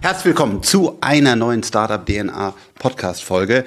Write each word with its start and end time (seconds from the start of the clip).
Herzlich 0.00 0.26
willkommen 0.26 0.62
zu 0.62 0.98
einer 1.00 1.34
neuen 1.34 1.62
Startup 1.62 2.04
DNA 2.04 2.54
Podcast 2.78 3.24
Folge. 3.24 3.64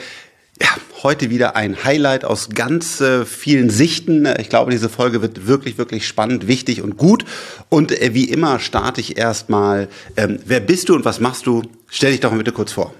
Ja, 0.61 0.69
heute 1.01 1.29
wieder 1.31 1.55
ein 1.55 1.83
Highlight 1.83 2.25
aus 2.25 2.49
ganz 2.49 3.01
äh, 3.01 3.25
vielen 3.25 3.69
Sichten. 3.69 4.27
Ich 4.39 4.49
glaube, 4.49 4.69
diese 4.69 4.89
Folge 4.89 5.21
wird 5.21 5.47
wirklich, 5.47 5.77
wirklich 5.77 6.07
spannend, 6.07 6.47
wichtig 6.47 6.81
und 6.83 6.97
gut. 6.97 7.25
Und 7.69 7.91
äh, 7.91 8.13
wie 8.13 8.29
immer 8.29 8.59
starte 8.59 9.01
ich 9.01 9.17
erstmal, 9.17 9.87
ähm, 10.15 10.39
wer 10.45 10.59
bist 10.59 10.89
du 10.89 10.95
und 10.95 11.05
was 11.05 11.19
machst 11.19 11.47
du? 11.47 11.63
Stell 11.89 12.11
dich 12.11 12.19
doch 12.19 12.31
mal 12.31 12.37
bitte 12.37 12.51
kurz 12.51 12.71
vor. 12.71 12.93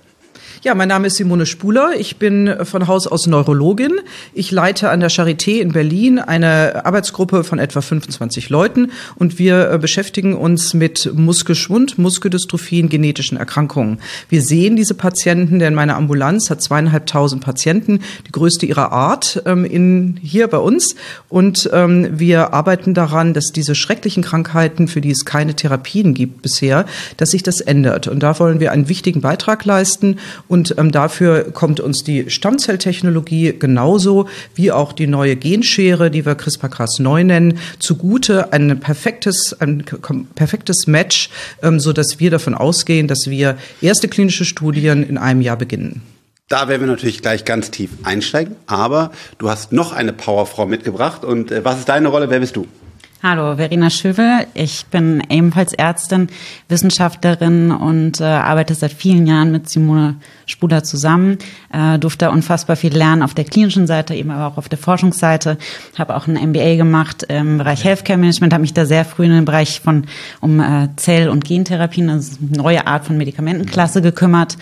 Ja, 0.63 0.73
mein 0.73 0.87
Name 0.87 1.07
ist 1.07 1.17
Simone 1.17 1.45
Spuler. 1.45 1.91
Ich 1.99 2.17
bin 2.17 2.51
von 2.63 2.87
Haus 2.87 3.05
aus 3.05 3.27
Neurologin. 3.27 3.99
Ich 4.33 4.49
leite 4.49 4.89
an 4.89 4.99
der 4.99 5.11
Charité 5.11 5.59
in 5.59 5.71
Berlin 5.71 6.17
eine 6.17 6.83
Arbeitsgruppe 6.83 7.43
von 7.43 7.59
etwa 7.59 7.81
25 7.81 8.49
Leuten 8.49 8.91
und 9.15 9.37
wir 9.37 9.69
äh, 9.69 9.77
beschäftigen 9.77 10.35
uns 10.35 10.73
mit 10.73 11.11
Muskelschwund, 11.13 11.99
Muskeldystrophien, 11.99 12.89
genetischen 12.89 13.37
Erkrankungen. 13.37 13.99
Wir 14.29 14.41
sehen 14.41 14.75
diese 14.75 14.95
Patienten, 14.95 15.59
denn 15.59 15.75
meine 15.75 15.95
Ambulanz 15.95 16.49
hat 16.49 16.63
zweieinhalbtausend 16.63 17.43
Patienten, 17.43 17.99
die 18.25 18.31
größte 18.31 18.65
ihrer 18.65 18.91
Art 18.91 19.43
ähm, 19.45 19.63
in, 19.63 20.19
hier 20.23 20.47
bei 20.47 20.57
uns. 20.57 20.95
Und 21.29 21.69
ähm, 21.71 22.19
wir 22.19 22.55
arbeiten 22.55 22.95
daran, 22.95 23.35
dass 23.35 23.51
diese 23.51 23.75
schrecklichen 23.75 24.23
Krankheiten, 24.23 24.87
für 24.87 25.01
die 25.01 25.11
es 25.11 25.23
keine 25.23 25.55
Therapien 25.55 26.15
gibt 26.15 26.41
bisher, 26.41 26.87
dass 27.17 27.29
sich 27.29 27.43
das 27.43 27.61
ändert. 27.61 28.07
Und 28.07 28.23
da 28.23 28.39
wollen 28.39 28.59
wir 28.59 28.71
einen 28.71 28.89
wichtigen 28.89 29.21
Beitrag 29.21 29.63
leisten. 29.63 30.17
Und 30.47 30.75
ähm, 30.77 30.91
dafür 30.91 31.51
kommt 31.51 31.79
uns 31.79 32.03
die 32.03 32.29
Stammzelltechnologie 32.29 33.53
genauso 33.57 34.27
wie 34.55 34.71
auch 34.71 34.93
die 34.93 35.07
neue 35.07 35.35
Genschere, 35.35 36.09
die 36.09 36.25
wir 36.25 36.37
CRISPR-Cas9 36.37 37.23
nennen, 37.23 37.59
zugute. 37.79 38.53
Ein 38.53 38.79
perfektes, 38.79 39.55
ein 39.59 39.83
perfektes 40.35 40.87
Match, 40.87 41.29
ähm, 41.61 41.79
so 41.79 41.93
wir 42.17 42.31
davon 42.31 42.53
ausgehen, 42.53 43.07
dass 43.07 43.29
wir 43.29 43.57
erste 43.81 44.07
klinische 44.07 44.45
Studien 44.45 45.07
in 45.07 45.17
einem 45.17 45.41
Jahr 45.41 45.57
beginnen. 45.57 46.01
Da 46.47 46.69
werden 46.69 46.83
wir 46.83 46.87
natürlich 46.87 47.21
gleich 47.21 47.43
ganz 47.43 47.71
tief 47.71 47.89
einsteigen, 48.03 48.55
aber 48.67 49.11
du 49.37 49.49
hast 49.49 49.73
noch 49.73 49.91
eine 49.91 50.13
Powerfrau 50.13 50.65
mitgebracht 50.65 51.25
und 51.25 51.51
äh, 51.51 51.65
was 51.65 51.79
ist 51.79 51.89
deine 51.89 52.07
Rolle? 52.07 52.29
Wer 52.29 52.39
bist 52.39 52.55
du? 52.55 52.67
Hallo, 53.29 53.57
Verena 53.57 53.89
Schöwe. 53.89 54.47
Ich 54.53 54.85
bin 54.85 55.21
ebenfalls 55.29 55.73
Ärztin, 55.73 56.29
Wissenschaftlerin 56.69 57.71
und 57.71 58.21
äh, 58.21 58.23
arbeite 58.23 58.73
seit 58.73 58.93
vielen 58.93 59.27
Jahren 59.27 59.51
mit 59.51 59.69
Simone 59.69 60.15
Spuler 60.45 60.85
zusammen. 60.85 61.37
Äh, 61.73 61.99
durfte 61.99 62.31
unfassbar 62.31 62.77
viel 62.77 62.95
lernen 62.95 63.23
auf 63.23 63.33
der 63.33 63.43
klinischen 63.43 63.85
Seite, 63.85 64.15
eben 64.15 64.31
aber 64.31 64.47
auch 64.47 64.57
auf 64.57 64.69
der 64.69 64.77
Forschungsseite. 64.77 65.57
Habe 65.97 66.15
auch 66.15 66.27
ein 66.27 66.35
MBA 66.35 66.77
gemacht 66.77 67.23
im 67.23 67.57
Bereich 67.57 67.83
Healthcare 67.83 68.17
Management, 68.17 68.53
habe 68.53 68.61
mich 68.61 68.73
da 68.73 68.85
sehr 68.85 69.03
früh 69.03 69.25
in 69.25 69.31
den 69.31 69.43
Bereich 69.43 69.81
von 69.81 70.05
um 70.39 70.61
äh, 70.61 70.87
Zell- 70.95 71.27
und 71.27 71.43
Gentherapien, 71.43 72.09
also 72.09 72.37
neue 72.39 72.87
Art 72.87 73.03
von 73.03 73.17
Medikamentenklasse 73.17 74.01
gekümmert 74.01 74.55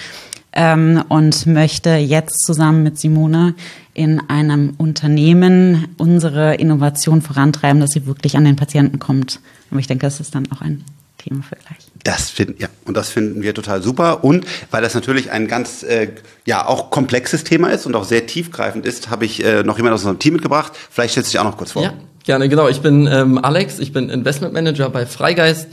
ähm, 0.56 1.04
und 1.10 1.46
möchte 1.46 1.92
jetzt 1.92 2.46
zusammen 2.46 2.84
mit 2.84 2.98
Simone 2.98 3.54
in 3.94 4.22
einem 4.30 4.74
Unternehmen 4.78 5.88
unsere 5.98 6.56
Innovation 6.56 7.22
vorantreiben, 7.22 7.80
dass 7.80 7.92
sie 7.92 8.06
wirklich 8.06 8.36
an 8.36 8.46
den 8.46 8.56
Patienten 8.56 9.00
kommt. 9.00 9.40
Aber 9.70 9.80
ich 9.80 9.88
denke, 9.88 10.06
das 10.06 10.20
ist 10.20 10.34
dann 10.36 10.52
auch 10.52 10.62
ein 10.62 10.84
Thema 11.18 11.44
für 11.44 11.56
gleich. 11.56 11.78
Das 12.04 12.30
finden 12.30 12.56
ja 12.60 12.68
und 12.86 12.96
das 12.96 13.10
finden 13.10 13.42
wir 13.42 13.54
total 13.54 13.82
super 13.82 14.24
und 14.24 14.46
weil 14.70 14.82
das 14.82 14.94
natürlich 14.94 15.32
ein 15.32 15.48
ganz 15.48 15.82
äh, 15.82 16.10
ja 16.46 16.68
auch 16.68 16.92
komplexes 16.92 17.44
Thema 17.44 17.70
ist 17.70 17.86
und 17.86 17.96
auch 17.96 18.04
sehr 18.04 18.28
tiefgreifend 18.28 18.86
ist, 18.86 19.10
habe 19.10 19.26
ich 19.26 19.44
äh, 19.44 19.64
noch 19.64 19.78
jemand 19.78 19.96
aus 19.96 20.02
unserem 20.02 20.20
Team 20.20 20.34
mitgebracht. 20.34 20.74
Vielleicht 20.92 21.14
stellst 21.14 21.32
du 21.32 21.38
dich 21.38 21.40
auch 21.40 21.50
noch 21.50 21.58
kurz 21.58 21.72
vor. 21.72 21.82
Ja, 21.82 21.94
gerne 22.26 22.48
genau. 22.48 22.68
Ich 22.68 22.82
bin 22.82 23.08
ähm, 23.08 23.40
Alex, 23.40 23.80
ich 23.80 23.92
bin 23.92 24.10
Investment 24.10 24.54
Manager 24.54 24.90
bei 24.90 25.06
Freigeist 25.06 25.68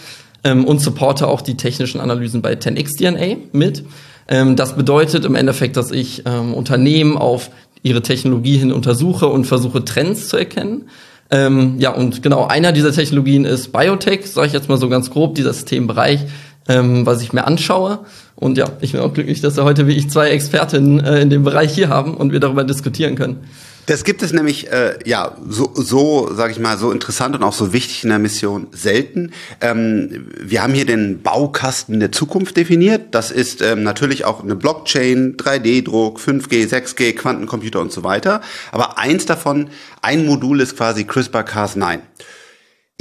ähm, 0.45 0.65
und 0.65 0.81
supporte 0.81 1.29
auch 1.29 1.43
die 1.43 1.57
technischen 1.57 2.01
Analysen 2.01 2.41
bei 2.41 2.55
10x 2.55 2.97
DNA 2.97 3.37
mit. 3.53 3.85
Ähm, 4.29 4.57
das 4.57 4.77
bedeutet 4.77 5.25
im 5.25 5.35
Endeffekt, 5.35 5.77
dass 5.77 5.91
ich 5.91 6.23
ähm, 6.27 6.55
Unternehmen 6.55 7.17
auf 7.17 7.51
ihre 7.83 8.03
Technologie 8.03 8.57
hin 8.57 8.73
untersuche 8.73 9.27
und 9.27 9.45
versuche 9.45 9.85
Trends 9.85 10.29
zu 10.29 10.37
erkennen. 10.37 10.89
Ähm, 11.31 11.77
ja, 11.79 11.91
und 11.91 12.23
genau, 12.23 12.47
einer 12.47 12.73
dieser 12.73 12.93
Technologien 12.93 13.45
ist 13.45 13.73
Biotech, 13.73 14.27
sage 14.27 14.49
ich 14.49 14.53
jetzt 14.53 14.69
mal 14.69 14.79
so 14.79 14.89
ganz 14.89 15.11
grob, 15.11 15.35
dieser 15.35 15.53
Systembereich, 15.53 16.21
ähm, 16.69 17.07
was 17.07 17.23
ich 17.23 17.33
mir 17.33 17.47
anschaue. 17.47 18.01
Und 18.37 18.59
ja, 18.59 18.67
ich 18.81 18.93
bin 18.93 19.01
auch 19.01 19.15
glücklich, 19.15 19.41
dass 19.41 19.57
wir 19.57 19.65
heute 19.65 19.87
wie 19.87 19.93
ich 19.93 20.11
zwei 20.11 20.29
Expertinnen 20.29 21.01
äh, 21.01 21.21
in 21.23 21.31
dem 21.31 21.43
Bereich 21.43 21.75
hier 21.75 21.89
haben 21.89 22.17
und 22.17 22.33
wir 22.33 22.41
darüber 22.41 22.65
diskutieren 22.65 23.15
können. 23.15 23.39
Das 23.87 24.05
gibt 24.05 24.23
es 24.23 24.33
nämlich, 24.33 24.71
äh, 24.71 24.99
ja, 25.05 25.37
so, 25.49 25.73
so 25.75 26.33
sage 26.33 26.53
ich 26.53 26.61
mal, 26.61 26.79
so 26.79 26.93
interessant 26.93 27.35
und 27.35 27.43
auch 27.43 27.53
so 27.53 27.73
wichtig 27.73 28.05
in 28.05 28.11
der 28.11 28.21
Mission 28.21 28.69
selten. 28.71 29.33
Ähm, 29.61 30.29
wir 30.39 30.63
haben 30.63 30.73
hier 30.73 30.87
den 30.87 31.23
Baukasten 31.23 31.99
der 31.99 32.13
Zukunft 32.13 32.57
definiert. 32.57 33.15
Das 33.15 33.33
ist 33.33 33.61
ähm, 33.61 33.83
natürlich 33.83 34.25
auch 34.25 34.43
eine 34.43 34.55
Blockchain, 34.55 35.37
3D-Druck, 35.37 36.21
5G, 36.21 36.69
6G, 36.69 37.13
Quantencomputer 37.15 37.81
und 37.81 37.91
so 37.91 38.05
weiter. 38.05 38.41
Aber 38.71 38.99
eins 38.99 39.27
davon, 39.27 39.71
ein 40.01 40.27
Modul 40.27 40.61
ist 40.61 40.77
quasi 40.77 41.03
CRISPR-Cas9 41.03 41.99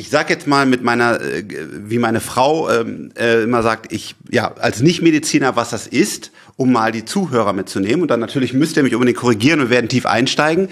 ich 0.01 0.09
sag 0.09 0.31
jetzt 0.31 0.47
mal 0.47 0.65
mit 0.65 0.81
meiner, 0.81 1.21
äh, 1.21 1.43
wie 1.47 1.99
meine 1.99 2.21
Frau 2.21 2.71
ähm, 2.71 3.11
äh, 3.15 3.43
immer 3.43 3.61
sagt, 3.61 3.93
ich 3.93 4.15
ja 4.31 4.51
als 4.55 4.81
Nichtmediziner, 4.81 5.55
was 5.55 5.69
das 5.69 5.85
ist, 5.85 6.31
um 6.57 6.71
mal 6.71 6.91
die 6.91 7.05
Zuhörer 7.05 7.53
mitzunehmen. 7.53 8.01
Und 8.01 8.07
dann 8.09 8.19
natürlich 8.19 8.51
müsst 8.51 8.77
ihr 8.77 8.83
mich 8.83 8.95
unbedingt 8.95 9.19
korrigieren 9.19 9.59
und 9.59 9.69
werden 9.69 9.89
tief 9.89 10.07
einsteigen. 10.07 10.69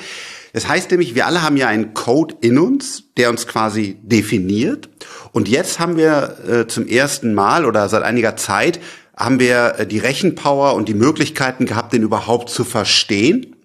Das 0.54 0.68
heißt 0.68 0.90
nämlich, 0.90 1.14
wir 1.14 1.28
alle 1.28 1.44
haben 1.44 1.58
ja 1.58 1.68
einen 1.68 1.94
Code 1.94 2.38
in 2.42 2.58
uns, 2.58 3.04
der 3.18 3.30
uns 3.30 3.46
quasi 3.46 4.00
definiert. 4.02 4.90
Und 5.32 5.48
jetzt 5.48 5.80
haben 5.80 5.96
wir 5.96 6.38
äh, 6.50 6.68
zum 6.68 6.88
ersten 6.88 7.36
Mal 7.36 7.66
oder 7.66 7.88
seit 7.88 8.02
einiger 8.02 8.36
Zeit 8.36 8.80
haben 9.16 9.40
wir 9.40 9.76
äh, 9.78 9.86
die 9.86 10.00
Rechenpower 10.00 10.74
und 10.74 10.90
die 10.90 10.96
Möglichkeiten 10.96 11.68
gehabt, 11.68 11.94
den 11.94 12.02
überhaupt 12.02 12.50
zu 12.50 12.64
verstehen. 12.64 13.56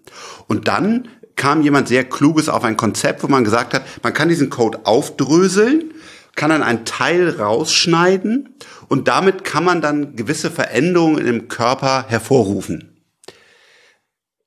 Und 0.47 0.69
dann 0.69 1.09
kam 1.37 1.63
jemand 1.63 1.89
sehr 1.89 2.05
Kluges 2.05 2.49
auf 2.49 2.65
ein 2.65 2.77
Konzept, 2.77 3.23
wo 3.23 3.29
man 3.29 3.45
gesagt 3.45 3.75
hat, 3.75 3.85
man 4.03 4.13
kann 4.13 4.29
diesen 4.29 4.51
Code 4.51 4.81
aufdröseln, 4.85 5.93
kann 6.35 6.51
dann 6.51 6.63
einen 6.63 6.85
Teil 6.85 7.31
rausschneiden 7.31 8.55
und 8.89 9.09
damit 9.09 9.45
kann 9.45 9.65
man 9.65 9.81
dann 9.81 10.17
gewisse 10.17 10.51
Veränderungen 10.51 11.27
im 11.27 11.49
Körper 11.49 12.07
hervorrufen. 12.09 12.94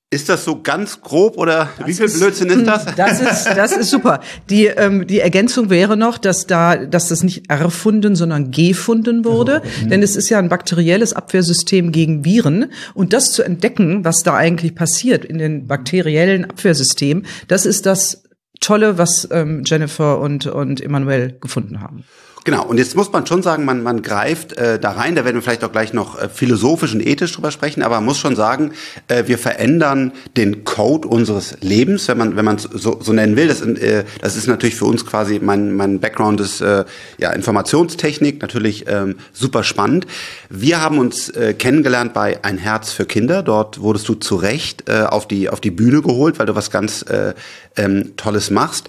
Ist 0.09 0.29
das 0.29 0.45
so 0.45 0.61
ganz 0.61 1.01
grob 1.01 1.37
oder 1.37 1.69
das 1.77 1.87
wie 1.87 1.93
viel 1.93 2.05
ist, 2.05 2.17
Blödsinn 2.17 2.49
ist 2.49 2.65
das? 2.65 2.85
Das 2.95 3.19
ist, 3.19 3.45
das 3.45 3.71
ist 3.73 3.89
super. 3.89 4.21
Die, 4.49 4.67
ähm, 4.67 5.05
die 5.05 5.19
Ergänzung 5.19 5.69
wäre 5.69 5.97
noch, 5.97 6.17
dass 6.17 6.47
da, 6.47 6.77
dass 6.77 7.09
das 7.09 7.23
nicht 7.23 7.49
erfunden, 7.49 8.15
sondern 8.15 8.51
gefunden 8.51 9.25
wurde. 9.25 9.61
Mhm. 9.83 9.89
Denn 9.89 10.03
es 10.03 10.15
ist 10.15 10.29
ja 10.29 10.39
ein 10.39 10.47
bakterielles 10.47 11.11
Abwehrsystem 11.11 11.91
gegen 11.91 12.23
Viren. 12.23 12.71
Und 12.93 13.11
das 13.11 13.33
zu 13.33 13.43
entdecken, 13.43 14.05
was 14.05 14.23
da 14.23 14.33
eigentlich 14.33 14.75
passiert 14.75 15.25
in 15.25 15.39
den 15.39 15.67
bakteriellen 15.67 16.45
Abwehrsystemen, 16.45 17.25
das 17.49 17.65
ist 17.65 17.85
das 17.85 18.23
Tolle, 18.61 18.97
was 18.97 19.27
ähm, 19.29 19.63
Jennifer 19.65 20.21
und, 20.21 20.47
und 20.47 20.79
Emmanuel 20.79 21.37
gefunden 21.41 21.81
haben. 21.81 22.05
Genau, 22.47 22.63
und 22.63 22.77
jetzt 22.77 22.95
muss 22.95 23.11
man 23.11 23.27
schon 23.27 23.43
sagen, 23.43 23.65
man, 23.65 23.83
man 23.83 24.01
greift 24.01 24.53
äh, 24.53 24.79
da 24.79 24.91
rein, 24.91 25.15
da 25.15 25.25
werden 25.25 25.35
wir 25.35 25.41
vielleicht 25.41 25.65
auch 25.65 25.71
gleich 25.73 25.91
noch 25.91 26.17
äh, 26.17 26.29
philosophisch 26.29 26.93
und 26.93 27.05
ethisch 27.05 27.33
drüber 27.33 27.51
sprechen, 27.51 27.83
aber 27.83 27.95
man 27.95 28.05
muss 28.05 28.19
schon 28.19 28.37
sagen, 28.37 28.71
äh, 29.09 29.25
wir 29.27 29.37
verändern 29.37 30.13
den 30.37 30.63
Code 30.63 31.09
unseres 31.09 31.57
Lebens, 31.59 32.07
wenn 32.07 32.17
man 32.17 32.37
wenn 32.37 32.45
man 32.45 32.55
es 32.55 32.63
so, 32.63 33.01
so 33.01 33.11
nennen 33.11 33.35
will. 33.35 33.49
Das, 33.49 33.59
äh, 33.59 34.05
das 34.21 34.37
ist 34.37 34.47
natürlich 34.47 34.75
für 34.75 34.85
uns 34.85 35.05
quasi, 35.05 35.41
mein, 35.43 35.73
mein 35.73 35.99
Background 35.99 36.39
ist 36.39 36.61
äh, 36.61 36.85
ja 37.17 37.31
Informationstechnik, 37.33 38.41
natürlich 38.41 38.85
ähm, 38.87 39.17
super 39.33 39.65
spannend. 39.65 40.07
Wir 40.49 40.81
haben 40.81 40.99
uns 40.99 41.27
äh, 41.27 41.53
kennengelernt 41.53 42.13
bei 42.13 42.41
Ein 42.45 42.57
Herz 42.57 42.93
für 42.93 43.05
Kinder, 43.05 43.43
dort 43.43 43.81
wurdest 43.81 44.07
du 44.07 44.13
zu 44.13 44.37
Recht 44.37 44.87
äh, 44.87 45.01
auf, 45.01 45.27
die, 45.27 45.49
auf 45.49 45.59
die 45.59 45.71
Bühne 45.71 46.01
geholt, 46.01 46.39
weil 46.39 46.45
du 46.45 46.55
was 46.55 46.71
ganz 46.71 47.01
äh, 47.01 47.33
ähm, 47.75 48.13
Tolles 48.15 48.51
machst. 48.51 48.87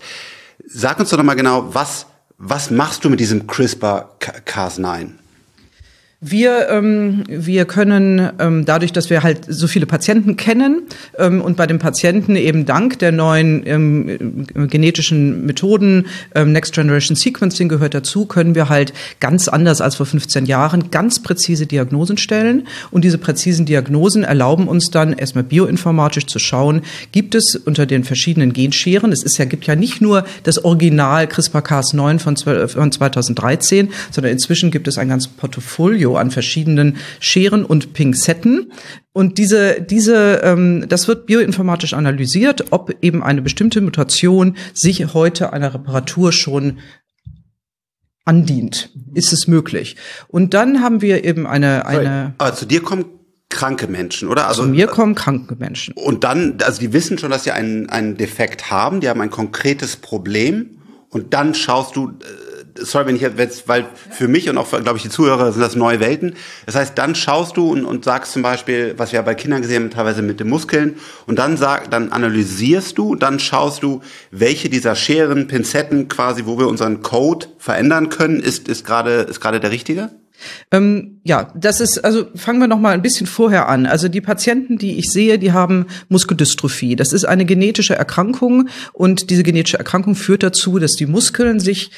Sag 0.64 1.00
uns 1.00 1.10
doch 1.10 1.18
nochmal 1.18 1.34
genau, 1.34 1.74
was 1.74 2.06
was 2.38 2.70
machst 2.70 3.04
du 3.04 3.10
mit 3.10 3.18
diesem 3.18 3.48
CRISPR-Cas9? 3.48 5.10
Wir, 6.20 6.68
ähm, 6.70 7.22
wir 7.28 7.64
können 7.64 8.28
ähm, 8.40 8.64
dadurch, 8.64 8.92
dass 8.92 9.08
wir 9.08 9.22
halt 9.22 9.42
so 9.46 9.68
viele 9.68 9.86
Patienten 9.86 10.36
kennen 10.36 10.82
ähm, 11.16 11.40
und 11.40 11.56
bei 11.56 11.68
den 11.68 11.78
Patienten 11.78 12.34
eben 12.34 12.66
dank 12.66 12.98
der 12.98 13.12
neuen 13.12 13.64
ähm, 13.64 14.44
genetischen 14.68 15.46
Methoden, 15.46 16.06
ähm, 16.34 16.50
Next 16.50 16.72
Generation 16.72 17.14
Sequencing 17.14 17.68
gehört 17.68 17.94
dazu, 17.94 18.26
können 18.26 18.56
wir 18.56 18.68
halt 18.68 18.92
ganz 19.20 19.46
anders 19.46 19.80
als 19.80 19.94
vor 19.94 20.06
15 20.06 20.46
Jahren 20.46 20.90
ganz 20.90 21.22
präzise 21.22 21.66
Diagnosen 21.66 22.16
stellen. 22.16 22.66
Und 22.90 23.04
diese 23.04 23.18
präzisen 23.18 23.64
Diagnosen 23.64 24.24
erlauben 24.24 24.66
uns 24.66 24.90
dann 24.90 25.12
erstmal 25.12 25.44
bioinformatisch 25.44 26.26
zu 26.26 26.40
schauen, 26.40 26.82
gibt 27.12 27.36
es 27.36 27.54
unter 27.54 27.86
den 27.86 28.02
verschiedenen 28.02 28.52
Genscheren, 28.52 29.12
es 29.12 29.22
ist 29.22 29.38
ja, 29.38 29.44
gibt 29.44 29.68
ja 29.68 29.76
nicht 29.76 30.00
nur 30.00 30.24
das 30.42 30.64
Original 30.64 31.26
CRISPR-Cas9 31.26 32.18
von, 32.18 32.36
von 32.36 32.90
2013, 32.90 33.90
sondern 34.10 34.32
inzwischen 34.32 34.72
gibt 34.72 34.88
es 34.88 34.98
ein 34.98 35.10
ganzes 35.10 35.28
Portfolio 35.28 36.07
Portfolio 36.08 36.16
an 36.16 36.30
verschiedenen 36.30 36.96
Scheren 37.20 37.64
und 37.64 37.92
Pinzetten. 37.92 38.72
Und 39.12 39.38
diese, 39.38 39.80
diese, 39.80 40.40
ähm, 40.42 40.86
das 40.88 41.08
wird 41.08 41.26
bioinformatisch 41.26 41.94
analysiert, 41.94 42.66
ob 42.70 42.94
eben 43.02 43.22
eine 43.22 43.42
bestimmte 43.42 43.80
Mutation 43.80 44.56
sich 44.72 45.14
heute 45.14 45.52
einer 45.52 45.74
Reparatur 45.74 46.32
schon 46.32 46.78
andient. 48.24 48.90
Ist 49.14 49.32
es 49.32 49.48
möglich? 49.48 49.96
Und 50.28 50.54
dann 50.54 50.82
haben 50.82 51.00
wir 51.02 51.24
eben 51.24 51.46
eine 51.46 51.86
eine. 51.86 52.34
Aber 52.38 52.54
zu 52.54 52.66
dir 52.66 52.82
kommen 52.82 53.06
kranke 53.48 53.88
Menschen, 53.88 54.28
oder? 54.28 54.46
Also 54.46 54.62
zu 54.62 54.68
mir 54.68 54.86
kommen 54.86 55.14
kranke 55.14 55.56
Menschen. 55.56 55.94
Und 55.94 56.24
dann, 56.24 56.58
also 56.62 56.80
die 56.80 56.92
wissen 56.92 57.18
schon, 57.18 57.30
dass 57.30 57.44
sie 57.44 57.52
einen 57.52 57.88
einen 57.88 58.16
Defekt 58.16 58.70
haben, 58.70 59.00
die 59.00 59.08
haben 59.08 59.20
ein 59.20 59.30
konkretes 59.30 59.96
Problem 59.96 60.78
und 61.08 61.32
dann 61.32 61.54
schaust 61.54 61.96
du 61.96 62.08
äh, 62.08 62.47
sorry, 62.82 63.06
wenn 63.06 63.16
ich 63.16 63.22
jetzt, 63.22 63.68
weil 63.68 63.86
für 64.10 64.28
mich 64.28 64.48
und 64.48 64.58
auch, 64.58 64.70
glaube 64.70 64.96
ich, 64.96 65.02
die 65.02 65.08
Zuhörer 65.08 65.52
sind 65.52 65.60
das 65.60 65.76
neue 65.76 66.00
Welten. 66.00 66.34
Das 66.66 66.74
heißt, 66.74 66.96
dann 66.96 67.14
schaust 67.14 67.56
du 67.56 67.72
und, 67.72 67.84
und 67.84 68.04
sagst 68.04 68.32
zum 68.32 68.42
Beispiel, 68.42 68.94
was 68.96 69.12
wir 69.12 69.18
ja 69.18 69.22
bei 69.22 69.34
Kindern 69.34 69.62
gesehen 69.62 69.84
haben, 69.84 69.90
teilweise 69.90 70.22
mit 70.22 70.40
den 70.40 70.48
Muskeln, 70.48 70.96
und 71.26 71.38
dann 71.38 71.56
sag, 71.56 71.90
dann 71.90 72.12
analysierst 72.12 72.96
du, 72.98 73.14
dann 73.14 73.38
schaust 73.38 73.82
du, 73.82 74.02
welche 74.30 74.68
dieser 74.68 74.94
Scheren, 74.94 75.46
Pinzetten 75.48 76.08
quasi, 76.08 76.46
wo 76.46 76.58
wir 76.58 76.68
unseren 76.68 77.02
Code 77.02 77.46
verändern 77.58 78.08
können, 78.08 78.40
ist, 78.40 78.68
ist 78.68 78.84
gerade, 78.84 79.22
ist 79.22 79.40
gerade 79.40 79.60
der 79.60 79.70
richtige? 79.70 80.10
Ähm, 80.70 81.20
ja, 81.24 81.52
das 81.56 81.80
ist, 81.80 82.04
also 82.04 82.26
fangen 82.34 82.60
wir 82.60 82.68
noch 82.68 82.78
mal 82.78 82.92
ein 82.92 83.02
bisschen 83.02 83.26
vorher 83.26 83.68
an. 83.68 83.86
Also 83.86 84.08
die 84.08 84.20
Patienten, 84.20 84.78
die 84.78 84.98
ich 84.98 85.10
sehe, 85.10 85.38
die 85.38 85.52
haben 85.52 85.86
Muskeldystrophie. 86.08 86.96
Das 86.96 87.12
ist 87.12 87.24
eine 87.24 87.44
genetische 87.44 87.94
Erkrankung 87.94 88.68
und 88.92 89.30
diese 89.30 89.42
genetische 89.42 89.78
Erkrankung 89.78 90.14
führt 90.14 90.42
dazu, 90.42 90.78
dass 90.78 90.92
die 90.92 91.06
Muskeln 91.06 91.60
sich 91.60 91.90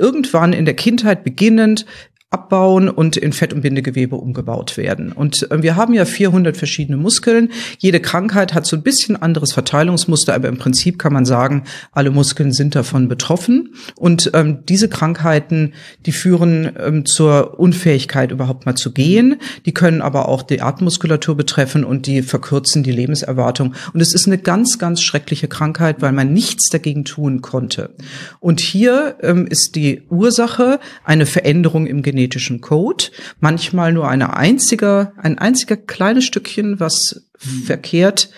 irgendwann 0.00 0.52
in 0.52 0.64
der 0.64 0.74
Kindheit 0.74 1.22
beginnend 1.22 1.86
abbauen 2.32 2.88
und 2.88 3.16
in 3.16 3.32
Fett- 3.32 3.52
und 3.52 3.62
Bindegewebe 3.62 4.14
umgebaut 4.14 4.76
werden. 4.76 5.10
Und 5.10 5.50
äh, 5.50 5.64
wir 5.64 5.74
haben 5.74 5.94
ja 5.94 6.04
400 6.04 6.56
verschiedene 6.56 6.96
Muskeln. 6.96 7.50
Jede 7.78 7.98
Krankheit 7.98 8.54
hat 8.54 8.66
so 8.66 8.76
ein 8.76 8.82
bisschen 8.82 9.20
anderes 9.20 9.52
Verteilungsmuster, 9.52 10.32
aber 10.34 10.46
im 10.46 10.56
Prinzip 10.56 11.00
kann 11.00 11.12
man 11.12 11.24
sagen, 11.24 11.64
alle 11.90 12.12
Muskeln 12.12 12.52
sind 12.52 12.76
davon 12.76 13.08
betroffen. 13.08 13.74
Und 13.96 14.30
ähm, 14.34 14.60
diese 14.68 14.88
Krankheiten, 14.88 15.72
die 16.06 16.12
führen 16.12 16.70
ähm, 16.78 17.04
zur 17.04 17.58
Unfähigkeit 17.58 18.30
überhaupt 18.30 18.64
mal 18.64 18.76
zu 18.76 18.92
gehen. 18.92 19.40
Die 19.66 19.74
können 19.74 20.00
aber 20.00 20.28
auch 20.28 20.44
die 20.44 20.62
Atemmuskulatur 20.62 21.36
betreffen 21.36 21.82
und 21.82 22.06
die 22.06 22.22
verkürzen 22.22 22.84
die 22.84 22.92
Lebenserwartung. 22.92 23.74
Und 23.92 24.00
es 24.00 24.14
ist 24.14 24.28
eine 24.28 24.38
ganz, 24.38 24.78
ganz 24.78 25.02
schreckliche 25.02 25.48
Krankheit, 25.48 25.96
weil 26.00 26.12
man 26.12 26.32
nichts 26.32 26.68
dagegen 26.68 27.04
tun 27.04 27.42
konnte. 27.42 27.90
Und 28.38 28.60
hier 28.60 29.16
ähm, 29.20 29.48
ist 29.48 29.74
die 29.74 30.02
Ursache 30.10 30.78
eine 31.04 31.26
Veränderung 31.26 31.88
im 31.88 32.02
Genetik 32.02 32.19
genetischen 32.20 32.60
Code, 32.60 33.04
manchmal 33.40 33.92
nur 33.92 34.08
eine 34.08 34.36
einzige, 34.36 35.12
ein 35.16 35.38
einziger 35.38 35.76
kleines 35.76 36.24
Stückchen, 36.24 36.80
was 36.80 37.28
verkehrt 37.38 38.30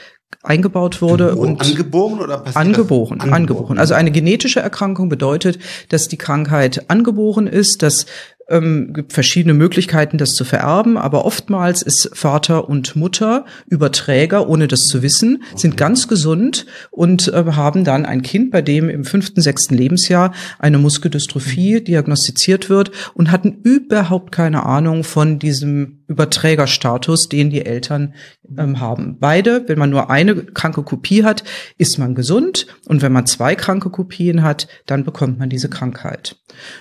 eingebaut 0.44 1.02
wurde 1.02 1.36
und 1.36 1.60
angeboren 1.60 2.18
oder 2.20 2.38
passiert 2.38 2.56
angeboren, 2.56 3.20
angeboren, 3.20 3.34
angeboren. 3.34 3.78
Also 3.78 3.94
eine 3.94 4.10
genetische 4.10 4.60
Erkrankung 4.60 5.08
bedeutet, 5.08 5.58
dass 5.88 6.08
die 6.08 6.16
Krankheit 6.16 6.90
angeboren 6.90 7.46
ist, 7.46 7.82
dass 7.82 8.06
ähm, 8.52 8.92
gibt 8.92 9.12
verschiedene 9.12 9.54
Möglichkeiten, 9.54 10.18
das 10.18 10.34
zu 10.34 10.44
vererben, 10.44 10.96
aber 10.96 11.24
oftmals 11.24 11.82
ist 11.82 12.10
Vater 12.12 12.68
und 12.68 12.94
Mutter 12.94 13.46
Überträger, 13.66 14.48
ohne 14.48 14.68
das 14.68 14.84
zu 14.84 15.02
wissen, 15.02 15.42
sind 15.56 15.76
ganz 15.76 16.06
gesund 16.06 16.66
und 16.90 17.28
äh, 17.28 17.44
haben 17.52 17.84
dann 17.84 18.06
ein 18.06 18.22
Kind, 18.22 18.50
bei 18.50 18.62
dem 18.62 18.88
im 18.88 19.04
fünften, 19.04 19.40
sechsten 19.40 19.74
Lebensjahr 19.74 20.32
eine 20.58 20.78
Muskeldystrophie 20.78 21.82
diagnostiziert 21.82 22.68
wird 22.68 22.92
und 23.14 23.30
hatten 23.30 23.58
überhaupt 23.62 24.32
keine 24.32 24.64
Ahnung 24.64 25.02
von 25.02 25.38
diesem 25.38 26.01
Überträgerstatus, 26.12 27.28
den 27.28 27.50
die 27.50 27.64
Eltern 27.64 28.14
ähm, 28.56 28.80
haben. 28.80 29.16
Beide, 29.18 29.68
wenn 29.68 29.78
man 29.78 29.90
nur 29.90 30.10
eine 30.10 30.36
kranke 30.36 30.82
Kopie 30.82 31.24
hat, 31.24 31.42
ist 31.78 31.98
man 31.98 32.14
gesund 32.14 32.66
und 32.86 33.02
wenn 33.02 33.12
man 33.12 33.26
zwei 33.26 33.54
kranke 33.54 33.90
Kopien 33.90 34.42
hat, 34.42 34.68
dann 34.86 35.04
bekommt 35.04 35.38
man 35.38 35.48
diese 35.48 35.68
Krankheit. 35.68 36.36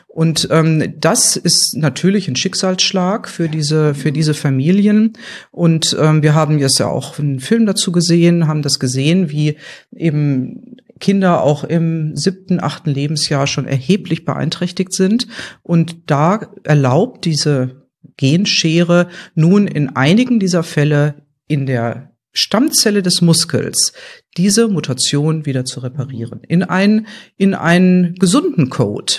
Und 0.08 0.50
ähm, 0.52 0.96
das 1.00 1.38
ist 1.38 1.76
natürlich 1.78 2.28
ein 2.28 2.36
Schicksalsschlag 2.36 3.30
für 3.30 3.48
diese 3.48 3.94
für 3.94 4.12
diese 4.12 4.34
Familien. 4.34 5.14
Und 5.52 5.96
ähm, 6.00 6.22
wir 6.22 6.36
haben 6.36 6.60
jetzt 6.60 6.80
ja 6.80 6.88
auch 6.88 7.18
einen 7.18 7.40
Film 7.40 7.66
dazu 7.66 7.92
gesehen, 7.92 8.48
haben 8.48 8.62
das 8.62 8.80
gesehen, 8.80 9.32
wie 9.32 9.58
eben 9.96 10.78
Kinder 11.00 11.42
auch 11.44 11.64
im 11.64 12.16
siebten, 12.16 12.62
achten 12.62 12.92
Lebensjahr 12.92 13.48
schon 13.48 13.66
erheblich 13.66 14.24
beeinträchtigt 14.24 14.94
sind. 14.94 15.28
Und 15.64 16.10
da 16.12 16.52
erlaubt 16.64 17.26
diese 17.26 17.81
Genschere 18.22 19.10
nun 19.34 19.68
in 19.68 19.96
einigen 19.96 20.40
dieser 20.40 20.62
Fälle 20.62 21.26
in 21.48 21.66
der 21.66 22.12
Stammzelle 22.34 23.02
des 23.02 23.22
Muskels 23.22 23.94
diese 24.38 24.68
Mutation 24.68 25.48
wieder 25.48 25.66
zu 25.66 25.80
reparieren. 25.80 26.42
In 26.48 26.62
einen, 26.62 27.08
in 27.36 27.56
einen 27.56 28.14
gesunden 28.16 28.70
Code. 28.70 29.14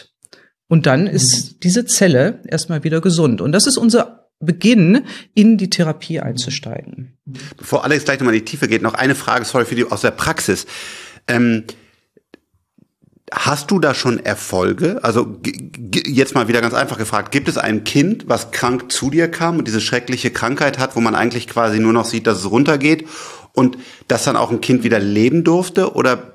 Und 0.69 0.87
dann 0.87 1.09
ist 1.09 1.55
mhm. 1.55 1.61
diese 1.65 1.85
Zelle 1.85 2.43
erstmal 2.47 2.85
wieder 2.85 3.01
gesund. 3.01 3.41
Und 3.41 3.51
das 3.51 3.67
ist 3.67 3.77
unser 3.77 4.31
Beginn, 4.39 5.05
in 5.35 5.59
die 5.59 5.69
Therapie 5.69 6.21
einzusteigen. 6.21 7.19
Bevor 7.57 7.85
Alex 7.85 8.05
gleich 8.05 8.21
nochmal 8.21 8.35
in 8.35 8.41
die 8.41 8.51
Tiefe 8.51 8.69
geht, 8.69 8.83
noch 8.83 8.95
eine 8.95 9.17
Frage, 9.17 9.45
sorry 9.45 9.65
für 9.65 9.75
die 9.75 9.85
aus 9.85 10.03
der 10.03 10.13
Praxis. 10.13 10.67
Ähm, 11.27 11.65
Hast 13.35 13.71
du 13.71 13.79
da 13.79 13.95
schon 13.95 14.19
Erfolge? 14.19 15.01
Also 15.03 15.39
jetzt 16.07 16.35
mal 16.35 16.49
wieder 16.49 16.61
ganz 16.61 16.75
einfach 16.75 16.99
gefragt, 16.99 17.33
gibt 17.33 17.49
es 17.49 17.57
ein 17.57 17.83
Kind, 17.83 18.25
was 18.29 18.51
krank 18.51 18.93
zu 18.93 19.09
dir 19.09 19.31
kam 19.31 19.59
und 19.59 19.67
diese 19.67 19.81
schreckliche 19.81 20.31
Krankheit 20.31 20.79
hat, 20.79 20.97
wo 20.97 21.01
man 21.01 21.15
eigentlich 21.15 21.49
quasi 21.49 21.81
nur 21.81 21.95
noch 21.95 22.05
sieht, 22.05 22.27
dass 22.27 22.39
es 22.39 22.51
runtergeht 22.51 23.09
und 23.55 23.79
dass 24.07 24.25
dann 24.25 24.37
auch 24.37 24.51
ein 24.51 24.61
Kind 24.61 24.85
wieder 24.85 24.99
leben 24.99 25.45
durfte? 25.45 25.95
Oder 25.95 26.33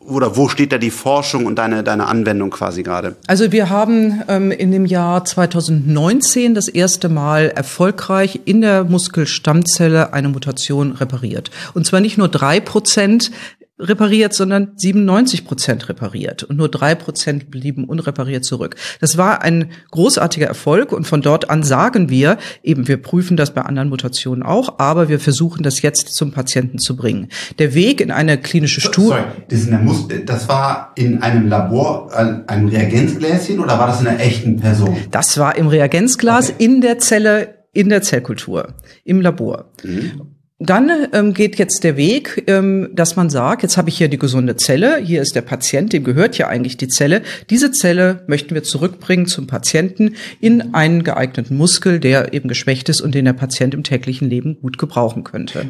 oder 0.00 0.36
wo 0.36 0.48
steht 0.48 0.72
da 0.72 0.78
die 0.78 0.90
Forschung 0.90 1.46
und 1.46 1.56
deine, 1.56 1.84
deine 1.84 2.06
Anwendung 2.06 2.50
quasi 2.50 2.82
gerade? 2.82 3.16
Also 3.28 3.52
wir 3.52 3.70
haben 3.70 4.22
ähm, 4.28 4.50
in 4.50 4.72
dem 4.72 4.84
Jahr 4.84 5.24
2019 5.24 6.54
das 6.54 6.68
erste 6.68 7.08
Mal 7.08 7.52
erfolgreich 7.54 8.40
in 8.44 8.62
der 8.62 8.84
Muskelstammzelle 8.84 10.12
eine 10.12 10.28
Mutation 10.28 10.92
repariert. 10.92 11.50
Und 11.74 11.86
zwar 11.86 12.00
nicht 12.00 12.18
nur 12.18 12.28
drei 12.28 12.58
Prozent 12.58 13.30
repariert, 13.82 14.32
sondern 14.32 14.72
97 14.76 15.44
Prozent 15.44 15.88
repariert 15.88 16.42
und 16.44 16.56
nur 16.56 16.68
drei 16.68 16.94
Prozent 16.94 17.50
blieben 17.50 17.84
unrepariert 17.84 18.44
zurück. 18.44 18.76
Das 19.00 19.18
war 19.18 19.42
ein 19.42 19.70
großartiger 19.90 20.46
Erfolg 20.46 20.92
und 20.92 21.06
von 21.06 21.22
dort 21.22 21.50
an 21.50 21.62
sagen 21.62 22.08
wir 22.08 22.38
eben, 22.62 22.88
wir 22.88 22.96
prüfen 22.96 23.36
das 23.36 23.52
bei 23.52 23.62
anderen 23.62 23.88
Mutationen 23.88 24.42
auch, 24.42 24.78
aber 24.78 25.08
wir 25.08 25.20
versuchen 25.20 25.62
das 25.62 25.82
jetzt 25.82 26.14
zum 26.14 26.32
Patienten 26.32 26.78
zu 26.78 26.96
bringen. 26.96 27.28
Der 27.58 27.74
Weg 27.74 28.00
in 28.00 28.10
eine 28.10 28.38
klinische 28.38 28.80
Studie. 28.80 29.16
Das, 29.48 29.68
das, 30.26 30.48
war 30.48 30.92
in 30.96 31.22
einem 31.22 31.48
Labor, 31.48 32.10
ein 32.46 32.68
Reagenzgläschen 32.68 33.58
oder 33.60 33.78
war 33.78 33.86
das 33.86 34.00
in 34.00 34.06
einer 34.06 34.20
echten 34.20 34.60
Person? 34.60 34.96
Das 35.10 35.38
war 35.38 35.56
im 35.56 35.68
Reagenzglas 35.68 36.50
okay. 36.50 36.64
in 36.64 36.80
der 36.80 36.98
Zelle 36.98 37.62
in 37.72 37.88
der 37.88 38.02
Zellkultur, 38.02 38.74
im 39.04 39.20
Labor. 39.20 39.70
Mhm. 39.82 40.32
Dann 40.64 40.90
ähm, 41.12 41.34
geht 41.34 41.56
jetzt 41.56 41.82
der 41.82 41.96
Weg, 41.96 42.44
ähm, 42.46 42.90
dass 42.94 43.16
man 43.16 43.30
sagt, 43.30 43.62
jetzt 43.64 43.76
habe 43.76 43.88
ich 43.88 43.98
hier 43.98 44.06
die 44.06 44.18
gesunde 44.18 44.54
Zelle, 44.54 44.98
hier 44.98 45.20
ist 45.20 45.34
der 45.34 45.40
Patient, 45.40 45.92
dem 45.92 46.04
gehört 46.04 46.38
ja 46.38 46.46
eigentlich 46.46 46.76
die 46.76 46.86
Zelle. 46.86 47.22
Diese 47.50 47.72
Zelle 47.72 48.22
möchten 48.28 48.54
wir 48.54 48.62
zurückbringen 48.62 49.26
zum 49.26 49.48
Patienten 49.48 50.14
in 50.40 50.72
einen 50.72 51.02
geeigneten 51.02 51.56
Muskel, 51.56 51.98
der 51.98 52.32
eben 52.32 52.48
geschwächt 52.48 52.88
ist 52.88 53.00
und 53.00 53.14
den 53.14 53.24
der 53.24 53.32
Patient 53.32 53.74
im 53.74 53.82
täglichen 53.82 54.30
Leben 54.30 54.60
gut 54.60 54.78
gebrauchen 54.78 55.24
könnte. 55.24 55.66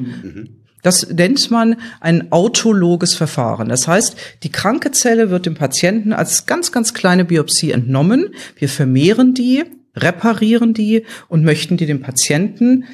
Das 0.82 1.08
nennt 1.08 1.50
man 1.50 1.76
ein 2.00 2.30
autologes 2.30 3.14
Verfahren. 3.14 3.70
Das 3.70 3.88
heißt, 3.88 4.16
die 4.42 4.52
kranke 4.52 4.90
Zelle 4.90 5.30
wird 5.30 5.46
dem 5.46 5.54
Patienten 5.54 6.12
als 6.12 6.44
ganz, 6.44 6.70
ganz 6.70 6.92
kleine 6.92 7.24
Biopsie 7.24 7.70
entnommen. 7.70 8.34
Wir 8.56 8.68
vermehren 8.68 9.32
die, 9.32 9.64
reparieren 9.96 10.74
die 10.74 11.04
und 11.28 11.44
möchten 11.44 11.76
die 11.76 11.86
dem 11.86 12.00
Patienten 12.00 12.84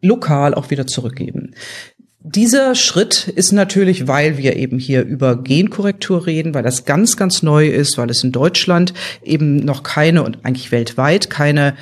lokal 0.00 0.54
auch 0.54 0.70
wieder 0.70 0.86
zurückgeben. 0.86 1.54
Dieser 2.20 2.74
Schritt 2.74 3.28
ist 3.28 3.52
natürlich, 3.52 4.06
weil 4.06 4.38
wir 4.38 4.56
eben 4.56 4.78
hier 4.78 5.02
über 5.02 5.42
Genkorrektur 5.42 6.26
reden, 6.26 6.52
weil 6.52 6.64
das 6.64 6.84
ganz, 6.84 7.16
ganz 7.16 7.42
neu 7.42 7.68
ist, 7.68 7.96
weil 7.96 8.10
es 8.10 8.22
in 8.22 8.32
Deutschland 8.32 8.92
eben 9.22 9.56
noch 9.56 9.82
keine 9.82 10.24
und 10.24 10.44
eigentlich 10.44 10.72
weltweit 10.72 11.30
keine 11.30 11.74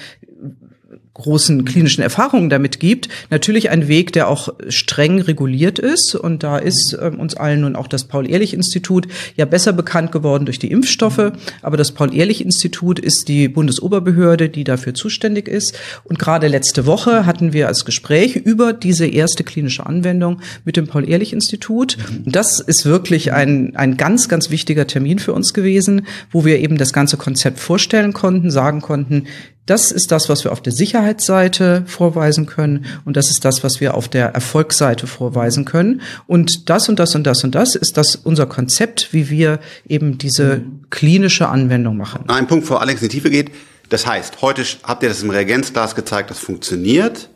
großen 1.17 1.65
klinischen 1.65 2.03
Erfahrungen 2.03 2.51
damit 2.51 2.79
gibt, 2.79 3.09
natürlich 3.31 3.71
ein 3.71 3.89
Weg, 3.89 4.13
der 4.13 4.29
auch 4.29 4.51
streng 4.69 5.21
reguliert 5.21 5.79
ist. 5.79 6.15
Und 6.15 6.43
da 6.43 6.59
ist 6.59 6.93
äh, 6.93 7.11
uns 7.17 7.35
allen 7.35 7.63
nun 7.63 7.75
auch 7.75 7.89
das 7.89 8.05
Paul-Ehrlich-Institut 8.05 9.09
ja 9.35 9.47
besser 9.47 9.73
bekannt 9.73 10.13
geworden 10.13 10.45
durch 10.45 10.59
die 10.59 10.71
Impfstoffe. 10.71 11.33
Aber 11.63 11.77
das 11.79 11.93
Paul-Ehrlich-Institut 11.93 12.99
ist 12.99 13.29
die 13.29 13.49
Bundesoberbehörde, 13.49 14.51
die 14.51 14.65
dafür 14.65 14.93
zuständig 14.93 15.49
ist. 15.49 15.79
Und 16.05 16.19
gerade 16.19 16.49
letzte 16.49 16.85
Woche 16.85 17.25
hatten 17.25 17.55
wir 17.55 17.69
als 17.69 17.87
Gespräch 17.87 18.37
über 18.37 18.75
diese 18.75 19.07
erste 19.07 19.43
klinische 19.43 19.87
Anwendung 19.87 20.41
mit 20.67 20.77
dem 20.77 20.87
Paul-Ehrlich-Institut. 20.87 21.97
Das 22.27 22.61
ist 22.61 22.85
wirklich 22.85 23.33
ein, 23.33 23.75
ein 23.75 23.97
ganz, 23.97 24.29
ganz 24.29 24.51
wichtiger 24.51 24.87
Termin 24.87 25.19
für 25.19 25.33
uns 25.33 25.55
gewesen, 25.55 26.07
wo 26.31 26.45
wir 26.45 26.59
eben 26.59 26.77
das 26.77 26.93
ganze 26.93 27.17
Konzept 27.17 27.59
vorstellen 27.59 28.13
konnten, 28.13 28.51
sagen 28.51 28.83
konnten, 28.83 29.25
Das 29.67 29.91
ist 29.91 30.13
das, 30.13 30.29
was 30.29 30.45
wir 30.45 30.53
auf 30.53 30.61
der 30.61 30.73
Sicherheitsseite 30.73 31.83
vorweisen 31.87 32.47
können 32.47 32.87
und 33.05 33.17
das 33.17 33.31
ist 33.31 33.45
das, 33.45 33.65
was 33.65 33.81
wir 33.81 33.95
auf 33.95 34.09
der 34.09 34.29
Erfolgsseite 34.29 35.07
vorweisen 35.07 35.65
können. 35.65 36.03
Und 36.27 36.71
das 36.71 36.89
und 36.89 36.99
das 36.99 37.15
und 37.15 37.27
das 37.27 37.43
und 37.43 37.55
das 37.55 37.75
ist 37.75 37.97
das 37.97 38.17
unser 38.17 38.47
Konzept, 38.47 39.13
wie 39.13 39.29
wir 39.29 39.59
eben 39.89 40.19
diese 40.19 40.63
klinische 40.91 41.49
Anwendung 41.49 41.97
machen. 41.97 42.25
Ein 42.29 42.47
Punkt, 42.47 42.67
vor 42.67 42.81
Alex 42.81 43.03
in 43.03 43.09
die 43.09 43.17
Tiefe 43.17 43.31
geht. 43.31 43.51
Das 43.89 44.07
heißt, 44.07 44.41
heute 44.43 44.65
habt 44.83 45.03
ihr 45.03 45.09
das 45.09 45.23
im 45.23 45.31
Reagenzglas 45.31 45.95
gezeigt, 45.95 46.31
das 46.31 46.39
funktioniert. 46.39 47.29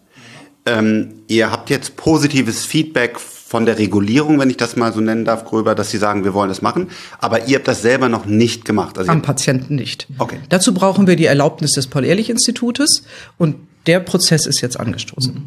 Ähm, 0.67 1.23
ihr 1.29 1.51
habt 1.51 1.71
jetzt 1.71 1.97
positives 1.97 2.65
Feedback 2.65 3.19
von 3.50 3.66
der 3.66 3.80
Regulierung, 3.80 4.38
wenn 4.38 4.49
ich 4.49 4.59
das 4.59 4.76
mal 4.76 4.92
so 4.92 5.00
nennen 5.00 5.25
darf, 5.25 5.45
gröber, 5.45 5.75
dass 5.75 5.90
sie 5.90 5.99
sagen, 5.99 6.23
wir 6.23 6.35
wollen 6.35 6.50
das 6.50 6.62
machen. 6.62 6.87
Aber 7.19 7.49
ihr 7.49 7.57
habt 7.57 7.66
das 7.66 7.83
selber 7.83 8.09
noch 8.09 8.25
nicht 8.25 8.64
gemacht. 8.64 8.97
Also 8.97 9.11
Am 9.11 9.23
Patienten 9.23 9.75
nicht. 9.75 10.07
Okay. 10.19 10.37
Dazu 10.50 10.73
brauchen 10.73 11.09
wir 11.09 11.16
die 11.16 11.25
Erlaubnis 11.25 11.73
des 11.73 11.88
Paul-Ehrlich-Institutes 11.88 13.02
und 13.38 13.57
der 13.88 13.99
Prozess 13.99 14.47
ist 14.47 14.61
jetzt 14.61 14.78
angestoßen. 14.78 15.42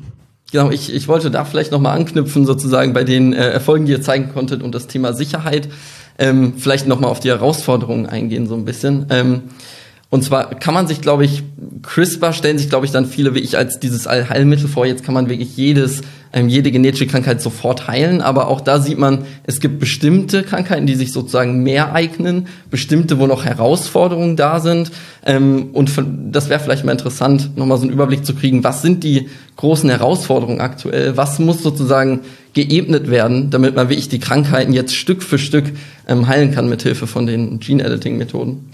Genau, 0.52 0.70
ich, 0.70 0.94
ich 0.94 1.08
wollte 1.08 1.32
da 1.32 1.46
vielleicht 1.46 1.72
nochmal 1.72 1.96
anknüpfen, 1.96 2.46
sozusagen 2.46 2.92
bei 2.92 3.06
den 3.06 3.32
äh, 3.32 3.52
Erfolgen, 3.52 3.86
die 3.86 3.94
ihr 3.94 4.02
zeigen 4.02 4.34
konntet 4.34 4.64
und 4.64 4.76
das 4.76 4.88
Thema 4.88 5.14
Sicherheit. 5.14 5.70
Ähm, 6.20 6.56
vielleicht 6.58 6.88
nochmal 6.88 7.10
auf 7.10 7.22
die 7.22 7.30
Herausforderungen 7.30 8.06
eingehen, 8.06 8.48
so 8.48 8.56
ein 8.56 8.66
bisschen. 8.66 9.06
Ähm, 9.12 9.44
und 10.14 10.24
zwar 10.24 10.54
kann 10.54 10.76
man 10.76 10.86
sich, 10.86 11.02
glaube 11.02 11.26
ich, 11.26 11.42
CRISPR 11.82 12.34
stellen 12.34 12.60
sich, 12.60 12.70
glaube 12.70 12.86
ich, 12.86 12.92
dann 12.92 13.08
viele 13.08 13.34
wie 13.34 13.40
ich 13.40 13.58
als 13.58 13.80
dieses 13.80 14.06
Allheilmittel 14.06 14.68
vor. 14.68 14.86
Jetzt 14.86 15.04
kann 15.04 15.16
man 15.16 15.28
wirklich 15.28 15.58
jedes, 15.58 16.04
ähm, 16.32 16.50
jede 16.50 16.70
genetische 16.70 17.08
Krankheit 17.08 17.42
sofort 17.42 17.88
heilen. 17.88 18.22
Aber 18.22 18.48
auch 18.48 18.62
da 18.62 18.80
sieht 18.80 19.00
man, 19.00 19.26
es 19.46 19.60
gibt 19.60 19.80
bestimmte 19.80 20.44
Krankheiten, 20.44 20.86
die 20.86 20.94
sich 20.94 21.14
sozusagen 21.14 21.64
mehr 21.64 21.96
eignen, 21.96 22.46
bestimmte, 22.70 23.18
wo 23.18 23.26
noch 23.26 23.44
Herausforderungen 23.44 24.36
da 24.36 24.60
sind. 24.60 24.92
Ähm, 25.26 25.72
und 25.74 25.92
das 26.32 26.48
wäre 26.48 26.60
vielleicht 26.60 26.86
mal 26.86 26.92
interessant, 26.92 27.58
nochmal 27.58 27.80
so 27.80 27.86
einen 27.86 27.94
Überblick 27.94 28.24
zu 28.24 28.36
kriegen, 28.36 28.64
was 28.64 28.84
sind 28.84 29.04
die 29.04 29.30
großen 29.56 29.90
Herausforderungen 29.90 30.62
aktuell? 30.62 31.18
Was 31.18 31.40
muss 31.40 31.64
sozusagen 31.64 32.20
geebnet 32.54 33.10
werden, 33.10 33.50
damit 33.50 33.76
man 33.76 33.90
wirklich 33.90 34.10
die 34.10 34.20
Krankheiten 34.20 34.74
jetzt 34.74 34.96
Stück 34.96 35.24
für 35.24 35.40
Stück 35.40 35.72
ähm, 36.08 36.28
heilen 36.28 36.52
kann 36.52 36.70
mit 36.70 36.84
Hilfe 36.84 37.08
von 37.08 37.26
den 37.26 37.60
Gene-Editing-Methoden? 37.60 38.74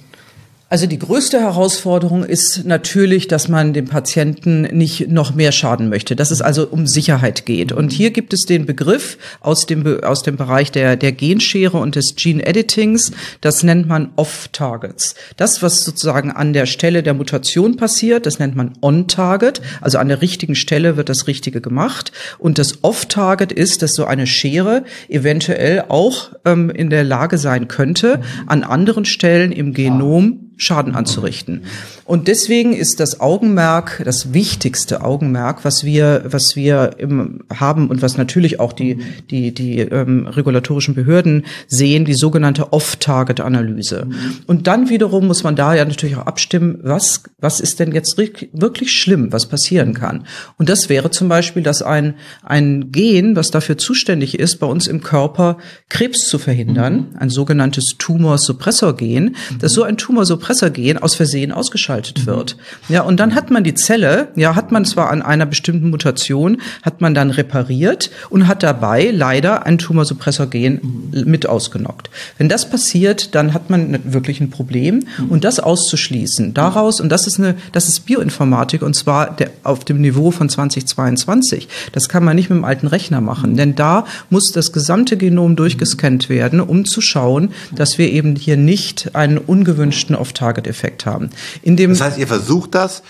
Also 0.72 0.86
die 0.86 1.00
größte 1.00 1.40
Herausforderung 1.40 2.24
ist 2.24 2.64
natürlich, 2.64 3.28
dass 3.28 3.48
man 3.48 3.74
dem 3.74 3.88
Patienten 3.88 4.62
nicht 4.62 5.10
noch 5.10 5.34
mehr 5.34 5.52
schaden 5.52 5.90
möchte, 5.90 6.16
dass 6.16 6.30
es 6.30 6.44
also 6.44 6.68
um 6.68 6.86
Sicherheit 6.86 7.48
geht. 7.48 7.72
Und 7.72 7.92
hier 7.92 8.12
gibt 8.12 8.34
es 8.34 8.46
den 8.46 8.68
Begriff 8.68 9.18
aus 9.40 9.66
dem, 9.66 10.04
aus 10.04 10.22
dem 10.22 10.38
Bereich 10.38 10.72
der, 10.72 10.96
der 10.96 11.12
Genschere 11.12 11.78
und 11.80 11.96
des 11.96 12.16
Gene 12.16 12.46
Editings, 12.46 13.12
das 13.42 13.64
nennt 13.64 13.88
man 13.88 14.12
Off-Targets. 14.16 15.16
Das, 15.38 15.64
was 15.64 15.84
sozusagen 15.84 16.30
an 16.30 16.54
der 16.54 16.68
Stelle 16.68 17.02
der 17.02 17.16
Mutation 17.16 17.76
passiert, 17.76 18.28
das 18.28 18.38
nennt 18.38 18.56
man 18.56 18.74
On-Target, 18.80 19.62
also 19.82 19.98
an 19.98 20.08
der 20.08 20.22
richtigen 20.22 20.54
Stelle 20.54 20.98
wird 20.98 21.10
das 21.10 21.26
Richtige 21.26 21.62
gemacht. 21.62 22.12
Und 22.38 22.60
das 22.60 22.84
Off-Target 22.84 23.52
ist, 23.52 23.82
dass 23.82 23.94
so 23.94 24.06
eine 24.06 24.28
Schere 24.28 24.84
eventuell 25.08 25.86
auch 25.90 26.30
ähm, 26.46 26.70
in 26.70 26.92
der 26.92 27.04
Lage 27.04 27.40
sein 27.40 27.68
könnte, 27.68 28.22
an 28.46 28.64
anderen 28.64 29.06
Stellen 29.06 29.52
im 29.52 29.74
Genom 29.74 30.46
Schaden 30.60 30.94
anzurichten. 30.94 31.63
Und 32.10 32.28
deswegen 32.28 32.74
ist 32.74 33.00
das 33.00 33.20
Augenmerk 33.20 34.01
das 34.04 34.34
wichtigste 34.34 35.04
Augenmerk, 35.04 35.63
was 35.63 35.84
wir, 35.84 36.24
was 36.25 36.56
wir 36.56 36.96
im, 36.98 37.42
haben 37.54 37.88
und 37.88 38.01
was 38.01 38.18
natürlich 38.18 38.60
auch 38.60 38.74
die, 38.74 38.98
die, 39.30 39.54
die 39.54 39.82
ähm, 39.82 40.25
regulatorischen 40.25 40.96
Behörden 40.96 41.46
sehen, 41.68 42.06
die 42.06 42.16
sogenannte 42.16 42.74
Off-Target-Analyse. 42.74 44.08
Und 44.48 44.66
dann 44.66 44.89
wiederum 44.89 45.28
muss 45.28 45.44
man 45.44 45.56
da 45.56 45.75
ja 45.75 45.86
natürlich 45.86 46.16
auch 46.16 46.25
abstimmen, 46.25 46.80
was, 46.82 47.22
was 47.39 47.60
ist 47.60 47.80
denn 47.80 47.92
jetzt 47.92 48.18
wirklich 48.18 48.89
schlimm, 48.89 49.32
was 49.32 49.46
passieren 49.46 49.94
kann. 49.94 50.25
Und 50.58 50.68
das 50.68 50.89
wäre 50.89 51.12
zum 51.12 51.30
Beispiel, 51.30 51.62
dass 51.62 51.84
ein, 51.84 52.16
ein 52.42 52.92
Gen, 52.92 53.36
was 53.36 53.51
dafür 53.51 53.78
zuständig 53.78 54.39
ist, 54.39 54.58
bei 54.58 54.66
uns 54.66 54.88
im 54.88 55.01
Körper 55.04 55.60
Krebs 55.89 56.28
zu 56.28 56.39
verhindern, 56.39 57.16
ein 57.20 57.30
sogenanntes 57.30 57.98
Tumor-Suppressor-Gen, 58.00 59.36
dass 59.60 59.74
so 59.74 59.84
ein 59.84 59.98
Tumor-Suppressor-Gen 59.98 60.98
aus 60.98 61.13
Versehen 61.13 61.51
ausgeschaltet 61.51 61.99
geschaltet 62.00 62.25
wird. 62.25 62.58
Ja, 62.88 63.01
und 63.01 63.20
dann 63.20 63.36
hat 63.36 63.51
man 63.51 63.63
die 63.63 63.74
Zelle, 63.74 64.29
ja, 64.36 64.56
hat 64.56 64.72
man 64.72 64.86
zwar 64.86 65.10
an 65.10 65.22
einer 65.22 65.46
bestimmten 65.46 65.89
Mutation, 65.89 66.62
hat 66.84 67.01
man 67.01 67.13
dann 67.13 67.29
repariert 67.29 68.10
und 68.29 68.48
hat 68.48 68.63
dabei 68.63 69.12
leider 69.12 69.65
ein 69.65 69.77
Tumorsuppressor-Gen 69.77 70.82
mit 71.25 71.48
ausgenockt. 71.48 72.10
Wenn 72.38 72.50
das 72.50 72.70
passiert, 72.70 73.36
dann 73.36 73.53
hat 73.53 73.70
man 73.70 74.00
wirklich 74.03 74.39
ein 74.41 74.50
Problem 74.50 75.06
und 75.29 75.44
das 75.44 75.60
auszuschließen, 75.60 76.53
daraus, 76.53 77.00
und 77.01 77.10
das 77.10 77.27
ist 77.27 77.39
eine, 77.39 77.56
das 77.72 77.88
ist 77.88 78.01
Bioinformatik 78.06 78.82
und 78.82 78.96
zwar 78.96 79.36
der, 79.36 79.51
auf 79.63 79.86
dem 79.86 80.01
Niveau 80.01 80.32
von 80.32 80.50
2022. 80.50 81.68
Das 81.91 82.10
kann 82.10 82.24
man 82.24 82.36
nicht 82.36 82.50
mit 82.50 82.58
dem 82.58 82.65
alten 82.65 82.88
Rechner 82.88 83.22
machen, 83.22 83.56
denn 83.56 83.75
da 83.75 84.06
muss 84.29 84.51
das 84.51 84.72
gesamte 84.72 85.18
Genom 85.18 85.56
durchgescannt 85.56 86.29
werden, 86.29 86.62
um 86.62 86.86
zu 86.86 87.01
schauen, 87.01 87.51
dass 87.75 87.98
wir 87.98 88.10
eben 88.10 88.36
hier 88.36 88.58
nicht 88.58 89.15
einen 89.15 89.38
ungewünschten 89.38 90.15
Off-Target-Effekt 90.15 91.06
haben. 91.06 91.29
In 91.62 91.75
dem 91.75 91.88
das 91.89 92.01
heißt, 92.01 92.17
ihr 92.17 92.27
versucht 92.27 92.75
das 92.75 93.03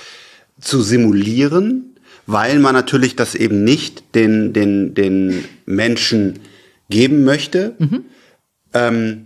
zu 0.60 0.82
simulieren, 0.82 1.96
weil 2.26 2.60
man 2.60 2.74
natürlich 2.74 3.16
das 3.16 3.36
eben 3.36 3.64
nicht 3.64 4.16
den, 4.16 4.54
den, 4.54 4.94
den 4.94 5.46
Menschen 5.66 6.40
geben 6.90 7.24
möchte. 7.24 7.76
Mhm. 7.80 8.06
Ähm, 8.74 9.26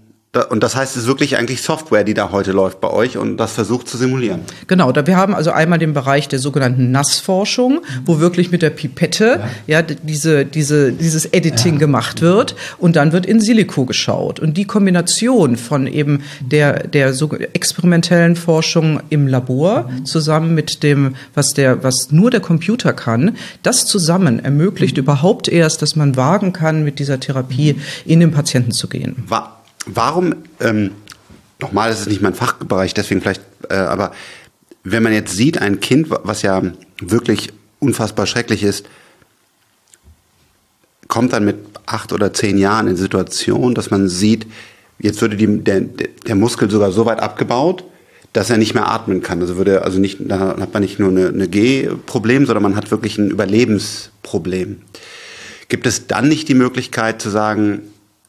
und 0.49 0.63
das 0.63 0.75
heißt, 0.75 0.95
es 0.95 1.03
ist 1.03 1.07
wirklich 1.07 1.37
eigentlich 1.37 1.61
Software, 1.61 2.03
die 2.03 2.15
da 2.15 2.31
heute 2.31 2.53
läuft 2.53 2.81
bei 2.81 2.89
euch 2.89 3.17
und 3.17 3.37
das 3.37 3.53
versucht 3.53 3.87
zu 3.87 3.97
simulieren. 3.97 4.41
Genau, 4.65 4.91
da 4.91 5.05
wir 5.05 5.15
haben 5.15 5.35
also 5.35 5.51
einmal 5.51 5.77
den 5.77 5.93
Bereich 5.93 6.27
der 6.27 6.39
sogenannten 6.39 6.89
Nassforschung, 6.89 7.81
wo 8.03 8.19
wirklich 8.19 8.51
mit 8.51 8.63
der 8.63 8.71
Pipette 8.71 9.41
ja, 9.67 9.81
ja 9.81 9.81
diese, 9.83 10.43
diese, 10.45 10.91
dieses 10.91 11.25
Editing 11.25 11.73
ja. 11.73 11.79
gemacht 11.79 12.21
wird 12.21 12.55
und 12.79 12.95
dann 12.95 13.11
wird 13.11 13.27
in 13.27 13.41
Silico 13.41 13.85
geschaut. 13.85 14.39
Und 14.39 14.57
die 14.57 14.65
Kombination 14.65 15.55
von 15.55 15.85
eben 15.85 16.23
der, 16.41 16.87
der 16.87 17.13
so 17.13 17.31
experimentellen 17.35 18.35
Forschung 18.35 19.01
im 19.09 19.27
Labor 19.27 19.87
mhm. 19.87 20.05
zusammen 20.05 20.55
mit 20.55 20.81
dem, 20.81 21.15
was 21.35 21.53
der, 21.53 21.83
was 21.83 22.11
nur 22.11 22.31
der 22.31 22.39
Computer 22.39 22.93
kann, 22.93 23.37
das 23.61 23.85
zusammen 23.85 24.43
ermöglicht 24.43 24.97
mhm. 24.97 25.03
überhaupt 25.03 25.47
erst, 25.47 25.83
dass 25.83 25.95
man 25.95 26.15
wagen 26.15 26.53
kann, 26.53 26.83
mit 26.83 26.97
dieser 26.97 27.19
Therapie 27.19 27.75
in 28.05 28.19
den 28.19 28.31
Patienten 28.31 28.71
zu 28.71 28.87
gehen. 28.87 29.23
War 29.27 29.62
warum, 29.85 30.35
ähm, 30.59 30.91
nochmal, 31.59 31.89
das 31.89 32.01
ist 32.01 32.07
nicht 32.07 32.21
mein 32.21 32.33
Fachbereich, 32.33 32.93
deswegen 32.93 33.21
vielleicht, 33.21 33.41
äh, 33.69 33.75
aber 33.75 34.11
wenn 34.83 35.03
man 35.03 35.13
jetzt 35.13 35.35
sieht, 35.35 35.57
ein 35.59 35.79
Kind, 35.79 36.07
was 36.09 36.41
ja 36.41 36.61
wirklich 36.99 37.53
unfassbar 37.79 38.25
schrecklich 38.25 38.63
ist, 38.63 38.85
kommt 41.07 41.33
dann 41.33 41.45
mit 41.45 41.57
acht 41.85 42.11
oder 42.11 42.33
zehn 42.33 42.57
Jahren 42.57 42.87
in 42.87 42.95
Situation, 42.95 43.75
dass 43.75 43.91
man 43.91 44.09
sieht, 44.09 44.47
jetzt 44.99 45.21
würde 45.21 45.35
die, 45.35 45.63
der, 45.63 45.81
der 45.81 46.35
Muskel 46.35 46.69
sogar 46.69 46.91
so 46.91 47.05
weit 47.05 47.19
abgebaut, 47.19 47.83
dass 48.33 48.49
er 48.49 48.57
nicht 48.57 48.73
mehr 48.73 48.87
atmen 48.87 49.21
kann. 49.21 49.39
Also 49.41 49.57
würde 49.57 49.83
also 49.83 49.99
nicht, 49.99 50.17
da 50.19 50.57
hat 50.59 50.73
man 50.73 50.81
nicht 50.81 50.99
nur 50.99 51.09
eine, 51.09 51.27
eine 51.27 51.47
G-Problem, 51.47 52.45
sondern 52.45 52.63
man 52.63 52.75
hat 52.75 52.89
wirklich 52.89 53.17
ein 53.17 53.29
Überlebensproblem. 53.29 54.81
Gibt 55.69 55.85
es 55.85 56.07
dann 56.07 56.27
nicht 56.27 56.49
die 56.49 56.55
Möglichkeit 56.55 57.21
zu 57.21 57.29
sagen, 57.29 57.81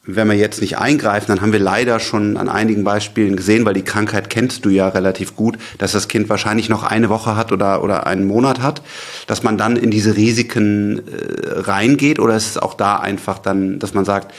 wenn 0.07 0.27
wir 0.29 0.35
jetzt 0.35 0.61
nicht 0.61 0.77
eingreifen, 0.77 1.27
dann 1.27 1.41
haben 1.41 1.51
wir 1.51 1.59
leider 1.59 1.99
schon 1.99 2.37
an 2.37 2.47
einigen 2.47 2.83
Beispielen 2.83 3.35
gesehen, 3.35 3.65
weil 3.65 3.73
die 3.73 3.83
Krankheit 3.83 4.29
kennst 4.29 4.65
du 4.65 4.69
ja 4.69 4.87
relativ 4.87 5.35
gut, 5.35 5.57
dass 5.77 5.93
das 5.93 6.07
Kind 6.07 6.29
wahrscheinlich 6.29 6.69
noch 6.69 6.83
eine 6.83 7.09
Woche 7.09 7.35
hat 7.35 7.51
oder, 7.51 7.83
oder 7.83 8.05
einen 8.05 8.27
Monat 8.27 8.61
hat, 8.61 8.81
dass 9.27 9.43
man 9.43 9.57
dann 9.57 9.75
in 9.75 9.89
diese 9.89 10.15
Risiken 10.15 10.99
äh, 10.99 11.59
reingeht 11.59 12.19
oder 12.19 12.35
ist 12.35 12.51
es 12.51 12.57
auch 12.57 12.75
da 12.75 12.97
einfach 12.97 13.39
dann, 13.39 13.79
dass 13.79 13.93
man 13.93 14.05
sagt, 14.05 14.33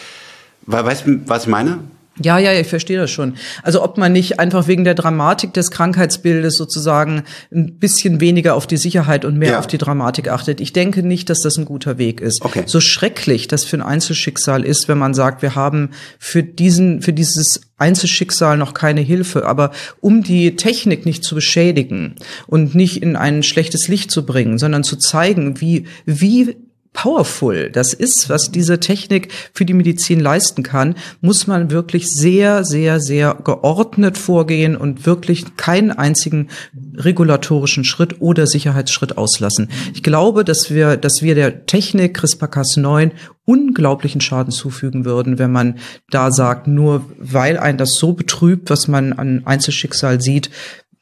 weißt 0.66 1.06
du, 1.06 1.20
was 1.26 1.44
ich 1.44 1.48
meine? 1.48 1.78
Ja, 2.22 2.38
ja, 2.38 2.52
ich 2.52 2.66
verstehe 2.66 2.96
das 2.96 3.10
schon. 3.10 3.34
Also 3.62 3.82
ob 3.82 3.98
man 3.98 4.12
nicht 4.12 4.40
einfach 4.40 4.68
wegen 4.68 4.84
der 4.84 4.94
Dramatik 4.94 5.52
des 5.52 5.70
Krankheitsbildes 5.70 6.56
sozusagen 6.56 7.24
ein 7.52 7.78
bisschen 7.78 8.20
weniger 8.20 8.54
auf 8.54 8.66
die 8.66 8.78
Sicherheit 8.78 9.26
und 9.26 9.36
mehr 9.36 9.52
ja. 9.52 9.58
auf 9.58 9.66
die 9.66 9.76
Dramatik 9.76 10.28
achtet. 10.28 10.60
Ich 10.60 10.72
denke 10.72 11.02
nicht, 11.02 11.28
dass 11.28 11.42
das 11.42 11.58
ein 11.58 11.66
guter 11.66 11.98
Weg 11.98 12.22
ist. 12.22 12.42
Okay. 12.42 12.62
So 12.66 12.80
schrecklich 12.80 13.48
das 13.48 13.64
für 13.64 13.76
ein 13.76 13.82
Einzelschicksal 13.82 14.64
ist, 14.64 14.88
wenn 14.88 14.96
man 14.98 15.12
sagt, 15.12 15.42
wir 15.42 15.54
haben 15.54 15.90
für 16.18 16.42
diesen, 16.42 17.02
für 17.02 17.12
dieses 17.12 17.60
Einzelschicksal 17.76 18.56
noch 18.56 18.72
keine 18.72 19.02
Hilfe. 19.02 19.46
Aber 19.46 19.72
um 20.00 20.22
die 20.22 20.56
Technik 20.56 21.04
nicht 21.04 21.22
zu 21.22 21.34
beschädigen 21.34 22.14
und 22.46 22.74
nicht 22.74 23.02
in 23.02 23.16
ein 23.16 23.42
schlechtes 23.42 23.88
Licht 23.88 24.10
zu 24.10 24.24
bringen, 24.24 24.56
sondern 24.58 24.84
zu 24.84 24.96
zeigen, 24.96 25.60
wie, 25.60 25.86
wie 26.06 26.56
powerful 26.96 27.70
das 27.70 27.92
ist, 27.92 28.28
was 28.28 28.50
diese 28.50 28.80
Technik 28.80 29.30
für 29.52 29.66
die 29.66 29.74
Medizin 29.74 30.18
leisten 30.18 30.62
kann, 30.62 30.94
muss 31.20 31.46
man 31.46 31.70
wirklich 31.70 32.10
sehr, 32.10 32.64
sehr, 32.64 33.00
sehr 33.00 33.34
geordnet 33.34 34.16
vorgehen 34.16 34.76
und 34.76 35.04
wirklich 35.04 35.56
keinen 35.58 35.90
einzigen 35.92 36.48
regulatorischen 36.96 37.84
Schritt 37.84 38.22
oder 38.22 38.46
Sicherheitsschritt 38.46 39.18
auslassen. 39.18 39.68
Ich 39.94 40.02
glaube, 40.02 40.42
dass 40.42 40.70
wir, 40.70 40.96
dass 40.96 41.20
wir 41.20 41.34
der 41.34 41.66
Technik 41.66 42.18
CRISPR-Cas9 42.18 43.10
unglaublichen 43.44 44.22
Schaden 44.22 44.50
zufügen 44.50 45.04
würden, 45.04 45.38
wenn 45.38 45.52
man 45.52 45.76
da 46.10 46.32
sagt, 46.32 46.66
nur 46.66 47.04
weil 47.18 47.58
ein 47.58 47.76
das 47.76 47.94
so 47.94 48.14
betrübt, 48.14 48.70
was 48.70 48.88
man 48.88 49.12
an 49.12 49.42
Einzelschicksal 49.44 50.22
sieht, 50.22 50.50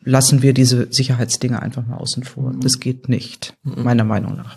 lassen 0.02 0.42
wir 0.42 0.54
diese 0.54 0.88
Sicherheitsdinge 0.90 1.62
einfach 1.62 1.86
mal 1.86 1.96
außen 1.98 2.24
vor. 2.24 2.52
Das 2.60 2.80
geht 2.80 3.08
nicht, 3.08 3.54
meiner 3.62 4.04
Meinung 4.04 4.36
nach. 4.36 4.56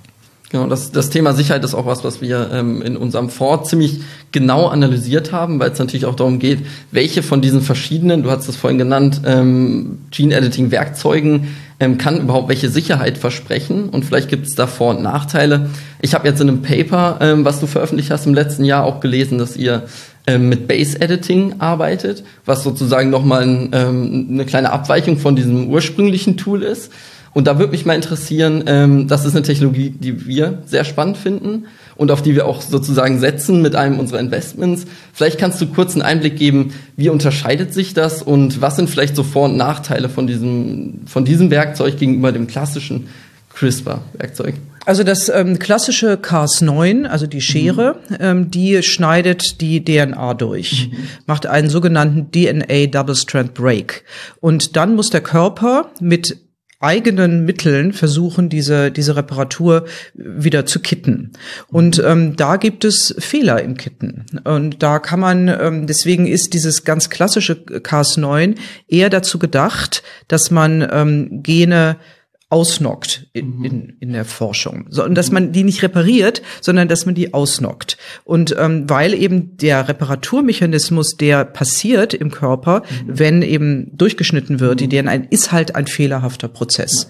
Genau, 0.49 0.67
das, 0.67 0.91
das 0.91 1.09
Thema 1.09 1.33
Sicherheit 1.33 1.65
ist 1.65 1.73
auch 1.73 1.85
was, 1.85 2.05
was 2.05 2.21
wir 2.21 2.49
ähm, 2.53 2.81
in 2.81 2.95
unserem 2.95 3.29
Fonds 3.29 3.69
ziemlich 3.69 3.99
genau 4.31 4.67
analysiert 4.67 5.33
haben, 5.33 5.59
weil 5.59 5.71
es 5.71 5.79
natürlich 5.79 6.05
auch 6.05 6.15
darum 6.15 6.39
geht, 6.39 6.59
welche 6.91 7.21
von 7.21 7.41
diesen 7.41 7.61
verschiedenen, 7.61 8.23
du 8.23 8.31
hast 8.31 8.47
es 8.47 8.55
vorhin 8.55 8.77
genannt, 8.77 9.21
ähm, 9.25 9.97
Gene-Editing-Werkzeugen 10.11 11.49
ähm, 11.81 11.97
kann 11.97 12.21
überhaupt 12.21 12.47
welche 12.47 12.69
Sicherheit 12.69 13.17
versprechen 13.17 13.89
und 13.89 14.05
vielleicht 14.05 14.29
gibt 14.29 14.47
es 14.47 14.55
da 14.55 14.67
Vor- 14.67 14.95
und 14.95 15.03
Nachteile. 15.03 15.69
Ich 16.01 16.13
habe 16.13 16.27
jetzt 16.27 16.39
in 16.39 16.47
einem 16.47 16.61
Paper, 16.61 17.17
ähm, 17.19 17.43
was 17.43 17.59
du 17.59 17.67
veröffentlicht 17.67 18.09
hast 18.09 18.25
im 18.25 18.33
letzten 18.33 18.63
Jahr, 18.63 18.85
auch 18.85 19.01
gelesen, 19.01 19.37
dass 19.37 19.57
ihr 19.57 19.83
ähm, 20.27 20.47
mit 20.47 20.67
Base 20.67 20.99
Editing 21.01 21.55
arbeitet, 21.59 22.23
was 22.45 22.63
sozusagen 22.63 23.09
nochmal 23.09 23.43
ein, 23.43 23.69
ähm, 23.73 24.27
eine 24.31 24.45
kleine 24.45 24.71
Abweichung 24.71 25.17
von 25.17 25.35
diesem 25.35 25.67
ursprünglichen 25.69 26.37
Tool 26.37 26.63
ist. 26.63 26.91
Und 27.37 27.45
da 27.45 27.59
würde 27.59 27.73
mich 27.73 27.85
mal 27.85 27.93
interessieren, 27.93 28.63
ähm, 28.65 29.07
das 29.07 29.23
ist 29.23 29.35
eine 29.35 29.43
Technologie, 29.43 29.91
die 29.91 30.25
wir 30.25 30.63
sehr 30.65 30.83
spannend 30.83 31.17
finden 31.17 31.67
und 31.95 32.09
auf 32.09 32.23
die 32.23 32.33
wir 32.33 32.47
auch 32.47 32.61
sozusagen 32.61 33.19
setzen 33.19 33.61
mit 33.61 33.75
einem 33.75 33.99
unserer 33.99 34.19
Investments. 34.19 34.85
Vielleicht 35.13 35.37
kannst 35.37 35.61
du 35.61 35.67
kurz 35.67 35.93
einen 35.93 36.01
Einblick 36.01 36.35
geben, 36.35 36.73
wie 36.95 37.09
unterscheidet 37.09 37.75
sich 37.75 37.93
das 37.93 38.23
und 38.23 38.59
was 38.59 38.77
sind 38.77 38.89
vielleicht 38.89 39.15
so 39.15 39.21
Vor- 39.21 39.45
und 39.45 39.55
Nachteile 39.55 40.09
von 40.09 40.25
diesem, 40.25 41.01
von 41.05 41.25
diesem 41.25 41.51
Werkzeug 41.51 41.99
gegenüber 41.99 42.31
dem 42.31 42.47
klassischen 42.47 43.07
CRISPR-Werkzeug? 43.53 44.55
Also 44.87 45.03
das 45.03 45.29
ähm, 45.29 45.59
klassische 45.59 46.15
Cas9, 46.15 47.05
also 47.05 47.27
die 47.27 47.41
Schere, 47.41 47.97
mhm. 48.09 48.15
ähm, 48.19 48.49
die 48.49 48.81
schneidet 48.81 49.61
die 49.61 49.85
DNA 49.85 50.33
durch, 50.33 50.89
mhm. 50.91 50.97
macht 51.27 51.45
einen 51.45 51.69
sogenannten 51.69 52.31
DNA 52.31 52.87
Double 52.87 53.15
Strand 53.15 53.53
Break. 53.53 54.05
Und 54.39 54.75
dann 54.75 54.95
muss 54.95 55.11
der 55.11 55.21
Körper 55.21 55.91
mit 55.99 56.46
eigenen 56.79 57.45
Mitteln 57.45 57.91
versuchen, 57.91 58.49
diese, 58.49 58.91
diese 58.91 59.15
Reparatur 59.15 59.85
wieder 60.13 60.65
zu 60.65 60.79
kitten. 60.79 61.31
Und 61.69 62.01
ähm, 62.05 62.35
da 62.35 62.57
gibt 62.57 62.85
es 62.85 63.15
Fehler 63.17 63.61
im 63.63 63.77
Kitten. 63.77 64.25
Und 64.43 64.83
da 64.83 64.99
kann 64.99 65.19
man, 65.19 65.47
ähm, 65.47 65.87
deswegen 65.87 66.27
ist 66.27 66.53
dieses 66.53 66.83
ganz 66.83 67.09
klassische 67.09 67.53
Cas9 67.53 68.55
eher 68.87 69.09
dazu 69.09 69.39
gedacht, 69.39 70.03
dass 70.27 70.51
man 70.51 70.87
ähm, 70.91 71.41
Gene 71.41 71.97
ausnockt 72.49 73.27
in, 73.33 73.57
mhm. 73.57 73.65
in, 73.65 73.97
in 73.99 74.13
der 74.13 74.23
Forschung. 74.23 74.85
So, 74.89 75.03
und 75.03 75.15
dass 75.15 75.31
man 75.31 75.51
die 75.51 75.63
nicht 75.63 75.83
repariert, 75.83 76.41
sondern 76.61 76.87
dass 76.87 77.05
man 77.05 77.13
die 77.13 77.33
ausnockt. 77.33 77.97
Und 78.23 78.55
ähm, 78.57 78.89
weil 78.89 79.13
eben 79.13 79.57
der 79.57 79.89
Reparaturmechanismus, 79.89 81.17
der 81.17 81.43
passiert 81.43 82.13
im 82.13 82.31
Körper, 82.31 82.83
mhm. 82.83 83.19
wenn 83.19 83.41
eben 83.41 83.97
durchgeschnitten 83.97 84.59
wird, 84.61 84.79
die 84.79 84.87
DNA 84.87 85.15
ist 85.29 85.51
halt 85.51 85.75
ein 85.75 85.87
fehlerhafter 85.87 86.47
Prozess. 86.47 87.09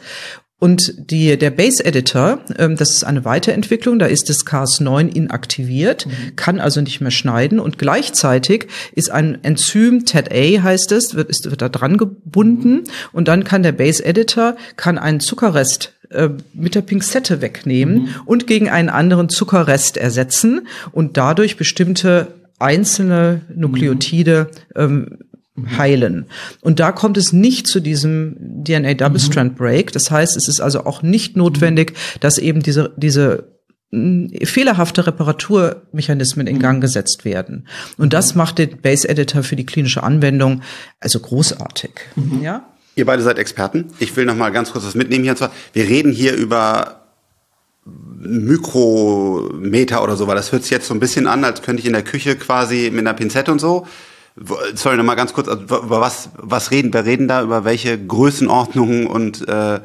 Und 0.59 1.11
die, 1.11 1.37
der 1.37 1.51
Base 1.51 1.85
Editor, 1.85 2.39
ähm, 2.57 2.77
das 2.77 2.91
ist 2.91 3.03
eine 3.03 3.25
Weiterentwicklung, 3.25 3.99
da 3.99 4.07
ist 4.07 4.27
das 4.29 4.45
Cas9 4.45 5.07
inaktiviert, 5.07 6.07
mhm. 6.07 6.35
kann 6.35 6.59
also 6.59 6.81
nicht 6.81 6.99
mehr 6.99 7.11
schneiden 7.11 7.59
und 7.59 7.77
gleichzeitig 7.77 8.67
ist 8.93 9.11
ein 9.11 9.43
Enzym, 9.43 10.05
TED-A 10.05 10.63
heißt 10.63 10.91
es, 10.93 11.13
wird, 11.13 11.29
ist, 11.29 11.49
wird 11.51 11.61
da 11.61 11.69
dran 11.69 11.97
gebunden 11.97 12.85
und 13.13 13.27
dann 13.27 13.43
kann 13.43 13.61
der 13.61 13.71
Base 13.71 14.03
Editor, 14.03 14.57
kann 14.77 14.97
einen 14.97 15.19
Zuckerrest 15.19 15.93
äh, 16.09 16.29
mit 16.53 16.73
der 16.73 16.81
Pinzette 16.81 17.41
wegnehmen 17.41 17.95
mhm. 17.95 18.09
und 18.25 18.47
gegen 18.47 18.67
einen 18.67 18.89
anderen 18.89 19.29
Zuckerrest 19.29 19.97
ersetzen 19.97 20.67
und 20.91 21.17
dadurch 21.17 21.57
bestimmte 21.57 22.33
einzelne 22.57 23.41
Nukleotide 23.53 24.49
ähm, 24.75 25.19
heilen. 25.77 26.25
Und 26.61 26.79
da 26.79 26.91
kommt 26.91 27.17
es 27.17 27.33
nicht 27.33 27.67
zu 27.67 27.79
diesem 27.79 28.63
DNA 28.63 28.93
Double 28.95 29.19
Strand 29.19 29.55
Break. 29.55 29.91
Das 29.91 30.11
heißt, 30.11 30.37
es 30.37 30.47
ist 30.47 30.61
also 30.61 30.85
auch 30.85 31.01
nicht 31.01 31.35
notwendig, 31.35 31.93
dass 32.19 32.37
eben 32.37 32.61
diese, 32.61 32.93
diese 32.97 33.57
mm, 33.91 34.27
fehlerhafte 34.43 35.07
Reparaturmechanismen 35.07 36.47
in 36.47 36.59
Gang 36.59 36.81
gesetzt 36.81 37.25
werden. 37.25 37.67
Und 37.97 38.13
das 38.13 38.35
macht 38.35 38.59
den 38.59 38.81
Base 38.81 39.07
Editor 39.09 39.43
für 39.43 39.55
die 39.55 39.65
klinische 39.65 40.03
Anwendung 40.03 40.61
also 40.99 41.19
großartig. 41.19 41.91
Mhm. 42.15 42.41
Ja? 42.41 42.67
Ihr 42.95 43.05
beide 43.05 43.23
seid 43.23 43.39
Experten. 43.39 43.85
Ich 43.99 44.15
will 44.15 44.25
noch 44.25 44.35
mal 44.35 44.51
ganz 44.51 44.71
kurz 44.71 44.85
was 44.85 44.95
mitnehmen 44.95 45.23
hier. 45.23 45.33
Und 45.33 45.37
zwar, 45.37 45.51
wir 45.73 45.87
reden 45.87 46.11
hier 46.11 46.35
über 46.35 47.03
Mikrometer 48.19 50.03
oder 50.03 50.15
so, 50.17 50.27
weil 50.27 50.35
das 50.35 50.51
hört 50.51 50.63
sich 50.63 50.71
jetzt 50.71 50.87
so 50.87 50.93
ein 50.93 50.99
bisschen 50.99 51.27
an, 51.27 51.43
als 51.43 51.61
könnte 51.61 51.79
ich 51.79 51.85
in 51.87 51.93
der 51.93 52.03
Küche 52.03 52.35
quasi 52.35 52.89
mit 52.91 53.01
einer 53.01 53.13
Pinzette 53.13 53.51
und 53.51 53.59
so. 53.59 53.87
Sorry, 54.75 54.97
nochmal 54.97 55.15
ganz 55.15 55.33
kurz, 55.33 55.47
also, 55.47 55.63
über 55.63 55.99
was, 55.99 56.29
was 56.37 56.71
reden 56.71 56.93
wir? 56.93 57.05
reden 57.05 57.27
da 57.27 57.41
über 57.41 57.65
welche 57.65 57.97
Größenordnungen 57.97 59.07
und 59.07 59.47
äh 59.47 59.79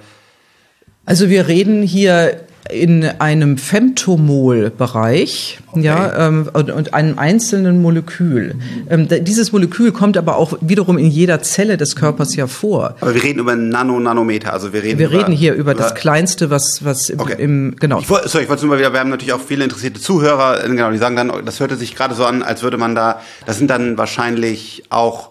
Also 1.07 1.31
wir 1.31 1.49
reden 1.49 1.83
hier 1.83 2.47
in 2.73 3.05
einem 3.05 3.59
Femtomol-Bereich, 3.59 5.59
ja, 5.75 6.29
ähm, 6.29 6.49
und, 6.53 6.71
und, 6.71 6.95
einem 6.95 7.19
einzelnen 7.19 7.81
Molekül. 7.81 8.55
Ähm, 8.91 9.09
dieses 9.09 9.53
Molekül 9.53 9.93
kommt 9.93 10.17
aber 10.17 10.37
auch 10.37 10.55
wiederum 10.61 10.99
in 10.99 11.07
jeder 11.07 11.43
Zelle 11.43 11.77
des 11.77 11.97
Körpers 11.97 12.37
ja 12.37 12.47
vor. 12.47 12.97
Aber 13.01 13.15
wir 13.15 13.23
reden 13.23 13.41
über 13.41 13.57
Nano-Nanometer, 13.57 14.53
also 14.53 14.73
wir 14.73 14.83
reden 14.83 14.99
Wir 14.99 15.09
über, 15.09 15.19
reden 15.19 15.33
hier 15.33 15.55
über, 15.55 15.73
über 15.73 15.83
das 15.83 15.95
Kleinste, 15.95 16.51
was, 16.51 16.85
was 16.85 17.11
im, 17.11 17.21
okay. 17.21 17.37
im 17.39 17.77
genau. 17.79 18.01
Ich 18.01 18.11
wollte, 18.11 18.29
sorry, 18.29 18.45
ich 18.45 18.51
wollte 18.51 18.67
nur 18.67 18.75
mal 18.75 18.81
wieder, 18.81 18.93
wir 18.93 19.01
haben 19.01 19.11
natürlich 19.11 19.33
auch 19.33 19.41
viele 19.41 19.65
interessierte 19.65 20.01
Zuhörer, 20.01 20.69
genau, 20.69 20.91
die 20.91 20.99
sagen 20.99 21.17
dann, 21.17 21.33
das 21.45 21.61
hörte 21.61 21.77
sich 21.77 21.95
gerade 21.95 22.15
so 22.15 22.25
an, 22.25 22.43
als 22.43 22.63
würde 22.63 22.77
man 22.77 22.95
da, 22.95 23.21
das 23.47 23.59
sind 23.59 23.71
dann 23.71 23.99
wahrscheinlich 23.99 24.85
auch 24.91 25.31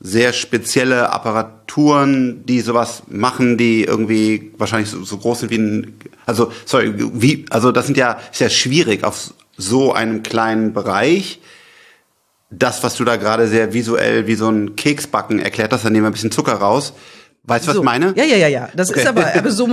sehr 0.00 0.32
spezielle 0.32 1.12
Apparaturen, 1.12 2.46
die 2.46 2.60
sowas 2.60 3.02
machen, 3.08 3.58
die 3.58 3.84
irgendwie 3.84 4.52
wahrscheinlich 4.56 4.90
so, 4.90 5.02
so 5.02 5.18
groß 5.18 5.40
sind 5.40 5.50
wie 5.50 5.58
ein, 5.58 5.94
also 6.28 6.52
sorry, 6.66 6.92
wie, 6.94 7.46
also 7.48 7.72
das 7.72 7.86
sind 7.86 7.96
ja 7.96 8.18
ist 8.30 8.40
ja 8.40 8.50
schwierig 8.50 9.02
auf 9.02 9.32
so 9.56 9.94
einem 9.94 10.22
kleinen 10.22 10.74
Bereich. 10.74 11.40
Das, 12.50 12.82
was 12.82 12.96
du 12.96 13.04
da 13.04 13.16
gerade 13.16 13.48
sehr 13.48 13.72
visuell 13.72 14.26
wie 14.26 14.34
so 14.34 14.48
ein 14.48 14.76
Keksbacken 14.76 15.38
erklärt 15.38 15.72
hast, 15.72 15.84
dann 15.84 15.92
nehmen 15.92 16.04
wir 16.04 16.10
ein 16.10 16.12
bisschen 16.12 16.30
Zucker 16.30 16.54
raus. 16.54 16.92
Weißt 17.48 17.64
du, 17.64 17.68
was 17.68 17.74
so. 17.76 17.80
ich 17.80 17.84
meine? 17.84 18.12
Ja, 18.14 18.24
ja, 18.24 18.36
ja, 18.36 18.48
ja. 18.48 18.68
Das 18.76 18.90
okay. 18.90 19.00
ist 19.00 19.06
aber, 19.06 19.34
aber 19.34 19.50
so, 19.50 19.66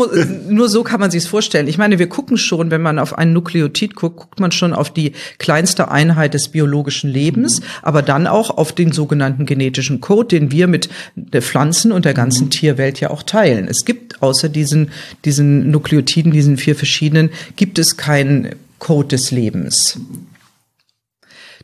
nur 0.50 0.70
so 0.70 0.84
kann 0.84 1.02
man 1.02 1.12
sich's 1.12 1.28
vorstellen. 1.28 1.68
Ich 1.68 1.78
meine, 1.78 2.00
wir 2.00 2.08
gucken 2.08 2.38
schon, 2.38 2.72
wenn 2.72 2.82
man 2.82 3.00
auf 3.00 3.18
einen 3.18 3.34
Nukleotid 3.34 3.96
guckt, 3.96 4.18
guckt 4.18 4.40
man 4.40 4.52
schon 4.52 4.74
auf 4.74 4.92
die 4.92 5.12
kleinste 5.40 5.92
Einheit 5.92 6.34
des 6.34 6.48
biologischen 6.48 7.10
Lebens, 7.10 7.60
mhm. 7.60 7.66
aber 7.82 8.02
dann 8.02 8.28
auch 8.28 8.58
auf 8.58 8.72
den 8.72 8.94
sogenannten 8.94 9.46
genetischen 9.46 10.00
Code, 10.00 10.28
den 10.40 10.52
wir 10.52 10.68
mit 10.68 10.90
der 11.16 11.42
Pflanzen 11.42 11.92
und 11.92 12.06
der 12.06 12.14
ganzen 12.14 12.46
mhm. 12.46 12.52
Tierwelt 12.52 13.02
ja 13.02 13.10
auch 13.10 13.24
teilen. 13.24 13.68
Es 13.68 13.84
gibt 13.84 14.22
außer 14.22 14.48
diesen, 14.48 14.92
diesen 15.26 15.70
Nukleotiden, 15.70 16.32
diesen 16.32 16.58
vier 16.58 16.76
verschiedenen, 16.76 17.30
gibt 17.58 17.78
es 17.78 17.98
keinen 17.98 18.56
Code 18.80 19.10
des 19.10 19.32
Lebens 19.32 20.00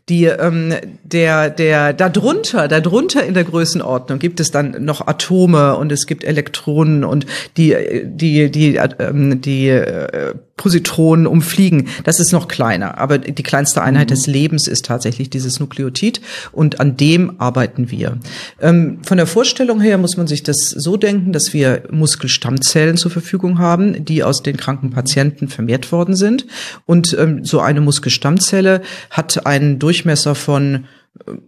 die 0.10 0.26
ähm, 0.26 0.74
der 1.04 1.50
der 1.50 1.94
darunter 1.94 2.68
darunter 2.68 3.24
in 3.24 3.34
der 3.34 3.44
Größenordnung 3.44 4.20
gibt 4.20 4.40
es 4.40 4.52
dann 4.52 4.84
noch 4.84 5.08
Atome 5.08 5.76
und 5.76 5.92
es 5.92 6.06
gibt 6.08 6.24
Elektronen 6.24 7.04
und 7.04 7.26
die 7.58 7.76
die 8.04 8.50
die 8.52 8.76
ähm, 8.76 9.42
die 9.42 9.70
äh, 9.70 10.34
Positronen 10.62 11.26
umfliegen. 11.26 11.88
Das 12.04 12.20
ist 12.20 12.32
noch 12.32 12.48
kleiner, 12.48 13.00
aber 13.00 13.18
die 13.18 13.42
kleinste 13.42 13.82
Einheit 13.82 14.12
mhm. 14.12 14.14
des 14.14 14.28
Lebens 14.28 14.68
ist 14.68 14.86
tatsächlich 14.86 15.32
dieses 15.32 15.60
Nukleotid 15.60 16.22
und 16.52 16.80
an 16.80 16.98
dem 16.98 17.42
arbeiten 17.42 17.90
wir. 17.90 18.20
Ähm, 18.60 19.00
von 19.04 19.18
der 19.18 19.26
Vorstellung 19.26 19.82
her 19.82 19.98
muss 19.98 20.18
man 20.18 20.28
sich 20.28 20.44
das 20.44 20.70
so 20.70 20.98
denken, 20.98 21.34
dass 21.34 21.52
wir 21.54 21.82
Muskelstammzellen 21.90 22.98
zur 22.98 23.10
Verfügung 23.10 23.58
haben, 23.58 24.06
die 24.06 24.24
aus 24.24 24.44
den 24.44 24.56
kranken 24.56 24.92
Patienten 24.92 25.48
vermehrt 25.48 25.92
worden 25.92 26.16
sind 26.16 26.46
und 26.86 27.18
ähm, 27.20 27.44
so 27.44 27.60
eine 27.60 27.82
Muskelstammzelle 27.82 28.84
hat 29.10 29.48
einen 29.48 29.80
Durchmesser 29.80 30.36
von 30.36 30.86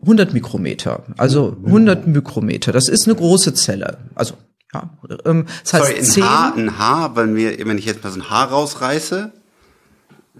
100 0.02 0.32
äh, 0.32 0.34
Mikrometer, 0.34 1.04
also 1.17 1.56
100 1.63 2.08
Mikrometer. 2.08 2.71
Das 2.71 2.89
ist 2.89 3.06
eine 3.06 3.15
große 3.15 3.54
Zelle. 3.54 3.99
Also 4.15 4.34
ja, 4.73 4.89
ähm, 5.25 5.45
das 5.63 5.73
heißt 5.73 5.86
Sorry, 5.86 5.99
ein 5.99 6.05
10 6.05 6.23
Haar, 6.23 6.55
ein 6.55 6.79
Haar, 6.79 7.15
wenn, 7.15 7.36
wir, 7.36 7.65
wenn 7.65 7.77
ich 7.77 7.86
jetzt 7.86 8.03
mal 8.03 8.12
so 8.12 8.19
ein 8.19 8.29
Haar 8.29 8.49
rausreiße? 8.49 9.31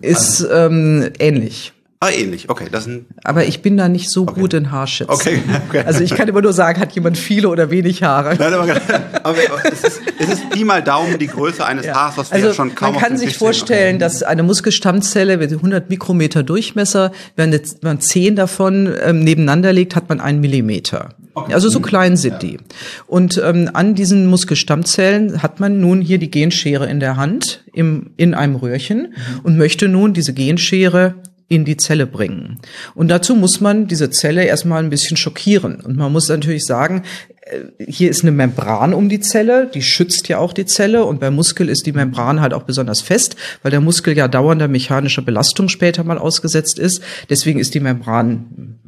Ist 0.01 0.47
ähm, 0.51 1.09
ähnlich. 1.19 1.73
Ah, 2.03 2.09
ähnlich, 2.09 2.49
okay. 2.49 2.67
Das 2.69 2.89
Aber 3.23 3.45
ich 3.45 3.61
bin 3.61 3.77
da 3.77 3.87
nicht 3.87 4.11
so 4.11 4.23
okay. 4.23 4.41
gut 4.41 4.53
in 4.53 4.71
Haarschätzen. 4.71 5.13
Okay, 5.13 5.41
okay. 5.69 5.83
Also 5.85 6.03
ich 6.03 6.13
kann 6.13 6.27
immer 6.27 6.41
nur 6.41 6.51
sagen, 6.51 6.81
hat 6.81 6.91
jemand 6.91 7.17
viele 7.17 7.47
oder 7.47 7.71
wenig 7.71 8.03
Haare. 8.03 8.35
Nein, 8.37 8.53
aber, 8.53 8.75
aber 9.23 9.37
es, 9.71 9.85
ist, 9.85 10.01
es 10.19 10.27
ist 10.27 10.49
Pi 10.49 10.65
mal 10.65 10.83
Daumen 10.83 11.17
die 11.17 11.27
Größe 11.27 11.65
eines 11.65 11.85
ja. 11.85 11.95
Haars, 11.95 12.17
was 12.17 12.31
wir 12.31 12.35
also 12.35 12.47
ja 12.47 12.53
schon 12.53 12.75
kaum 12.75 12.91
Man 12.91 13.01
kann 13.01 13.17
sich 13.17 13.37
vorstellen, 13.37 13.99
dass 13.99 14.21
eine 14.21 14.43
Muskelstammzelle 14.43 15.37
mit 15.37 15.53
100 15.53 15.89
Mikrometer 15.89 16.43
Durchmesser, 16.43 17.13
wenn 17.37 17.57
man 17.81 18.01
zehn 18.01 18.35
davon 18.35 18.93
ähm, 19.01 19.19
nebeneinander 19.19 19.71
legt, 19.71 19.95
hat 19.95 20.09
man 20.09 20.19
einen 20.19 20.41
Millimeter. 20.41 21.15
Okay. 21.35 21.53
Also 21.53 21.69
so 21.69 21.79
klein 21.79 22.15
sind 22.15 22.33
ja. 22.33 22.39
die. 22.39 22.57
Und 23.07 23.41
ähm, 23.43 23.69
an 23.73 23.95
diesen 23.95 24.27
Muskelstammzellen 24.27 25.41
hat 25.41 25.59
man 25.59 25.79
nun 25.81 26.01
hier 26.01 26.19
die 26.19 26.29
Genschere 26.29 26.87
in 26.87 26.99
der 26.99 27.17
Hand 27.17 27.63
im, 27.73 28.11
in 28.17 28.33
einem 28.33 28.55
Röhrchen 28.55 29.13
mhm. 29.13 29.39
und 29.43 29.57
möchte 29.57 29.87
nun 29.87 30.13
diese 30.13 30.33
Genschere 30.33 31.15
in 31.47 31.65
die 31.65 31.77
Zelle 31.77 32.07
bringen. 32.07 32.59
Und 32.95 33.09
dazu 33.09 33.35
muss 33.35 33.61
man 33.61 33.87
diese 33.87 34.09
Zelle 34.09 34.43
erstmal 34.43 34.83
ein 34.83 34.89
bisschen 34.89 35.17
schockieren. 35.17 35.81
Und 35.81 35.97
man 35.97 36.11
muss 36.11 36.27
natürlich 36.29 36.65
sagen, 36.65 37.03
hier 37.85 38.09
ist 38.09 38.23
eine 38.23 38.31
Membran 38.31 38.93
um 38.93 39.09
die 39.09 39.19
Zelle, 39.19 39.69
die 39.73 39.81
schützt 39.81 40.27
ja 40.29 40.37
auch 40.37 40.53
die 40.53 40.65
Zelle 40.65 41.05
und 41.05 41.19
beim 41.19 41.35
Muskel 41.35 41.67
ist 41.69 41.85
die 41.85 41.91
Membran 41.91 42.39
halt 42.41 42.53
auch 42.53 42.63
besonders 42.63 43.01
fest, 43.01 43.35
weil 43.61 43.71
der 43.71 43.81
Muskel 43.81 44.15
ja 44.15 44.27
dauernder 44.27 44.67
mechanischer 44.67 45.21
Belastung 45.21 45.67
später 45.67 46.03
mal 46.03 46.17
ausgesetzt 46.17 46.79
ist. 46.79 47.01
Deswegen 47.29 47.59
ist 47.59 47.73
die 47.73 47.81
Membran 47.81 48.79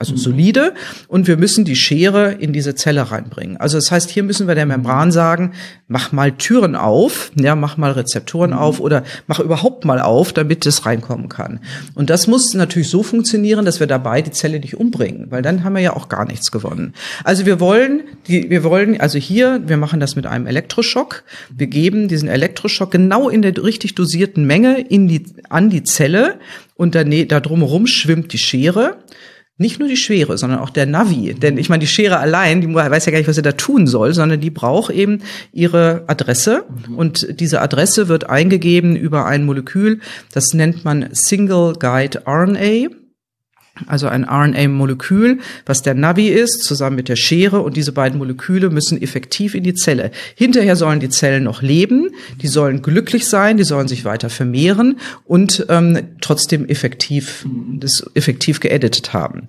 also 0.00 0.16
solide, 0.16 0.72
und 1.08 1.26
wir 1.26 1.36
müssen 1.36 1.66
die 1.66 1.76
Schere 1.76 2.32
in 2.32 2.54
diese 2.54 2.74
Zelle 2.74 3.10
reinbringen. 3.10 3.58
Also 3.58 3.76
das 3.76 3.90
heißt, 3.90 4.08
hier 4.08 4.22
müssen 4.22 4.48
wir 4.48 4.54
der 4.54 4.64
Membran 4.64 5.12
sagen, 5.12 5.52
mach 5.88 6.10
mal 6.10 6.32
Türen 6.32 6.74
auf, 6.74 7.30
ja, 7.38 7.54
mach 7.54 7.76
mal 7.76 7.92
Rezeptoren 7.92 8.54
auf 8.54 8.80
oder 8.80 9.04
mach 9.26 9.40
überhaupt 9.40 9.84
mal 9.84 10.00
auf, 10.00 10.32
damit 10.32 10.64
es 10.64 10.86
reinkommen 10.86 11.28
kann. 11.28 11.60
Und 11.94 12.08
das 12.08 12.26
muss 12.26 12.54
natürlich 12.54 12.88
so 12.88 13.02
funktionieren, 13.02 13.66
dass 13.66 13.78
wir 13.78 13.86
dabei 13.86 14.22
die 14.22 14.30
Zelle 14.30 14.58
nicht 14.58 14.78
umbringen, 14.78 15.26
weil 15.30 15.42
dann 15.42 15.64
haben 15.64 15.74
wir 15.74 15.82
ja 15.82 15.94
auch 15.94 16.08
gar 16.08 16.24
nichts 16.24 16.50
gewonnen. 16.50 16.94
Also 17.22 17.44
wir 17.44 17.60
wollen, 17.60 18.04
die, 18.26 18.48
wir 18.48 18.64
wollen, 18.64 18.98
also 18.98 19.18
hier, 19.18 19.60
wir 19.66 19.76
machen 19.76 20.00
das 20.00 20.16
mit 20.16 20.24
einem 20.24 20.46
Elektroschock. 20.46 21.24
Wir 21.54 21.66
geben 21.66 22.08
diesen 22.08 22.30
Elektroschock 22.30 22.90
genau 22.90 23.28
in 23.28 23.42
der 23.42 23.62
richtig 23.62 23.96
dosierten 23.96 24.46
Menge 24.46 24.80
in 24.80 25.08
die, 25.08 25.24
an 25.50 25.68
die 25.68 25.82
Zelle 25.82 26.38
und 26.76 26.94
da, 26.94 27.04
da 27.04 27.40
drumherum 27.40 27.86
schwimmt 27.86 28.32
die 28.32 28.38
Schere 28.38 28.96
nicht 29.60 29.78
nur 29.78 29.88
die 29.88 29.96
Schere, 29.96 30.38
sondern 30.38 30.60
auch 30.60 30.70
der 30.70 30.86
Navi. 30.86 31.34
Denn 31.34 31.58
ich 31.58 31.68
meine, 31.68 31.80
die 31.80 31.86
Schere 31.86 32.18
allein, 32.18 32.62
die 32.62 32.74
weiß 32.74 33.04
ja 33.04 33.12
gar 33.12 33.18
nicht, 33.18 33.28
was 33.28 33.36
sie 33.36 33.42
da 33.42 33.52
tun 33.52 33.86
soll, 33.86 34.14
sondern 34.14 34.40
die 34.40 34.50
braucht 34.50 34.90
eben 34.90 35.20
ihre 35.52 36.04
Adresse. 36.06 36.64
Und 36.96 37.38
diese 37.40 37.60
Adresse 37.60 38.08
wird 38.08 38.30
eingegeben 38.30 38.96
über 38.96 39.26
ein 39.26 39.44
Molekül, 39.44 40.00
das 40.32 40.54
nennt 40.54 40.84
man 40.84 41.10
Single 41.12 41.74
Guide 41.78 42.22
RNA 42.26 42.88
also 43.86 44.08
ein 44.08 44.24
RNA-Molekül, 44.24 45.38
was 45.66 45.82
der 45.82 45.94
Navi 45.94 46.28
ist, 46.28 46.64
zusammen 46.64 46.96
mit 46.96 47.08
der 47.08 47.16
Schere. 47.16 47.60
Und 47.60 47.76
diese 47.76 47.92
beiden 47.92 48.18
Moleküle 48.18 48.70
müssen 48.70 49.00
effektiv 49.00 49.54
in 49.54 49.62
die 49.62 49.74
Zelle. 49.74 50.10
Hinterher 50.34 50.76
sollen 50.76 51.00
die 51.00 51.08
Zellen 51.08 51.44
noch 51.44 51.62
leben, 51.62 52.10
die 52.42 52.48
sollen 52.48 52.82
glücklich 52.82 53.26
sein, 53.26 53.56
die 53.56 53.64
sollen 53.64 53.88
sich 53.88 54.04
weiter 54.04 54.30
vermehren 54.30 54.98
und 55.24 55.66
ähm, 55.68 56.08
trotzdem 56.20 56.66
effektiv, 56.66 57.46
das 57.74 58.04
effektiv 58.14 58.60
geeditet 58.60 59.12
haben. 59.12 59.46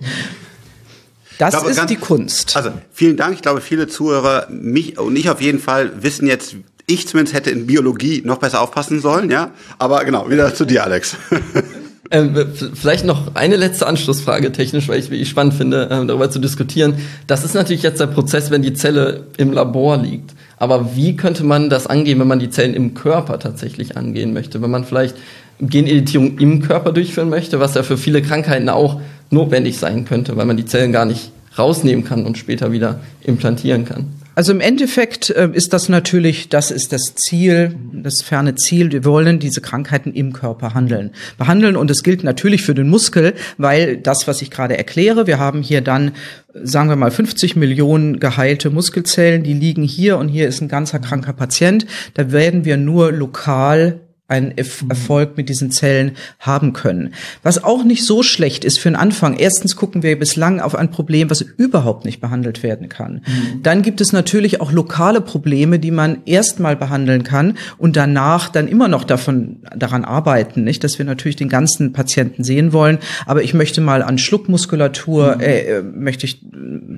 Das 1.37 1.51
glaube, 1.51 1.71
ist 1.71 1.77
ganz, 1.77 1.89
die 1.89 1.95
Kunst. 1.95 2.55
Also 2.55 2.71
vielen 2.93 3.17
Dank. 3.17 3.33
Ich 3.33 3.41
glaube, 3.41 3.61
viele 3.61 3.87
Zuhörer, 3.87 4.47
mich 4.51 4.99
und 4.99 5.15
ich 5.15 5.29
auf 5.29 5.41
jeden 5.41 5.59
Fall, 5.59 6.03
wissen 6.03 6.27
jetzt, 6.27 6.55
ich 6.85 7.07
zumindest 7.07 7.35
hätte 7.35 7.49
in 7.49 7.65
Biologie 7.65 8.21
noch 8.23 8.37
besser 8.37 8.61
aufpassen 8.61 8.99
sollen, 9.01 9.31
ja. 9.31 9.51
Aber 9.79 10.03
genau, 10.05 10.29
wieder 10.29 10.53
zu 10.53 10.65
dir, 10.65 10.83
Alex. 10.83 11.15
Ähm, 12.13 12.35
vielleicht 12.73 13.05
noch 13.05 13.35
eine 13.35 13.55
letzte 13.55 13.87
Anschlussfrage 13.87 14.51
technisch, 14.51 14.89
weil 14.89 14.99
ich 14.99 15.09
wirklich 15.09 15.29
spannend 15.29 15.53
finde, 15.53 15.87
ähm, 15.89 16.07
darüber 16.07 16.29
zu 16.29 16.39
diskutieren. 16.39 16.95
Das 17.25 17.45
ist 17.45 17.55
natürlich 17.55 17.83
jetzt 17.83 18.01
der 18.01 18.07
Prozess, 18.07 18.51
wenn 18.51 18.61
die 18.61 18.73
Zelle 18.73 19.23
im 19.37 19.53
Labor 19.53 19.95
liegt. 19.95 20.31
Aber 20.57 20.95
wie 20.95 21.15
könnte 21.15 21.45
man 21.45 21.69
das 21.69 21.87
angehen, 21.87 22.19
wenn 22.19 22.27
man 22.27 22.39
die 22.39 22.49
Zellen 22.49 22.73
im 22.73 22.93
Körper 22.93 23.39
tatsächlich 23.39 23.95
angehen 23.95 24.33
möchte? 24.33 24.61
Wenn 24.61 24.71
man 24.71 24.83
vielleicht 24.83 25.15
Geneditierung 25.61 26.37
im 26.37 26.61
Körper 26.61 26.91
durchführen 26.91 27.29
möchte, 27.29 27.59
was 27.59 27.75
ja 27.75 27.83
für 27.83 27.97
viele 27.97 28.21
Krankheiten 28.21 28.67
auch 28.67 28.99
notwendig 29.29 29.77
sein 29.77 30.05
könnte, 30.05 30.35
weil 30.35 30.45
man 30.45 30.57
die 30.57 30.65
Zellen 30.65 30.91
gar 30.91 31.05
nicht 31.05 31.31
rausnehmen 31.57 32.03
kann 32.03 32.25
und 32.25 32.37
später 32.37 32.71
wieder 32.71 32.99
implantieren 33.23 33.85
kann. 33.85 34.07
Also 34.33 34.53
im 34.53 34.61
Endeffekt 34.61 35.29
äh, 35.29 35.49
ist 35.51 35.73
das 35.73 35.89
natürlich, 35.89 36.47
das 36.47 36.71
ist 36.71 36.93
das 36.93 37.15
Ziel, 37.15 37.75
das 37.91 38.21
ferne 38.21 38.55
Ziel. 38.55 38.91
Wir 38.91 39.03
wollen 39.03 39.39
diese 39.39 39.59
Krankheiten 39.59 40.13
im 40.13 40.31
Körper 40.31 40.73
handeln, 40.73 41.11
behandeln. 41.37 41.75
Und 41.75 41.91
es 41.91 42.01
gilt 42.01 42.23
natürlich 42.23 42.61
für 42.61 42.73
den 42.73 42.87
Muskel, 42.87 43.33
weil 43.57 43.97
das, 43.97 44.27
was 44.27 44.41
ich 44.41 44.49
gerade 44.49 44.77
erkläre, 44.77 45.27
wir 45.27 45.37
haben 45.37 45.61
hier 45.61 45.81
dann, 45.81 46.13
sagen 46.53 46.87
wir 46.87 46.95
mal, 46.95 47.11
50 47.11 47.57
Millionen 47.57 48.19
geheilte 48.19 48.69
Muskelzellen, 48.69 49.43
die 49.43 49.53
liegen 49.53 49.83
hier 49.83 50.17
und 50.17 50.29
hier 50.29 50.47
ist 50.47 50.61
ein 50.61 50.69
ganzer 50.69 50.99
kranker 50.99 51.33
Patient. 51.33 51.85
Da 52.13 52.31
werden 52.31 52.63
wir 52.63 52.77
nur 52.77 53.11
lokal 53.11 53.99
einen 54.31 54.47
mhm. 54.47 54.89
Erfolg 54.89 55.37
mit 55.37 55.49
diesen 55.49 55.69
Zellen 55.71 56.13
haben 56.39 56.73
können. 56.73 57.13
Was 57.43 57.63
auch 57.63 57.83
nicht 57.83 58.05
so 58.05 58.23
schlecht 58.23 58.65
ist 58.65 58.79
für 58.79 58.89
den 58.89 58.95
Anfang. 58.95 59.37
Erstens 59.37 59.75
gucken 59.75 60.01
wir 60.01 60.17
bislang 60.17 60.59
auf 60.59 60.73
ein 60.73 60.89
Problem, 60.89 61.29
was 61.29 61.41
überhaupt 61.41 62.05
nicht 62.05 62.21
behandelt 62.21 62.63
werden 62.63 62.89
kann. 62.89 63.21
Mhm. 63.25 63.63
Dann 63.63 63.81
gibt 63.81 64.01
es 64.01 64.13
natürlich 64.13 64.61
auch 64.61 64.71
lokale 64.71 65.21
Probleme, 65.21 65.77
die 65.77 65.91
man 65.91 66.19
erstmal 66.25 66.75
behandeln 66.75 67.23
kann 67.23 67.57
und 67.77 67.95
danach 67.95 68.49
dann 68.49 68.67
immer 68.67 68.87
noch 68.87 69.03
davon, 69.03 69.57
daran 69.75 70.05
arbeiten, 70.05 70.63
nicht? 70.63 70.83
Dass 70.83 70.97
wir 70.97 71.05
natürlich 71.05 71.35
den 71.35 71.49
ganzen 71.49 71.93
Patienten 71.93 72.43
sehen 72.43 72.73
wollen. 72.73 72.99
Aber 73.25 73.43
ich 73.43 73.53
möchte 73.53 73.81
mal 73.81 74.01
an 74.01 74.17
Schluckmuskulatur, 74.17 75.35
mhm. 75.35 75.41
äh, 75.41 75.59
äh 75.59 75.83
möchte 75.83 76.25
ich 76.25 76.41
äh, 76.43 76.47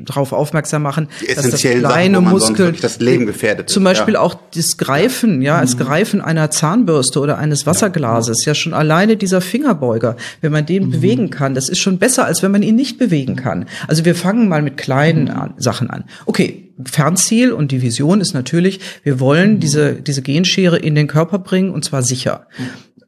darauf 0.05 0.33
aufmerksam 0.33 0.83
machen, 0.83 1.07
dass 1.35 1.49
das 1.49 1.61
kleine 1.61 2.17
Sachen, 2.17 2.29
Muskel, 2.29 2.71
das 2.73 2.99
Leben 2.99 3.25
gefährdet 3.25 3.69
Zum 3.69 3.83
Beispiel 3.83 4.15
ja. 4.15 4.19
auch 4.19 4.35
das 4.53 4.77
Greifen, 4.77 5.41
ja, 5.41 5.61
das 5.61 5.77
Greifen 5.77 6.21
einer 6.21 6.51
Zahnbürste 6.51 7.22
oder 7.23 7.37
eines 7.37 7.65
Wasserglases, 7.65 8.45
ja 8.45 8.53
schon 8.53 8.73
alleine 8.73 9.17
dieser 9.17 9.41
Fingerbeuger, 9.41 10.17
wenn 10.41 10.51
man 10.51 10.65
den 10.65 10.85
mhm. 10.85 10.91
bewegen 10.91 11.29
kann, 11.29 11.55
das 11.55 11.69
ist 11.69 11.79
schon 11.79 11.97
besser, 11.97 12.25
als 12.25 12.43
wenn 12.43 12.51
man 12.51 12.61
ihn 12.61 12.75
nicht 12.75 12.99
bewegen 12.99 13.35
kann. 13.35 13.65
Also 13.87 14.05
wir 14.05 14.13
fangen 14.13 14.49
mal 14.49 14.61
mit 14.61 14.77
kleinen 14.77 15.29
an, 15.29 15.53
Sachen 15.57 15.89
an. 15.89 16.03
Okay, 16.25 16.71
Fernziel 16.85 17.51
und 17.51 17.71
die 17.71 17.81
Vision 17.81 18.19
ist 18.19 18.33
natürlich, 18.33 18.79
wir 19.03 19.19
wollen 19.19 19.55
mhm. 19.55 19.59
diese, 19.61 19.93
diese 19.93 20.21
Genschere 20.21 20.77
in 20.77 20.95
den 20.95 21.07
Körper 21.07 21.39
bringen 21.39 21.71
und 21.71 21.85
zwar 21.85 22.03
sicher. 22.03 22.47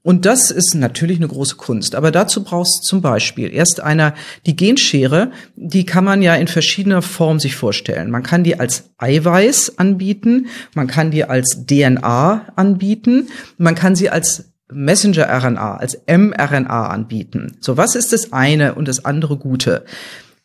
Und 0.06 0.28
das 0.28 0.52
ist 0.52 0.76
natürlich 0.76 1.18
eine 1.18 1.28
große 1.28 1.56
Kunst. 1.56 1.96
Aber 1.96 2.12
dazu 2.12 2.44
brauchst 2.44 2.78
du 2.78 2.88
zum 2.88 3.02
Beispiel 3.02 3.52
erst 3.52 3.80
einer, 3.80 4.14
die 4.46 4.56
Genschere, 4.56 5.32
die 5.56 5.84
kann 5.84 6.04
man 6.04 6.22
ja 6.22 6.36
in 6.36 6.48
verschiedener 6.48 7.02
Form 7.02 7.40
sich 7.40 7.56
vorstellen. 7.56 8.12
Man 8.12 8.22
kann 8.22 8.44
die 8.44 8.60
als 8.60 8.92
Eiweiß 9.00 9.80
anbieten, 9.80 10.46
man 10.76 10.86
kann 10.86 11.10
die 11.10 11.24
als 11.24 11.66
DNA 11.66 12.54
anbieten, 12.56 13.30
man 13.58 13.74
kann 13.74 13.96
sie 13.96 14.12
als 14.12 14.52
Messenger-RNA, 14.72 15.78
als 15.78 15.98
mRNA 16.06 16.88
anbieten. 16.88 17.58
So, 17.60 17.76
was 17.76 17.96
ist 17.96 18.14
das 18.14 18.32
eine 18.32 18.76
und 18.76 18.88
das 18.88 19.06
andere 19.06 19.38
Gute? 19.38 19.86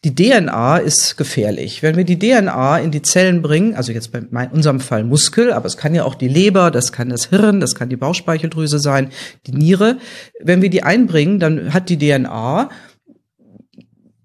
Die 0.03 0.15
DNA 0.15 0.79
ist 0.79 1.19
gefährlich. 1.19 1.83
Wenn 1.83 1.97
wir 1.97 2.05
die 2.05 2.19
DNA 2.19 2.79
in 2.79 2.91
die 2.91 3.03
Zellen 3.03 3.43
bringen, 3.43 3.75
also 3.75 3.93
jetzt 3.93 4.11
bei 4.13 4.49
unserem 4.49 4.81
Fall 4.81 5.05
Muskel, 5.05 5.53
aber 5.53 5.67
es 5.67 5.77
kann 5.77 5.95
ja 5.95 6.05
auch 6.05 6.15
die 6.15 6.29
Leber, 6.29 6.71
das 6.71 6.91
kann 6.91 7.11
das 7.11 7.27
Hirn, 7.27 7.61
das 7.61 7.75
kann 7.75 7.91
die 7.91 7.97
Bauchspeicheldrüse 7.97 8.79
sein, 8.79 9.11
die 9.47 9.53
Niere. 9.53 9.99
Wenn 10.41 10.63
wir 10.63 10.71
die 10.71 10.83
einbringen, 10.85 11.39
dann 11.39 11.75
hat 11.75 11.91
die 11.91 11.99
DNA, 11.99 12.71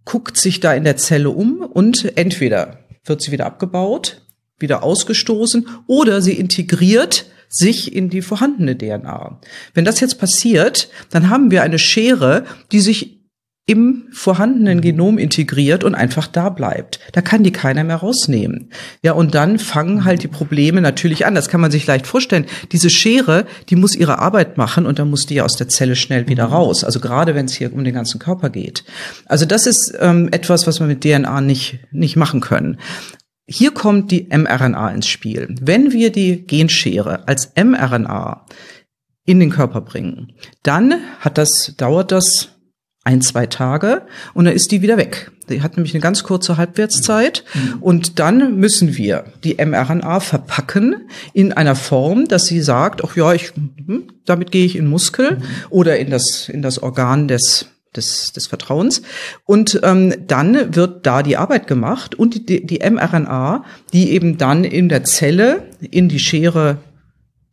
guckt 0.06 0.38
sich 0.38 0.62
da 0.62 0.74
in 0.74 0.86
der 0.86 0.96
Zelle 0.96 1.30
um 1.32 1.60
und 1.60 2.18
entweder 2.18 2.80
wird 3.04 3.22
sie 3.22 3.34
wieder 3.34 3.46
abgebaut, 3.46 4.22
wieder 4.58 4.82
ausgestoßen 4.82 5.68
oder 5.88 6.22
sie 6.22 6.34
integriert 6.34 7.26
sich 7.50 7.94
in 7.94 8.10
die 8.10 8.22
vorhandene 8.22 8.78
DNA. 8.78 9.42
Wenn 9.74 9.84
das 9.86 10.00
jetzt 10.00 10.20
passiert, 10.20 10.90
dann 11.10 11.30
haben 11.30 11.52
wir 11.52 11.64
eine 11.64 11.80
Schere, 11.80 12.46
die 12.72 12.80
sich 12.80 13.15
im 13.68 14.08
vorhandenen 14.12 14.80
Genom 14.80 15.18
integriert 15.18 15.84
und 15.84 15.96
einfach 15.96 16.28
da 16.28 16.50
bleibt. 16.50 17.00
Da 17.14 17.22
kann 17.22 17.44
die 17.44 17.52
keiner 17.52 17.84
mehr 17.84 17.96
rausnehmen. 17.96 18.70
Ja, 19.02 19.14
und 19.14 19.34
dann 19.34 19.58
fangen 19.58 20.06
halt 20.06 20.22
die 20.22 20.28
Probleme 20.28 20.82
natürlich 20.82 21.26
an. 21.26 21.34
Das 21.34 21.50
kann 21.50 21.62
man 21.62 21.72
sich 21.72 21.88
leicht 21.88 22.06
vorstellen. 22.06 22.46
Diese 22.72 22.92
Schere, 22.92 23.48
die 23.70 23.76
muss 23.76 23.96
ihre 23.96 24.20
Arbeit 24.20 24.58
machen 24.58 24.86
und 24.86 25.00
dann 25.00 25.10
muss 25.10 25.26
die 25.26 25.42
aus 25.42 25.56
der 25.56 25.68
Zelle 25.68 25.96
schnell 25.96 26.28
wieder 26.28 26.46
raus. 26.46 26.84
Also 26.84 27.00
gerade 27.00 27.34
wenn 27.34 27.48
es 27.48 27.56
hier 27.56 27.74
um 27.74 27.84
den 27.84 27.96
ganzen 27.96 28.20
Körper 28.20 28.52
geht. 28.52 28.84
Also 29.26 29.46
das 29.46 29.66
ist 29.66 29.96
ähm, 30.00 30.30
etwas, 30.32 30.68
was 30.68 30.80
wir 30.80 30.86
mit 30.86 31.02
DNA 31.02 31.42
nicht, 31.42 31.80
nicht 31.92 32.18
machen 32.18 32.42
können. 32.42 32.78
Hier 33.48 33.72
kommt 33.72 34.12
die 34.12 34.28
mRNA 34.30 34.90
ins 34.92 35.08
Spiel. 35.08 35.56
Wenn 35.60 35.92
wir 35.92 36.12
die 36.12 36.46
Genschere 36.46 37.28
als 37.28 37.52
mRNA 37.56 38.46
in 39.26 39.40
den 39.40 39.50
Körper 39.50 39.82
bringen, 39.82 40.34
dann 40.62 40.94
hat 41.20 41.40
das, 41.40 41.74
dauert 41.78 42.12
das 42.12 42.55
ein, 43.06 43.22
zwei 43.22 43.46
Tage 43.46 44.02
und 44.34 44.46
dann 44.46 44.54
ist 44.54 44.72
die 44.72 44.82
wieder 44.82 44.98
weg. 44.98 45.32
Die 45.48 45.62
hat 45.62 45.78
nämlich 45.78 45.94
eine 45.94 46.02
ganz 46.02 46.24
kurze 46.24 46.58
Halbwertszeit 46.58 47.44
mhm. 47.54 47.82
und 47.82 48.20
dann 48.20 48.58
müssen 48.58 48.98
wir 48.98 49.26
die 49.44 49.56
mRNA 49.64 50.20
verpacken 50.20 51.08
in 51.34 51.54
einer 51.54 51.76
Form, 51.76 52.28
dass 52.28 52.46
sie 52.46 52.62
sagt, 52.62 53.04
ach 53.06 53.16
ja, 53.16 53.32
ich, 53.34 53.54
hm, 53.54 54.06
damit 54.26 54.52
gehe 54.52 54.66
ich 54.66 54.76
in 54.76 54.88
Muskel 54.88 55.38
mhm. 55.38 55.44
oder 55.70 55.98
in 55.98 56.10
das, 56.10 56.50
in 56.50 56.62
das 56.62 56.82
Organ 56.82 57.28
des 57.28 57.68
des, 57.96 58.34
des 58.34 58.48
Vertrauens. 58.48 59.04
Und 59.46 59.80
ähm, 59.84 60.14
dann 60.28 60.76
wird 60.76 61.06
da 61.06 61.24
die 61.24 61.38
Arbeit 61.38 61.66
gemacht 61.66 62.14
und 62.14 62.50
die, 62.50 62.66
die 62.66 62.80
mRNA, 62.80 63.64
die 63.94 64.12
eben 64.12 64.38
dann 64.38 64.66
in 64.66 64.90
der 64.90 65.06
Zelle 65.06 65.64
in 65.80 66.10
die 66.10 66.20
Schere 66.20 66.78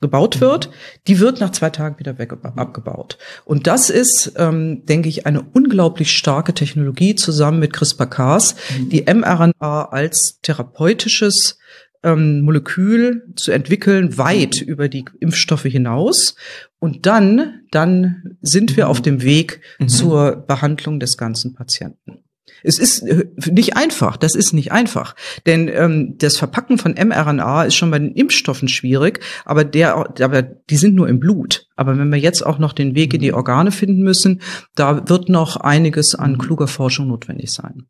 gebaut 0.03 0.43
wird, 0.43 0.69
die 1.07 1.19
wird 1.19 1.41
nach 1.41 1.53
zwei 1.53 1.71
Tagen 1.71 1.99
wieder 1.99 2.19
weg, 2.19 2.35
abgebaut. 2.57 3.17
Und 3.47 3.67
das 3.67 3.89
ist, 3.89 4.35
ähm, 4.37 4.85
denke 4.85 5.09
ich, 5.09 5.27
eine 5.27 5.41
unglaublich 5.41 6.13
starke 6.13 6.53
Technologie 6.53 7.15
zusammen 7.15 7.61
mit 7.61 7.73
CRISPR-Cas, 7.73 8.57
mhm. 8.77 8.89
die 8.91 9.03
mRNA 9.03 9.89
als 9.91 10.41
therapeutisches 10.43 11.59
ähm, 12.03 12.43
Molekül 12.43 13.23
zu 13.37 13.53
entwickeln, 13.53 14.19
weit 14.19 14.61
mhm. 14.61 14.69
über 14.69 14.89
die 14.89 15.05
Impfstoffe 15.21 15.63
hinaus. 15.63 16.35
Und 16.79 17.07
dann, 17.07 17.63
dann 17.71 18.37
sind 18.43 18.77
wir 18.77 18.85
mhm. 18.85 18.91
auf 18.91 19.01
dem 19.01 19.23
Weg 19.23 19.61
mhm. 19.79 19.89
zur 19.89 20.37
Behandlung 20.37 21.01
des 21.01 21.17
ganzen 21.17 21.55
Patienten. 21.55 22.22
Es 22.63 22.79
ist 22.79 23.03
äh, 23.03 23.27
nicht 23.51 23.77
einfach, 23.77 24.17
das 24.17 24.35
ist 24.35 24.53
nicht 24.53 24.73
einfach. 24.73 25.15
Denn 25.47 25.69
ähm, 25.69 26.15
das 26.19 26.37
Verpacken 26.37 26.79
von 26.79 26.95
mRNA 26.95 27.65
ist 27.65 27.75
schon 27.75 27.91
bei 27.91 27.99
den 27.99 28.13
Impfstoffen 28.13 28.69
schwierig, 28.69 29.21
aber, 29.45 29.65
der, 29.65 29.97
aber 29.97 30.43
die 30.43 30.77
sind 30.77 30.95
nur 30.95 31.09
im 31.09 31.21
Blut. 31.21 31.67
Aber 31.77 31.99
wenn 31.99 32.11
wir 32.11 32.19
jetzt 32.19 32.45
auch 32.45 32.59
noch 32.59 32.73
den 32.73 32.95
Weg 32.95 33.15
in 33.15 33.21
die 33.21 33.33
Organe 33.33 33.73
finden 33.73 34.03
müssen, 34.03 34.41
da 34.75 35.09
wird 35.09 35.29
noch 35.29 35.57
einiges 35.57 36.15
an 36.15 36.39
kluger 36.39 36.69
Forschung 36.69 37.09
notwendig 37.09 37.53
sein. 37.53 37.87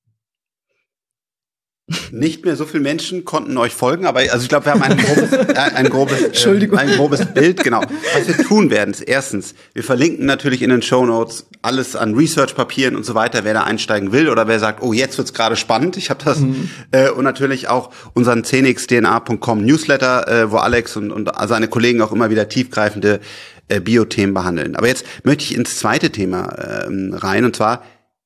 Nicht 2.10 2.44
mehr 2.44 2.56
so 2.56 2.64
viele 2.64 2.82
Menschen 2.82 3.24
konnten 3.24 3.56
euch 3.56 3.72
folgen, 3.72 4.06
aber 4.06 4.20
also 4.20 4.42
ich 4.42 4.48
glaube, 4.48 4.66
wir 4.66 4.72
haben 4.72 4.82
ein 4.82 4.96
grobes, 4.96 5.32
äh, 5.32 5.54
ein, 5.54 5.88
grobes, 5.88 6.20
äh, 6.20 6.76
ein 6.76 6.90
grobes 6.92 7.24
Bild. 7.26 7.62
Genau. 7.64 7.80
Was 8.14 8.28
wir 8.28 8.44
tun 8.44 8.70
werden, 8.70 8.90
ist 8.90 9.00
erstens, 9.00 9.54
wir 9.74 9.84
verlinken 9.84 10.26
natürlich 10.26 10.62
in 10.62 10.70
den 10.70 10.82
Show 10.82 11.06
Notes 11.06 11.46
alles 11.62 11.96
an 11.96 12.14
Research-Papieren 12.14 12.96
und 12.96 13.04
so 13.04 13.14
weiter, 13.14 13.44
wer 13.44 13.54
da 13.54 13.64
einsteigen 13.64 14.12
will 14.12 14.28
oder 14.28 14.48
wer 14.48 14.58
sagt, 14.58 14.82
oh, 14.82 14.92
jetzt 14.92 15.18
wird's 15.18 15.32
gerade 15.32 15.56
spannend. 15.56 15.96
Ich 15.96 16.10
habe 16.10 16.22
das 16.24 16.40
mhm. 16.40 16.70
äh, 16.90 17.10
und 17.10 17.24
natürlich 17.24 17.68
auch 17.68 17.90
unseren 18.14 18.44
cnxdna.com 18.44 19.64
Newsletter, 19.64 20.28
äh, 20.28 20.50
wo 20.50 20.56
Alex 20.56 20.96
und, 20.96 21.10
und 21.10 21.30
seine 21.46 21.68
Kollegen 21.68 22.02
auch 22.02 22.12
immer 22.12 22.30
wieder 22.30 22.48
tiefgreifende 22.48 23.20
äh, 23.68 23.80
Biothemen 23.80 24.34
behandeln. 24.34 24.76
Aber 24.76 24.88
jetzt 24.88 25.06
möchte 25.24 25.44
ich 25.44 25.54
ins 25.54 25.76
zweite 25.76 26.10
Thema 26.10 26.46
äh, 26.46 26.88
rein 27.12 27.44
und 27.44 27.56
zwar 27.56 27.82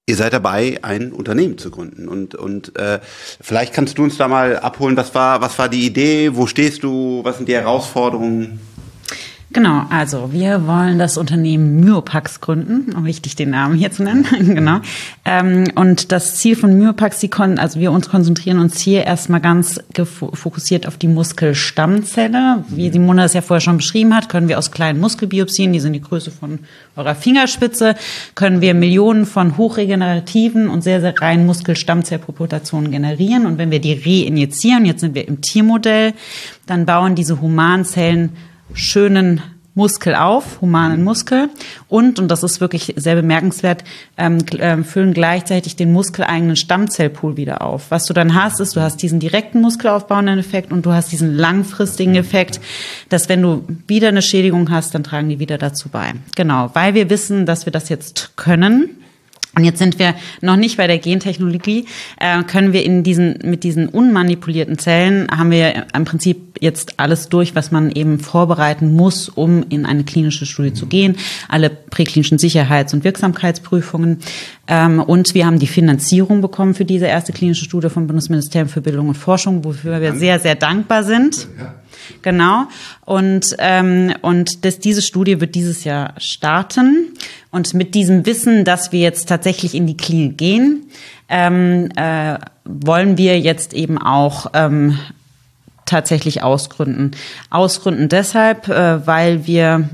Ihr 0.09 0.15
seid 0.15 0.33
dabei, 0.33 0.79
ein 0.83 1.11
Unternehmen 1.11 1.59
zu 1.59 1.73
gründen 1.73 2.07
und 2.07 2.37
und 2.37 2.79
äh, 2.79 3.01
vielleicht 3.41 3.75
kannst 3.75 3.99
du 3.99 4.05
uns 4.05 4.17
da 4.17 4.29
mal 4.29 4.57
abholen. 4.57 4.97
Was 4.97 5.13
war 5.17 5.41
was 5.41 5.59
war 5.59 5.69
die 5.69 5.85
Idee? 5.85 6.37
Wo 6.37 6.47
stehst 6.47 6.85
du? 6.85 7.25
Was 7.25 7.39
sind 7.39 7.49
die 7.49 7.55
Herausforderungen? 7.55 8.61
Genau, 9.57 9.87
also 9.89 10.35
wir 10.35 10.67
wollen 10.67 10.99
das 10.99 11.17
Unternehmen 11.17 11.81
Myopax 11.81 12.43
gründen, 12.43 12.95
um 12.95 13.07
wichtig 13.07 13.37
den 13.37 13.49
Namen 13.49 13.75
hier 13.75 13.91
zu 13.91 14.03
nennen. 14.03 14.27
genau. 14.39 14.81
Ähm, 15.25 15.65
und 15.77 16.13
das 16.13 16.37
Ziel 16.37 16.57
von 16.57 16.79
Myopax, 16.79 17.21
die 17.21 17.31
kon 17.31 17.59
also 17.59 17.81
wir 17.81 17.91
uns 17.91 18.11
konzentrieren 18.11 18.59
uns 18.59 18.79
hier 18.79 19.05
erstmal 19.05 19.41
ganz 19.41 19.81
fokussiert 19.95 20.87
auf 20.87 20.99
die 20.99 21.09
Muskelstammzelle. 21.09 22.65
Wie 22.69 22.91
Simone 22.91 23.23
das 23.23 23.33
ja 23.33 23.41
vorher 23.41 23.63
schon 23.63 23.79
beschrieben 23.79 24.15
hat, 24.15 24.29
können 24.29 24.49
wir 24.49 24.59
aus 24.59 24.73
kleinen 24.73 25.01
Muskelbiopsien, 25.01 25.73
die 25.73 25.81
sind 25.81 25.95
die 25.95 26.03
Größe 26.03 26.31
von 26.31 26.59
eurer 26.95 27.15
Fingerspitze, 27.15 27.95
können 28.35 28.61
wir 28.61 28.75
Millionen 28.75 29.25
von 29.25 29.57
hochregenerativen 29.57 30.69
und 30.69 30.83
sehr, 30.83 31.01
sehr 31.01 31.19
reinen 31.19 31.47
Muskelstammzellpopulationen 31.47 32.91
generieren. 32.91 33.47
Und 33.47 33.57
wenn 33.57 33.71
wir 33.71 33.81
die 33.81 33.95
reinjizieren, 33.95 34.85
jetzt 34.85 35.01
sind 35.01 35.15
wir 35.15 35.27
im 35.27 35.41
Tiermodell, 35.41 36.13
dann 36.67 36.85
bauen 36.85 37.15
diese 37.15 37.41
Humanzellen 37.41 38.33
schönen 38.75 39.43
Muskel 39.77 40.15
auf, 40.15 40.63
humanen 40.63 41.05
Muskel 41.05 41.51
und, 41.89 42.19
und 42.19 42.29
das 42.29 42.43
ist 42.43 42.63
wirklich 42.63 42.95
sehr 42.97 43.15
bemerkenswert, 43.15 43.85
ähm, 44.17 44.39
äh, 44.59 44.83
füllen 44.83 45.13
gleichzeitig 45.13 45.77
den 45.77 45.93
muskeleigenen 45.93 46.57
Stammzellpool 46.57 47.37
wieder 47.37 47.61
auf. 47.61 47.91
Was 47.91 48.07
du 48.07 48.15
dann 48.15 48.35
hast, 48.35 48.59
ist, 48.59 48.75
du 48.75 48.81
hast 48.81 49.03
diesen 49.03 49.21
direkten 49.21 49.61
muskelaufbauenden 49.61 50.39
Effekt 50.39 50.73
und 50.73 50.87
du 50.87 50.93
hast 50.93 51.13
diesen 51.13 51.37
langfristigen 51.37 52.15
Effekt, 52.17 52.59
dass 53.11 53.29
wenn 53.29 53.43
du 53.43 53.65
wieder 53.87 54.09
eine 54.09 54.23
Schädigung 54.23 54.71
hast, 54.71 54.95
dann 54.95 55.05
tragen 55.05 55.29
die 55.29 55.41
wieder 55.41 55.59
dazu 55.59 55.91
bei. 55.91 56.15
Genau, 56.35 56.71
weil 56.73 56.95
wir 56.95 57.11
wissen, 57.11 57.45
dass 57.45 57.67
wir 57.67 57.73
das 57.73 57.91
jetzt 57.91 58.35
können, 58.37 58.89
und 59.57 59.65
jetzt 59.65 59.79
sind 59.79 59.99
wir 59.99 60.15
noch 60.43 60.57
nicht 60.57 60.77
bei 60.77 60.87
der 60.87 60.99
Gentechnologie, 60.99 61.87
äh, 62.21 62.43
können 62.43 62.75
wir 62.75 62.85
in 62.85 63.03
diesen, 63.03 63.39
mit 63.43 63.65
diesen 63.65 63.89
unmanipulierten 63.89 64.77
Zellen 64.77 65.27
haben 65.31 65.51
wir 65.51 65.87
im 65.95 66.05
Prinzip 66.05 66.59
jetzt 66.61 67.01
alles 67.01 67.31
durch, 67.31 67.55
was 67.55 67.71
man 67.71 67.91
eben 67.91 68.19
vorbereiten 68.19 68.95
muss, 68.95 69.31
um 69.31 69.65
in 69.71 69.87
eine 69.87 70.05
klinische 70.05 70.45
Studie 70.45 70.75
zu 70.75 70.87
gehen. 70.87 71.17
Alle 71.49 71.71
präklinischen 71.71 72.39
Sicherheits- 72.39 72.93
und 72.93 73.03
Wirksamkeitsprüfungen. 73.03 74.19
Ähm, 74.69 75.01
und 75.01 75.35
wir 75.35 75.47
haben 75.47 75.59
die 75.59 75.67
Finanzierung 75.67 76.43
bekommen 76.43 76.75
für 76.75 76.85
diese 76.85 77.07
erste 77.07 77.33
klinische 77.33 77.65
Studie 77.65 77.89
vom 77.89 78.07
Bundesministerium 78.07 78.69
für 78.69 78.83
Bildung 78.83 79.09
und 79.09 79.15
Forschung, 79.17 79.65
wofür 79.65 80.03
wir 80.03 80.15
sehr, 80.15 80.39
sehr 80.39 80.55
dankbar 80.55 81.03
sind. 81.03 81.49
Ja. 81.59 81.75
Genau. 82.23 82.65
Und, 83.05 83.57
ähm, 83.59 84.15
und 84.23 84.65
das, 84.65 84.79
diese 84.79 85.03
Studie 85.03 85.41
wird 85.41 85.55
dieses 85.55 85.85
Jahr 85.85 86.15
starten. 86.19 87.13
Und 87.51 87.75
mit 87.75 87.95
diesem 87.95 88.27
Wissen, 88.27 88.65
dass 88.65 88.93
wir 88.93 89.01
jetzt 89.01 89.29
tatsächlich 89.29 89.75
in 89.75 89.87
die 89.87 89.97
Klinik 89.97 90.39
gehen, 90.39 90.85
ähm, 91.29 91.89
äh, 91.97 92.39
wollen 92.65 93.19
wir 93.19 93.41
jetzt 93.41 93.73
eben 93.73 93.99
auch 93.99 94.47
ähm, 94.55 94.99
tatsächlich 95.87 96.43
ausgründen. 96.43 97.13
Ausgründen 97.51 98.09
deshalb, 98.09 98.69
äh, 98.69 99.07
weil 99.07 99.47
wir 99.47 99.89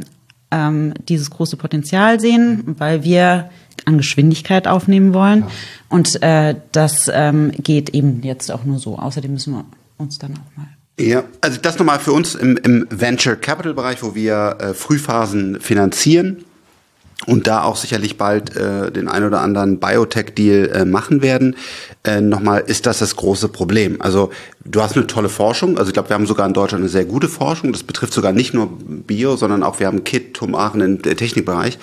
ähm, 0.51 0.95
dieses 1.09 1.31
große 1.31 1.57
Potenzial 1.57 2.21
sehen, 2.21 2.77
weil 2.79 3.05
wir 3.05 3.51
an 3.85 3.97
Geschwindigkeit 3.97 4.69
aufnehmen 4.69 5.15
wollen. 5.15 5.41
Ja. 5.41 5.49
Und 5.89 6.23
äh, 6.23 6.55
das 6.73 7.11
ähm, 7.13 7.53
geht 7.53 7.91
eben 7.91 8.23
jetzt 8.23 8.51
auch 8.51 8.65
nur 8.65 8.79
so. 8.79 8.99
Außerdem 8.99 9.33
müssen 9.33 9.55
wir 9.55 9.65
uns 9.99 10.19
dann 10.19 10.33
auch 10.33 10.57
mal 10.57 10.69
ja, 10.99 11.25
also 11.41 11.59
das 11.61 11.79
nochmal 11.79 12.01
für 12.01 12.13
uns 12.13 12.35
im, 12.35 12.57
im 12.59 12.87
Venture 12.91 13.37
Capital 13.37 13.75
Bereich, 13.75 14.03
wo 14.03 14.15
wir 14.15 14.57
äh, 14.61 14.75
Frühphasen 14.75 15.61
finanzieren 15.61 16.45
und 17.27 17.47
da 17.47 17.63
auch 17.63 17.77
sicherlich 17.77 18.19
bald 18.19 18.57
äh, 18.57 18.91
den 18.91 19.09
ein 19.09 19.25
oder 19.25 19.41
anderen 19.41 19.79
Biotech-Deal 19.79 20.69
äh, 20.69 20.85
machen 20.85 21.23
werden. 21.23 21.57
Äh, 22.05 22.21
nochmal, 22.21 22.65
ist 22.67 22.87
das 22.87 22.99
das 22.99 23.17
große 23.17 23.49
Problem? 23.49 24.01
Also 24.01 24.31
du 24.65 24.83
hast 24.83 24.97
eine 24.97 25.07
tolle 25.07 25.29
Forschung, 25.29 25.79
also 25.79 25.89
ich 25.89 25.95
glaube, 25.95 26.11
wir 26.11 26.15
haben 26.15 26.27
sogar 26.27 26.47
in 26.47 26.53
Deutschland 26.53 26.83
eine 26.83 26.91
sehr 26.91 27.05
gute 27.05 27.29
Forschung. 27.29 27.73
Das 27.73 27.85
betrifft 27.85 28.13
sogar 28.13 28.33
nicht 28.33 28.55
nur 28.55 28.69
Bio, 28.79 29.37
sondern 29.37 29.63
auch 29.63 29.81
wir 29.81 29.87
haben 29.87 30.05
KIT, 30.05 30.35
TUM 30.35 30.55
Aachen 30.55 30.81
im 30.81 31.03
Technikbereich. 31.03 31.79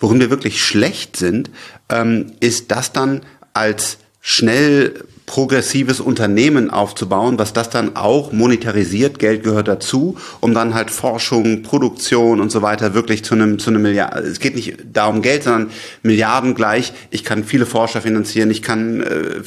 Worin 0.00 0.20
wir 0.20 0.30
wirklich 0.30 0.62
schlecht 0.62 1.16
sind, 1.16 1.50
ähm, 1.88 2.32
ist 2.40 2.70
das 2.70 2.92
dann 2.92 3.22
als 3.52 3.98
schnell 4.20 4.94
progressives 5.28 6.00
Unternehmen 6.00 6.70
aufzubauen, 6.70 7.38
was 7.38 7.52
das 7.52 7.68
dann 7.68 7.96
auch 7.96 8.32
monetarisiert, 8.32 9.18
Geld 9.18 9.44
gehört 9.44 9.68
dazu, 9.68 10.16
um 10.40 10.54
dann 10.54 10.72
halt 10.72 10.90
Forschung, 10.90 11.62
Produktion 11.62 12.40
und 12.40 12.50
so 12.50 12.62
weiter 12.62 12.94
wirklich 12.94 13.24
zu 13.24 13.34
einem, 13.34 13.58
zu 13.58 13.68
einem 13.68 13.82
Milliard, 13.82 14.16
es 14.16 14.40
geht 14.40 14.56
nicht 14.56 14.78
darum 14.90 15.20
Geld, 15.20 15.42
sondern 15.44 15.70
Milliarden 16.02 16.54
gleich, 16.54 16.94
ich 17.10 17.24
kann 17.24 17.44
viele 17.44 17.66
Forscher 17.66 18.00
finanzieren, 18.00 18.50
ich 18.50 18.62
kann 18.62 19.02
äh, 19.02 19.42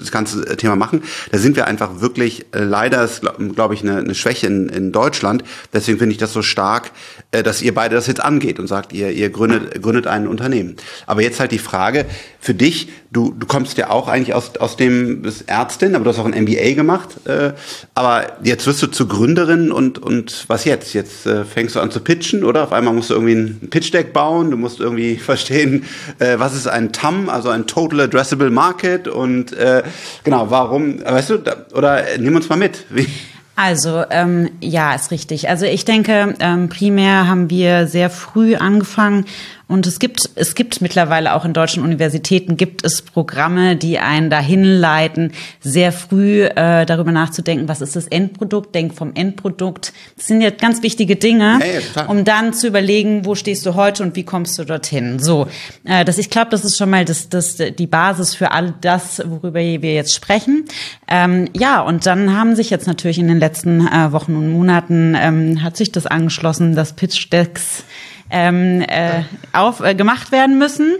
das 0.00 0.10
ganze 0.10 0.56
Thema 0.56 0.76
machen. 0.76 1.02
Da 1.30 1.36
sind 1.36 1.56
wir 1.56 1.66
einfach 1.66 2.00
wirklich, 2.00 2.46
äh, 2.52 2.64
leider 2.64 3.04
ist, 3.04 3.20
glaube 3.20 3.48
glaub 3.50 3.72
ich, 3.72 3.82
eine, 3.82 3.98
eine 3.98 4.14
Schwäche 4.14 4.46
in, 4.46 4.70
in 4.70 4.92
Deutschland, 4.92 5.44
deswegen 5.74 5.98
finde 5.98 6.12
ich 6.12 6.18
das 6.18 6.32
so 6.32 6.40
stark, 6.40 6.90
äh, 7.30 7.42
dass 7.42 7.60
ihr 7.60 7.74
beide 7.74 7.94
das 7.94 8.06
jetzt 8.06 8.24
angeht 8.24 8.58
und 8.58 8.68
sagt, 8.68 8.94
ihr, 8.94 9.10
ihr 9.10 9.28
gründet, 9.28 9.82
gründet 9.82 10.06
ein 10.06 10.26
Unternehmen. 10.26 10.76
Aber 11.06 11.20
jetzt 11.20 11.40
halt 11.40 11.52
die 11.52 11.58
Frage, 11.58 12.06
für 12.40 12.54
dich, 12.54 12.88
du, 13.10 13.34
du 13.38 13.46
kommst 13.46 13.76
ja 13.76 13.90
auch 13.90 14.08
eigentlich 14.08 14.34
aus, 14.34 14.56
aus 14.56 14.76
dem 14.76 15.20
bist 15.20 15.46
Ärztin, 15.46 15.94
aber 15.94 16.04
du 16.04 16.10
hast 16.10 16.18
auch 16.18 16.24
ein 16.24 16.42
MBA 16.44 16.72
gemacht. 16.72 17.26
Äh, 17.26 17.52
aber 17.94 18.38
jetzt 18.42 18.66
wirst 18.66 18.82
du 18.82 18.86
zur 18.86 19.08
Gründerin 19.08 19.70
und, 19.70 19.98
und 19.98 20.46
was 20.48 20.64
jetzt? 20.64 20.94
Jetzt 20.94 21.26
äh, 21.26 21.44
fängst 21.44 21.76
du 21.76 21.80
an 21.80 21.90
zu 21.90 22.00
pitchen, 22.00 22.44
oder? 22.44 22.64
Auf 22.64 22.72
einmal 22.72 22.94
musst 22.94 23.10
du 23.10 23.14
irgendwie 23.14 23.34
ein 23.34 23.68
Pitch-Deck 23.68 24.14
bauen, 24.14 24.50
du 24.50 24.56
musst 24.56 24.80
irgendwie 24.80 25.16
verstehen, 25.18 25.84
äh, 26.20 26.38
was 26.38 26.54
ist 26.54 26.66
ein 26.66 26.92
TAM, 26.92 27.28
also 27.28 27.50
ein 27.50 27.66
Total 27.66 28.00
Addressable 28.00 28.48
Market 28.48 29.06
und 29.06 29.52
äh, 29.52 29.82
genau, 30.24 30.50
warum, 30.50 31.04
weißt 31.04 31.28
du, 31.28 31.36
da, 31.36 31.66
oder 31.74 32.04
nimm 32.18 32.36
uns 32.36 32.48
mal 32.48 32.56
mit. 32.56 32.86
Wie? 32.88 33.06
Also 33.60 34.04
ähm, 34.10 34.50
ja, 34.60 34.94
ist 34.94 35.10
richtig. 35.10 35.48
Also 35.48 35.66
ich 35.66 35.84
denke, 35.84 36.36
ähm, 36.38 36.68
primär 36.68 37.26
haben 37.26 37.50
wir 37.50 37.88
sehr 37.88 38.08
früh 38.08 38.54
angefangen 38.54 39.24
und 39.68 39.86
es 39.86 39.98
gibt, 39.98 40.30
es 40.34 40.54
gibt 40.54 40.80
mittlerweile 40.80 41.34
auch 41.34 41.44
in 41.44 41.52
deutschen 41.52 41.82
Universitäten 41.82 42.56
gibt 42.56 42.84
es 42.84 43.02
Programme, 43.02 43.76
die 43.76 43.98
einen 43.98 44.30
dahin 44.30 44.64
leiten, 44.64 45.32
sehr 45.60 45.92
früh 45.92 46.44
äh, 46.44 46.86
darüber 46.86 47.12
nachzudenken, 47.12 47.68
was 47.68 47.82
ist 47.82 47.94
das 47.94 48.08
Endprodukt, 48.08 48.74
denk 48.74 48.94
vom 48.94 49.12
Endprodukt. 49.14 49.92
Das 50.16 50.26
sind 50.26 50.40
ja 50.40 50.48
ganz 50.48 50.82
wichtige 50.82 51.16
Dinge, 51.16 51.60
ja, 51.94 52.06
um 52.06 52.24
dann 52.24 52.54
zu 52.54 52.66
überlegen, 52.66 53.26
wo 53.26 53.34
stehst 53.34 53.66
du 53.66 53.74
heute 53.74 54.02
und 54.02 54.16
wie 54.16 54.24
kommst 54.24 54.58
du 54.58 54.64
dorthin. 54.64 55.18
So, 55.18 55.46
äh, 55.84 56.04
das, 56.04 56.16
ich 56.16 56.30
glaube, 56.30 56.50
das 56.50 56.64
ist 56.64 56.78
schon 56.78 56.88
mal 56.88 57.04
das, 57.04 57.28
das, 57.28 57.56
die 57.56 57.86
Basis 57.86 58.34
für 58.34 58.52
all 58.52 58.72
das, 58.80 59.22
worüber 59.26 59.60
wir 59.60 59.92
jetzt 59.92 60.14
sprechen. 60.14 60.64
Ähm, 61.08 61.50
ja, 61.54 61.82
und 61.82 62.06
dann 62.06 62.34
haben 62.34 62.56
sich 62.56 62.70
jetzt 62.70 62.86
natürlich 62.86 63.18
in 63.18 63.28
den 63.28 63.38
letzten 63.38 63.86
äh, 63.86 64.12
Wochen 64.12 64.34
und 64.34 64.50
Monaten 64.50 65.14
ähm, 65.14 65.62
hat 65.62 65.76
sich 65.76 65.92
das 65.92 66.06
angeschlossen, 66.06 66.74
dass 66.74 66.94
Pitch 66.94 67.30
Decks 67.30 67.84
ähm, 68.30 68.82
äh, 68.82 69.22
auf, 69.52 69.80
äh, 69.80 69.94
gemacht 69.94 70.32
werden 70.32 70.58
müssen. 70.58 70.96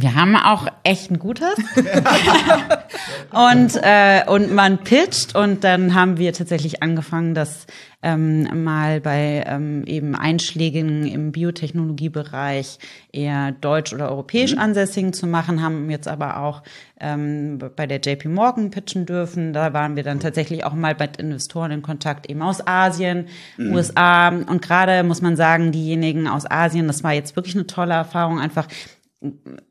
Wir 0.00 0.14
haben 0.14 0.34
auch 0.34 0.66
echt 0.82 1.10
ein 1.10 1.18
gutes. 1.18 1.54
und, 3.32 3.80
äh, 3.82 4.22
und 4.26 4.52
man 4.54 4.78
pitcht 4.78 5.34
und 5.34 5.62
dann 5.62 5.94
haben 5.94 6.16
wir 6.16 6.32
tatsächlich 6.32 6.82
angefangen, 6.82 7.34
das 7.34 7.66
ähm, 8.02 8.64
mal 8.64 9.00
bei 9.00 9.44
ähm, 9.46 9.84
eben 9.84 10.14
Einschlägen 10.14 11.06
im 11.06 11.32
Biotechnologiebereich 11.32 12.78
eher 13.12 13.52
deutsch 13.52 13.92
oder 13.92 14.10
europäisch 14.10 14.54
mhm. 14.54 14.60
ansässigen 14.60 15.12
zu 15.12 15.26
machen, 15.26 15.62
haben 15.62 15.90
jetzt 15.90 16.08
aber 16.08 16.38
auch 16.38 16.62
ähm, 16.98 17.58
bei 17.76 17.86
der 17.86 18.00
JP 18.00 18.28
Morgan 18.28 18.70
pitchen 18.70 19.04
dürfen. 19.04 19.52
Da 19.52 19.74
waren 19.74 19.96
wir 19.96 20.02
dann 20.02 20.18
tatsächlich 20.18 20.64
auch 20.64 20.72
mal 20.72 20.96
mit 20.98 21.18
Investoren 21.18 21.72
in 21.72 21.82
Kontakt 21.82 22.30
eben 22.30 22.40
aus 22.40 22.66
Asien, 22.66 23.26
mhm. 23.58 23.74
USA 23.74 24.28
und 24.28 24.62
gerade 24.62 25.02
muss 25.02 25.20
man 25.20 25.36
sagen, 25.36 25.70
diejenigen 25.70 26.26
aus 26.26 26.50
Asien, 26.50 26.86
das 26.86 27.04
war 27.04 27.12
jetzt 27.12 27.36
wirklich 27.36 27.54
eine 27.54 27.66
tolle 27.66 27.94
Erfahrung, 27.94 28.40
einfach 28.40 28.66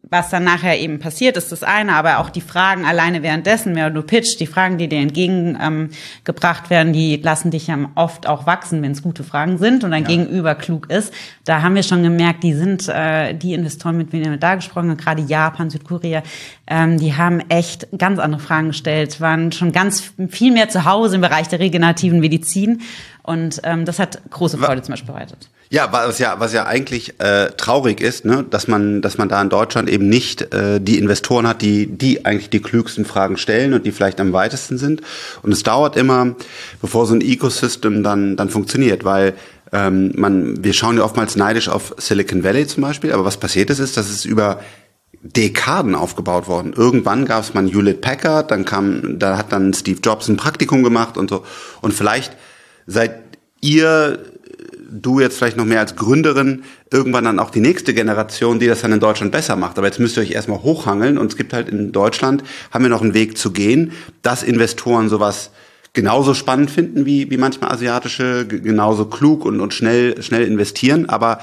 was 0.03 0.29
dann 0.29 0.43
nachher 0.43 0.79
eben 0.79 0.99
passiert, 0.99 1.35
ist 1.35 1.51
das 1.51 1.63
eine, 1.63 1.93
aber 1.93 2.19
auch 2.19 2.29
die 2.29 2.41
Fragen 2.41 2.85
alleine 2.85 3.23
währenddessen, 3.23 3.75
wenn 3.75 3.93
du 3.93 4.03
pitch, 4.03 4.39
die 4.39 4.45
Fragen, 4.45 4.77
die 4.77 4.87
dir 4.87 4.99
entgegengebracht 4.99 6.63
ähm, 6.65 6.69
werden, 6.69 6.93
die 6.93 7.17
lassen 7.17 7.49
dich 7.49 7.65
ja 7.65 7.77
oft 7.95 8.27
auch 8.27 8.45
wachsen, 8.45 8.83
wenn 8.83 8.91
es 8.91 9.01
gute 9.01 9.23
Fragen 9.23 9.57
sind 9.57 9.83
und 9.83 9.91
dein 9.91 10.03
ja. 10.03 10.09
Gegenüber 10.09 10.53
klug 10.53 10.91
ist. 10.91 11.11
Da 11.45 11.63
haben 11.63 11.73
wir 11.73 11.81
schon 11.81 12.03
gemerkt, 12.03 12.43
die 12.43 12.53
sind, 12.53 12.87
äh, 12.89 13.33
die 13.33 13.53
Investoren, 13.53 13.97
mit 13.97 14.13
denen 14.13 14.31
wir 14.31 14.37
da 14.37 14.53
gesprochen 14.53 14.91
haben, 14.91 14.97
gerade 14.97 15.23
Japan, 15.23 15.71
Südkorea, 15.71 16.21
ähm, 16.67 16.99
die 16.99 17.15
haben 17.15 17.39
echt 17.49 17.87
ganz 17.97 18.19
andere 18.19 18.41
Fragen 18.41 18.67
gestellt, 18.67 19.19
waren 19.19 19.51
schon 19.51 19.71
ganz 19.71 20.11
viel 20.29 20.51
mehr 20.51 20.69
zu 20.69 20.85
Hause 20.85 21.15
im 21.15 21.21
Bereich 21.21 21.47
der 21.47 21.59
regenerativen 21.59 22.19
Medizin 22.19 22.81
und 23.23 23.61
ähm, 23.63 23.85
das 23.85 23.97
hat 23.97 24.21
große 24.29 24.59
Freude 24.59 24.83
zum 24.83 24.93
Beispiel 24.93 25.13
bereitet. 25.13 25.49
Ja, 25.71 25.91
was 25.91 26.17
ja, 26.17 26.39
was 26.39 26.51
ja 26.51 26.65
eigentlich 26.65 27.19
äh, 27.19 27.51
traurig 27.51 28.01
ist, 28.01 28.25
ne, 28.25 28.43
dass 28.49 28.67
man, 28.67 29.03
dass 29.03 29.19
man 29.19 29.29
da 29.29 29.39
in 29.39 29.49
Deutschland 29.49 29.87
eben 29.87 30.09
nicht 30.09 30.51
äh, 30.51 30.81
die 30.81 30.97
Investoren 30.97 31.47
hat, 31.47 31.61
die, 31.61 31.85
die 31.85 32.25
eigentlich 32.25 32.49
die 32.49 32.59
klügsten 32.59 33.05
Fragen 33.05 33.37
stellen 33.37 33.75
und 33.75 33.85
die 33.85 33.91
vielleicht 33.91 34.19
am 34.19 34.33
weitesten 34.33 34.79
sind. 34.79 35.01
Und 35.43 35.51
es 35.51 35.61
dauert 35.61 35.95
immer, 35.95 36.35
bevor 36.81 37.05
so 37.05 37.13
ein 37.13 37.21
Ecosystem 37.21 38.01
dann, 38.01 38.35
dann 38.35 38.49
funktioniert, 38.49 39.05
weil 39.05 39.35
ähm, 39.71 40.11
man, 40.15 40.63
wir 40.63 40.73
schauen 40.73 40.97
ja 40.97 41.03
oftmals 41.03 41.35
neidisch 41.35 41.69
auf 41.69 41.93
Silicon 41.99 42.43
Valley 42.43 42.65
zum 42.65 42.81
Beispiel, 42.81 43.11
aber 43.13 43.23
was 43.23 43.37
passiert 43.37 43.69
ist, 43.69 43.77
ist, 43.77 43.95
dass 43.95 44.09
es 44.09 44.25
über 44.25 44.61
Dekaden 45.21 45.93
aufgebaut 45.93 46.47
worden. 46.47 46.73
Irgendwann 46.75 47.25
gab 47.25 47.43
es 47.43 47.53
mal 47.53 47.67
Hewlett 47.67 48.01
Packard, 48.01 48.49
dann 48.49 48.65
kam, 48.65 49.19
da 49.19 49.37
hat 49.37 49.51
dann 49.51 49.73
Steve 49.75 49.99
Jobs 50.01 50.29
ein 50.29 50.37
Praktikum 50.37 50.81
gemacht 50.81 51.15
und 51.15 51.29
so. 51.29 51.43
Und 51.81 51.93
vielleicht 51.93 52.35
seid 52.87 53.19
ihr 53.61 54.28
du 54.91 55.19
jetzt 55.19 55.37
vielleicht 55.37 55.57
noch 55.57 55.65
mehr 55.65 55.79
als 55.79 55.95
Gründerin 55.95 56.63
irgendwann 56.91 57.23
dann 57.23 57.39
auch 57.39 57.49
die 57.49 57.59
nächste 57.59 57.93
Generation, 57.93 58.59
die 58.59 58.67
das 58.67 58.81
dann 58.81 58.91
in 58.91 58.99
Deutschland 58.99 59.31
besser 59.31 59.55
macht. 59.55 59.77
Aber 59.77 59.87
jetzt 59.87 59.99
müsst 59.99 60.17
ihr 60.17 60.23
euch 60.23 60.31
erstmal 60.31 60.63
hochhangeln 60.63 61.17
und 61.17 61.31
es 61.31 61.37
gibt 61.37 61.53
halt 61.53 61.69
in 61.69 61.91
Deutschland, 61.91 62.43
haben 62.71 62.83
wir 62.83 62.89
noch 62.89 63.01
einen 63.01 63.13
Weg 63.13 63.37
zu 63.37 63.51
gehen, 63.51 63.91
dass 64.21 64.43
Investoren 64.43 65.09
sowas 65.09 65.51
genauso 65.93 66.33
spannend 66.33 66.71
finden 66.71 67.05
wie, 67.05 67.29
wie 67.31 67.37
manchmal 67.37 67.71
asiatische, 67.71 68.45
genauso 68.47 69.05
klug 69.05 69.45
und, 69.45 69.59
und 69.59 69.73
schnell, 69.73 70.21
schnell 70.21 70.43
investieren. 70.43 71.09
Aber 71.09 71.39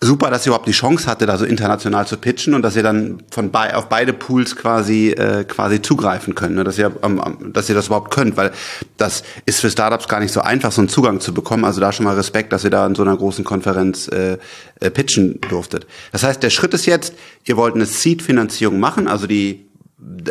super, 0.00 0.30
dass 0.30 0.44
ihr 0.44 0.50
überhaupt 0.50 0.68
die 0.68 0.72
Chance 0.72 1.06
hatte, 1.06 1.24
da 1.24 1.38
so 1.38 1.46
international 1.46 2.06
zu 2.06 2.18
pitchen 2.18 2.54
und 2.54 2.62
dass 2.62 2.76
ihr 2.76 2.82
dann 2.82 3.22
von 3.30 3.50
bei, 3.50 3.74
auf 3.74 3.88
beide 3.88 4.12
Pools 4.12 4.54
quasi 4.54 5.10
äh, 5.10 5.44
quasi 5.44 5.80
zugreifen 5.80 6.34
könnt, 6.34 6.54
ne? 6.54 6.64
dass 6.64 6.78
ihr 6.78 6.92
ähm, 7.02 7.52
dass 7.52 7.68
ihr 7.68 7.74
das 7.74 7.86
überhaupt 7.86 8.10
könnt, 8.10 8.36
weil 8.36 8.52
das 8.98 9.22
ist 9.46 9.60
für 9.60 9.70
Startups 9.70 10.06
gar 10.06 10.20
nicht 10.20 10.32
so 10.32 10.42
einfach, 10.42 10.70
so 10.70 10.82
einen 10.82 10.88
Zugang 10.88 11.20
zu 11.20 11.32
bekommen. 11.32 11.64
Also 11.64 11.80
da 11.80 11.92
schon 11.92 12.04
mal 12.04 12.14
Respekt, 12.14 12.52
dass 12.52 12.64
ihr 12.64 12.70
da 12.70 12.86
in 12.86 12.94
so 12.94 13.02
einer 13.02 13.16
großen 13.16 13.44
Konferenz 13.44 14.08
äh, 14.08 14.36
äh, 14.80 14.90
pitchen 14.90 15.40
durftet. 15.48 15.86
Das 16.12 16.22
heißt, 16.22 16.42
der 16.42 16.50
Schritt 16.50 16.74
ist 16.74 16.84
jetzt, 16.84 17.14
ihr 17.44 17.56
wollt 17.56 17.74
eine 17.74 17.86
Seed-Finanzierung 17.86 18.78
machen, 18.78 19.08
also 19.08 19.26
die 19.26 19.66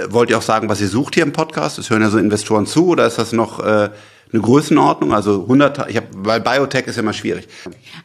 wollt 0.09 0.29
ihr 0.29 0.37
auch 0.37 0.43
sagen, 0.43 0.69
was 0.69 0.79
ihr 0.79 0.87
sucht 0.87 1.15
hier 1.15 1.23
im 1.23 1.33
Podcast? 1.33 1.79
Es 1.79 1.89
hören 1.89 2.03
ja 2.03 2.09
so 2.09 2.19
Investoren 2.19 2.67
zu 2.67 2.87
oder 2.87 3.07
ist 3.07 3.17
das 3.17 3.31
noch 3.31 3.59
äh, 3.59 3.89
eine 4.35 4.43
Größenordnung? 4.43 5.13
Also 5.13 5.41
100, 5.43 5.89
ich 5.89 5.97
habe, 5.97 6.07
weil 6.13 6.41
Biotech 6.41 6.87
ist 6.87 6.97
ja 6.97 7.01
immer 7.01 7.13
schwierig. 7.13 7.47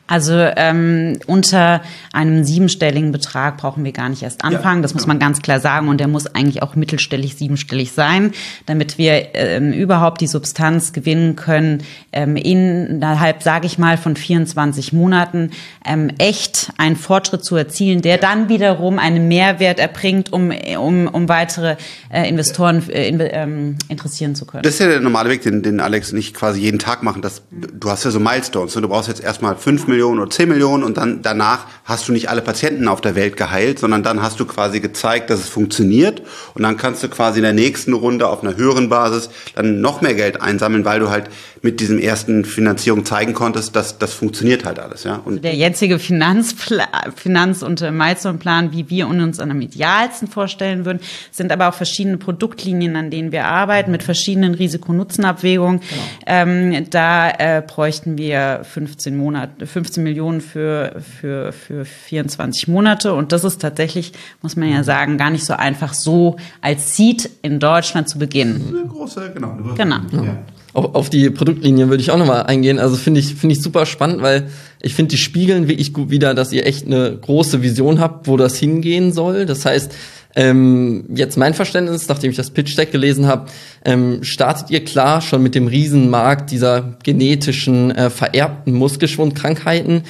Also 0.07 0.35
ähm, 0.35 1.19
unter 1.27 1.83
einem 2.13 2.45
siebenstelligen 2.45 3.13
Betrag 3.13 3.59
brauchen 3.59 3.85
wir 3.85 3.93
gar 3.93 4.09
nicht 4.09 4.23
erst 4.23 4.45
anfangen. 4.45 4.79
Ja, 4.79 4.83
das 4.83 4.95
muss 4.95 5.07
man 5.07 5.19
ganz 5.19 5.43
klar 5.43 5.61
sagen 5.61 5.89
und 5.89 5.99
der 5.99 6.09
muss 6.09 6.27
eigentlich 6.27 6.63
auch 6.63 6.75
mittelstellig, 6.75 7.37
siebenstellig 7.37 7.93
sein, 7.93 8.33
damit 8.67 8.99
wir 8.99 9.35
ähm, 9.35 9.73
überhaupt 9.73 10.21
die 10.21 10.27
Substanz 10.27 10.93
gewinnen 10.93 11.37
können, 11.37 11.83
ähm, 12.13 12.37
innerhalb, 12.37 13.43
sage 13.43 13.67
ich 13.67 13.79
mal, 13.79 13.99
von 13.99 14.17
24 14.17 14.93
Monaten 14.93 15.51
ähm, 15.85 16.11
echt 16.19 16.73
einen 16.77 16.97
Fortschritt 16.97 17.45
zu 17.45 17.57
erzielen, 17.57 18.03
der 18.03 18.19
dann 18.19 18.49
wiederum 18.49 18.99
einen 18.99 19.29
Mehrwert 19.29 19.79
erbringt, 19.79 20.33
um, 20.33 20.53
um, 20.79 21.07
um 21.09 21.29
weitere 21.29 21.77
äh, 22.13 22.29
Investoren 22.29 22.89
äh, 22.91 23.09
in, 23.09 23.21
ähm, 23.21 23.77
interessieren 23.89 24.35
zu 24.35 24.45
können. 24.45 24.63
Das 24.63 24.75
ist 24.75 24.81
ja 24.81 24.89
der 24.89 25.01
normale 25.01 25.31
Weg, 25.31 25.43
den, 25.43 25.63
den 25.63 25.81
Alex 25.81 26.13
nicht 26.21 26.35
quasi 26.35 26.61
jeden 26.61 26.79
Tag 26.79 27.03
machen. 27.03 27.23
Das, 27.23 27.43
du 27.51 27.91
hast 27.91 28.05
ja 28.05 28.11
so 28.11 28.21
Milestones. 28.21 28.75
Ne? 28.75 28.83
Du 28.83 28.89
brauchst 28.89 29.09
jetzt 29.09 29.23
erstmal 29.23 29.57
fünf 29.57 29.87
Millionen 29.87 30.21
oder 30.21 30.31
zehn 30.31 30.51
Millionen 30.51 30.85
und 30.85 30.99
dann 30.99 31.23
danach 31.23 31.67
hast 31.85 32.09
du 32.09 32.13
nicht 32.13 32.29
alle 32.29 32.43
Patienten 32.43 32.89
auf 32.89 33.01
der 33.01 33.15
Welt 33.15 33.39
geheilt, 33.39 33.79
sondern 33.79 34.03
dann 34.03 34.23
hast 34.23 34.39
du 34.39 34.45
quasi 34.45 34.81
gezeigt, 34.81 35.31
dass 35.31 35.41
es 35.41 35.49
funktioniert 35.49 36.21
und 36.55 36.63
dann 36.63 36.77
kannst 36.77 37.03
du 37.03 37.09
quasi 37.09 37.39
in 37.39 37.45
der 37.45 37.55
nächsten 37.55 37.95
Runde 37.95 38.29
auf 38.29 38.43
einer 38.43 38.57
höheren 38.57 38.91
Basis 38.91 39.31
dann 39.55 39.81
noch 39.81 40.03
mehr 40.03 40.15
Geld 40.15 40.43
einsammeln, 40.43 40.85
weil 40.85 41.01
du 41.01 41.09
halt 41.09 41.31
mit 41.63 41.81
diesem 41.81 41.99
ersten 41.99 42.45
Finanzierung 42.45 43.05
zeigen 43.05 43.35
konntest, 43.35 43.77
dass 43.77 43.99
das 43.99 44.13
funktioniert 44.13 44.65
halt 44.65 44.79
alles. 44.79 45.05
Ja? 45.05 45.17
Und 45.17 45.33
also 45.33 45.41
der 45.41 45.55
jetzige 45.55 45.99
Finanzpla 45.99 46.87
Finanz- 47.17 47.63
und 47.63 47.81
Milestone-Plan, 47.81 48.73
wie 48.73 48.89
wir 48.89 49.09
uns 49.09 49.41
am 49.41 49.61
idealsten 49.61 50.29
vorstellen 50.29 50.85
würden, 50.85 51.01
sind 51.31 51.53
aber 51.53 51.69
auch 51.69 51.75
verschiedene 51.75 52.17
Produktlinien, 52.17 52.97
an 52.97 53.11
denen 53.11 53.33
wir 53.33 53.47
arbeiten, 53.47 53.91
mit 53.91 54.03
verschiedenen 54.03 54.55
Risiko-Nutzen-Abwägungen. 54.55 55.81
Genau. 56.01 56.43
Ähm, 56.43 56.87
da 56.91 57.31
äh, 57.31 57.63
bräuchten 57.67 58.19
wir 58.19 58.61
15 58.63 59.17
Monate, 59.17 59.67
15 59.67 60.03
Millionen 60.03 60.41
für, 60.41 61.01
für, 61.21 61.53
für 61.53 61.85
24 61.85 62.69
Monate. 62.69 63.15
Und 63.15 63.33
das 63.33 63.45
ist 63.45 63.61
tatsächlich, 63.61 64.13
muss 64.43 64.57
man 64.57 64.71
ja 64.71 64.79
mhm. 64.79 64.85
sagen, 64.85 65.19
gar 65.19 65.31
nicht 65.31 65.45
so 65.45 65.55
einfach 65.55 65.95
so 65.95 66.37
als 66.61 66.97
Seed 66.97 67.31
in 67.43 67.61
Deutschland 67.61 68.09
zu 68.09 68.19
beginnen. 68.19 68.65
Eine 68.69 68.87
große, 68.87 69.31
genau. 69.35 69.53
Eine 69.53 69.63
große 69.63 69.77
genau. 69.77 69.97
Ja. 70.25 70.39
Auf, 70.73 70.95
auf 70.95 71.11
die 71.11 71.31
Produktlinien 71.31 71.89
würde 71.89 72.03
ich 72.03 72.11
auch 72.11 72.19
nochmal 72.19 72.45
eingehen. 72.45 72.79
Also 72.79 72.97
finde 72.97 73.21
ich, 73.21 73.35
finde 73.35 73.55
ich 73.55 73.63
super 73.63 73.87
spannend, 73.87 74.23
weil 74.23 74.49
ich 74.81 74.95
finde, 74.95 75.11
die 75.11 75.19
spiegeln 75.19 75.69
wirklich 75.69 75.93
gut 75.93 76.11
wieder, 76.11 76.33
dass 76.35 76.53
ihr 76.53 76.67
echt 76.67 76.87
eine 76.87 77.17
große 77.17 77.63
Vision 77.63 77.99
habt, 77.99 78.29
wo 78.29 78.37
das 78.37 78.57
hingehen 78.57 79.13
soll. 79.13 79.47
Das 79.47 79.67
heißt, 79.67 79.93
ähm, 80.37 81.05
jetzt 81.15 81.37
mein 81.37 81.55
Verständnis, 81.55 82.09
nachdem 82.09 82.31
ich 82.31 82.37
das 82.37 82.51
Pitch 82.51 82.77
Deck 82.77 82.93
gelesen 82.93 83.27
habe, 83.27 83.47
ähm, 83.85 84.23
startet 84.23 84.71
ihr 84.71 84.85
klar 84.85 85.21
schon 85.21 85.43
mit 85.43 85.55
dem 85.55 85.67
Riesenmarkt 85.67 86.51
dieser 86.51 86.99
genetischen 87.03 87.91
äh, 87.91 88.11
vererbten 88.11 88.73
Muskelschwundkrankheiten. 88.73 90.05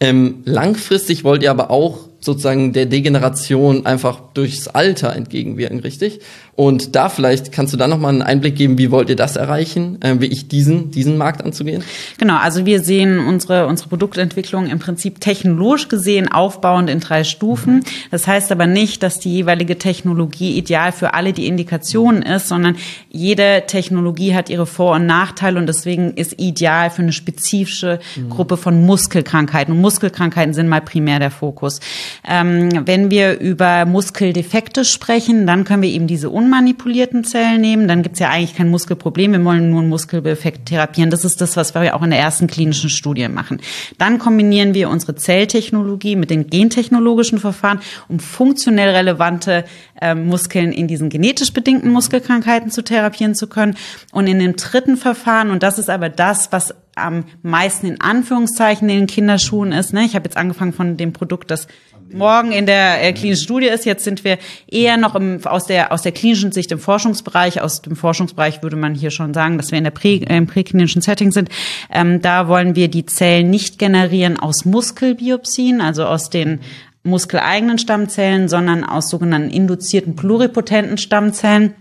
Ähm, 0.00 0.42
langfristig 0.44 1.24
wollt 1.24 1.42
ihr 1.42 1.50
aber 1.50 1.70
auch 1.70 2.08
sozusagen 2.20 2.72
der 2.72 2.86
Degeneration 2.86 3.86
einfach 3.86 4.32
durchs 4.32 4.66
Alter 4.68 5.14
entgegenwirken, 5.14 5.80
richtig? 5.80 6.20
Und 6.56 6.94
da 6.94 7.08
vielleicht 7.08 7.50
kannst 7.50 7.72
du 7.72 7.76
da 7.76 7.88
nochmal 7.88 8.12
einen 8.12 8.22
Einblick 8.22 8.54
geben, 8.54 8.78
wie 8.78 8.90
wollt 8.90 9.10
ihr 9.10 9.16
das 9.16 9.36
erreichen, 9.36 10.00
äh, 10.02 10.20
wie 10.20 10.26
ich 10.26 10.46
diesen, 10.46 10.90
diesen 10.92 11.18
Markt 11.18 11.44
anzugehen? 11.44 11.82
Genau, 12.18 12.36
also 12.36 12.64
wir 12.64 12.80
sehen 12.80 13.18
unsere, 13.18 13.66
unsere 13.66 13.88
Produktentwicklung 13.88 14.68
im 14.68 14.78
Prinzip 14.78 15.20
technologisch 15.20 15.88
gesehen 15.88 16.30
aufbauend 16.30 16.88
in 16.90 17.00
drei 17.00 17.24
Stufen. 17.24 17.82
Das 18.10 18.28
heißt 18.28 18.52
aber 18.52 18.66
nicht, 18.66 19.02
dass 19.02 19.18
die 19.18 19.32
jeweilige 19.32 19.78
Technologie 19.78 20.56
ideal 20.56 20.92
für 20.92 21.14
alle 21.14 21.32
die 21.32 21.46
Indikationen 21.46 22.22
ist, 22.22 22.48
sondern 22.48 22.76
jede 23.10 23.64
Technologie 23.66 24.34
hat 24.34 24.48
ihre 24.48 24.66
Vor- 24.66 24.94
und 24.94 25.06
Nachteile 25.06 25.58
und 25.58 25.66
deswegen 25.66 26.14
ist 26.14 26.40
ideal 26.40 26.90
für 26.90 27.02
eine 27.02 27.12
spezifische 27.12 27.98
mhm. 28.14 28.30
Gruppe 28.30 28.56
von 28.56 28.84
Muskelkrankheiten. 28.86 29.74
Und 29.74 29.80
Muskelkrankheiten 29.80 30.54
sind 30.54 30.68
mal 30.68 30.80
primär 30.80 31.18
der 31.18 31.32
Fokus. 31.32 31.80
Ähm, 32.28 32.86
wenn 32.86 33.10
wir 33.10 33.40
über 33.40 33.86
Muskeldefekte 33.86 34.84
sprechen, 34.84 35.46
dann 35.48 35.64
können 35.64 35.82
wir 35.82 35.90
eben 35.90 36.06
diese 36.06 36.30
unmanipulierten 36.44 37.24
Zellen 37.24 37.60
nehmen. 37.60 37.88
Dann 37.88 38.02
gibt's 38.02 38.18
ja 38.18 38.28
eigentlich 38.28 38.54
kein 38.54 38.68
Muskelproblem. 38.68 39.32
Wir 39.32 39.44
wollen 39.44 39.70
nur 39.70 39.80
einen 39.80 39.88
Muskeldefekt 39.88 40.66
therapieren. 40.66 41.10
Das 41.10 41.24
ist 41.24 41.40
das, 41.40 41.56
was 41.56 41.74
wir 41.74 41.96
auch 41.96 42.02
in 42.02 42.10
der 42.10 42.18
ersten 42.18 42.46
klinischen 42.46 42.90
Studie 42.90 43.28
machen. 43.28 43.60
Dann 43.98 44.18
kombinieren 44.18 44.74
wir 44.74 44.90
unsere 44.90 45.14
Zelltechnologie 45.14 46.16
mit 46.16 46.30
den 46.30 46.48
gentechnologischen 46.48 47.38
Verfahren, 47.38 47.80
um 48.08 48.18
funktionell 48.18 48.90
relevante 48.90 49.64
äh, 50.00 50.14
Muskeln 50.14 50.72
in 50.72 50.86
diesen 50.86 51.08
genetisch 51.08 51.52
bedingten 51.52 51.90
Muskelkrankheiten 51.90 52.70
zu 52.70 52.82
therapieren 52.82 53.34
zu 53.34 53.46
können. 53.46 53.76
Und 54.12 54.26
in 54.26 54.38
dem 54.38 54.56
dritten 54.56 54.96
Verfahren, 54.96 55.50
und 55.50 55.62
das 55.62 55.78
ist 55.78 55.90
aber 55.90 56.08
das, 56.08 56.52
was 56.52 56.74
am 56.96 57.24
meisten 57.42 57.86
in 57.86 58.00
Anführungszeichen 58.00 58.88
in 58.88 58.98
den 59.00 59.06
Kinderschuhen 59.06 59.72
ist. 59.72 59.92
Ne? 59.92 60.04
Ich 60.04 60.14
habe 60.14 60.26
jetzt 60.26 60.36
angefangen 60.36 60.72
von 60.72 60.96
dem 60.96 61.12
Produkt, 61.12 61.50
das 61.50 61.66
morgen 62.12 62.52
in 62.52 62.66
der 62.66 63.02
äh, 63.02 63.12
klinischen 63.12 63.44
Studie 63.44 63.66
ist. 63.66 63.84
Jetzt 63.84 64.04
sind 64.04 64.24
wir 64.24 64.38
eher 64.66 64.96
noch 64.96 65.14
im, 65.14 65.44
aus, 65.44 65.66
der, 65.66 65.92
aus 65.92 66.02
der 66.02 66.12
klinischen 66.12 66.52
Sicht 66.52 66.70
im 66.72 66.78
Forschungsbereich. 66.78 67.60
Aus 67.60 67.82
dem 67.82 67.96
Forschungsbereich 67.96 68.62
würde 68.62 68.76
man 68.76 68.94
hier 68.94 69.10
schon 69.10 69.34
sagen, 69.34 69.58
dass 69.58 69.70
wir 69.70 69.78
in 69.78 69.84
der 69.84 69.90
Prä, 69.90 70.16
äh, 70.16 70.36
im 70.36 70.46
präklinischen 70.46 71.02
Setting 71.02 71.32
sind. 71.32 71.48
Ähm, 71.90 72.20
da 72.22 72.48
wollen 72.48 72.76
wir 72.76 72.88
die 72.88 73.06
Zellen 73.06 73.50
nicht 73.50 73.78
generieren 73.78 74.38
aus 74.38 74.64
Muskelbiopsien, 74.64 75.80
also 75.80 76.04
aus 76.04 76.30
den 76.30 76.60
muskeleigenen 77.02 77.78
Stammzellen, 77.78 78.48
sondern 78.48 78.82
aus 78.84 79.10
sogenannten 79.10 79.50
induzierten 79.50 80.16
pluripotenten 80.16 80.98
Stammzellen. 80.98 81.74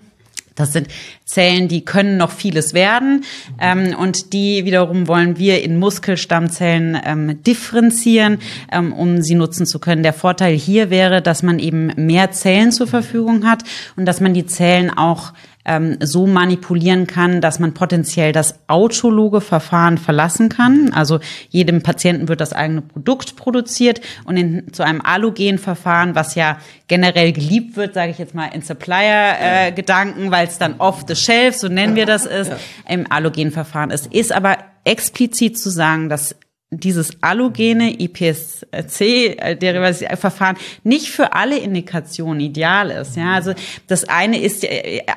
Das 0.56 0.74
sind 0.74 0.88
Zellen, 1.26 1.68
die 1.68 1.84
können 1.84 2.18
noch 2.18 2.32
vieles 2.32 2.74
werden 2.74 3.24
ähm, 3.60 3.96
und 3.98 4.34
die 4.34 4.66
wiederum 4.66 5.08
wollen 5.08 5.38
wir 5.38 5.64
in 5.64 5.80
Muskelstammzellen 5.80 7.00
ähm, 7.04 7.44
differenzieren, 7.44 8.40
ähm, 8.72 8.94
um 8.94 9.22
sie 9.22 9.36
nutzen 9.36 9.66
zu 9.66 9.80
können. 9.80 10.04
Der 10.04 10.14
Vorteil 10.14 10.56
hier 10.56 10.90
wäre, 10.90 11.22
dass 11.22 11.42
man 11.42 11.60
eben 11.60 11.92
mehr 11.96 12.32
Zellen 12.32 12.72
zur 12.72 12.88
Verfügung 12.88 13.50
hat 13.50 13.64
und 13.96 14.06
dass 14.06 14.22
man 14.22 14.34
die 14.34 14.46
Zellen 14.46 14.92
auch 14.92 15.34
ähm, 15.66 15.98
so 16.02 16.28
manipulieren 16.28 17.08
kann, 17.08 17.42
dass 17.42 17.60
man 17.60 17.74
potenziell 17.74 18.32
das 18.32 18.56
autologe 18.68 19.42
Verfahren 19.42 19.98
verlassen 19.98 20.50
kann. 20.50 20.92
Also 20.94 21.20
jedem 21.50 21.82
Patienten 21.82 22.28
wird 22.28 22.42
das 22.42 22.54
eigene 22.54 22.82
Produkt 22.82 23.36
produziert 23.36 24.02
und 24.26 24.38
in, 24.38 24.74
zu 24.74 24.84
einem 24.84 25.02
allogen 25.02 25.58
Verfahren, 25.58 26.16
was 26.16 26.36
ja 26.36 26.58
generell 26.88 27.32
geliebt 27.32 27.78
wird, 27.78 27.94
sage 27.94 28.12
ich 28.12 28.18
jetzt 28.18 28.36
mal 28.36 28.48
in 28.48 28.62
Supplier-Gedanken, 28.62 30.28
äh, 30.28 30.32
weil 30.32 30.48
es 30.48 30.58
dann 30.58 30.76
off 30.80 31.06
the 31.08 31.16
shelf, 31.16 31.56
so 31.56 31.68
nennen 31.68 31.96
wir 31.96 32.06
das 32.06 32.26
ist, 32.26 32.52
im 32.88 33.12
allogen 33.12 33.52
Verfahren 33.52 33.90
ist. 33.90 34.08
Ist 34.08 34.32
aber 34.32 34.58
explizit 34.84 35.58
zu 35.58 35.70
sagen, 35.70 36.10
dass 36.10 36.36
dieses 36.80 37.18
allogene 37.22 38.00
IPSC-Verfahren 38.00 40.58
nicht 40.84 41.10
für 41.10 41.34
alle 41.34 41.58
Indikationen 41.58 42.42
ideal 42.42 42.92
ist. 42.92 43.16
Ja, 43.16 43.34
also 43.34 43.54
das 43.88 44.04
eine 44.06 44.40
ist 44.42 44.66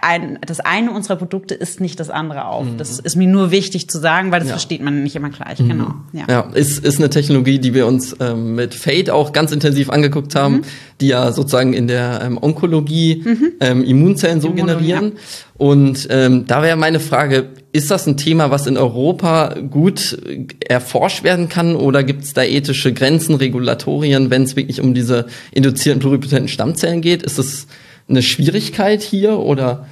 ein, 0.03 0.39
das 0.47 0.61
eine 0.61 0.91
unserer 0.91 1.17
Produkte 1.17 1.55
ist 1.55 1.81
nicht 1.81 1.99
das 2.01 2.11
andere 2.11 2.47
auf. 2.47 2.67
Das 2.77 2.99
ist 2.99 3.17
mir 3.17 3.29
nur 3.29 3.51
wichtig 3.51 3.89
zu 3.89 3.99
sagen, 3.99 4.33
weil 4.33 4.41
das 4.41 4.49
ja. 4.49 4.55
versteht 4.55 4.83
man 4.83 5.03
nicht 5.03 5.17
immer 5.17 5.31
gleich. 5.31 5.61
Mhm. 5.61 5.69
Genau. 5.69 5.95
Ja, 6.13 6.25
ja 6.29 6.41
ist, 6.53 6.85
ist 6.85 6.99
eine 6.99 7.11
Technologie, 7.11 7.59
die 7.59 7.75
wir 7.75 7.87
uns 7.87 8.17
ähm, 8.21 8.55
mit 8.55 8.75
Fate 8.75 9.11
auch 9.11 9.33
ganz 9.33 9.53
intensiv 9.53 9.91
angeguckt 9.91 10.35
haben, 10.35 10.57
mhm. 10.57 10.63
Die 11.01 11.09
ja 11.09 11.33
sozusagen 11.33 11.73
in 11.73 11.89
der 11.89 12.23
ähm, 12.25 12.39
Onkologie 12.41 13.23
mhm. 13.25 13.53
ähm, 13.61 13.85
Immunzellen 13.85 14.41
so 14.41 14.53
generieren. 14.53 15.13
Ja. 15.15 15.21
Und 15.59 16.09
ähm, 16.11 16.47
da 16.47 16.63
wäre 16.63 16.77
meine 16.77 17.01
Frage, 17.01 17.51
ist 17.73 17.91
das 17.91 18.07
ein 18.07 18.17
Thema, 18.17 18.51
was 18.51 18.67
in 18.67 18.77
Europa 18.77 19.55
gut 19.71 20.19
erforscht 20.67 21.25
werden 21.25 21.49
kann 21.49 21.77
oder 21.77 22.03
gibt 22.03 22.25
es 22.25 22.33
da 22.33 22.43
ethische 22.43 22.93
Grenzen, 22.93 23.35
Regulatorien, 23.35 24.31
wenn 24.31 24.43
es 24.43 24.57
wirklich 24.57 24.81
um 24.81 24.95
diese 24.95 25.27
induzierten 25.53 26.01
pluripotenten 26.01 26.49
Stammzellen 26.49 27.03
geht? 27.03 27.23
Ist 27.23 27.39
das 27.39 27.67
eine 28.09 28.23
Schwierigkeit 28.23 29.03
hier 29.03 29.39
oder? 29.39 29.87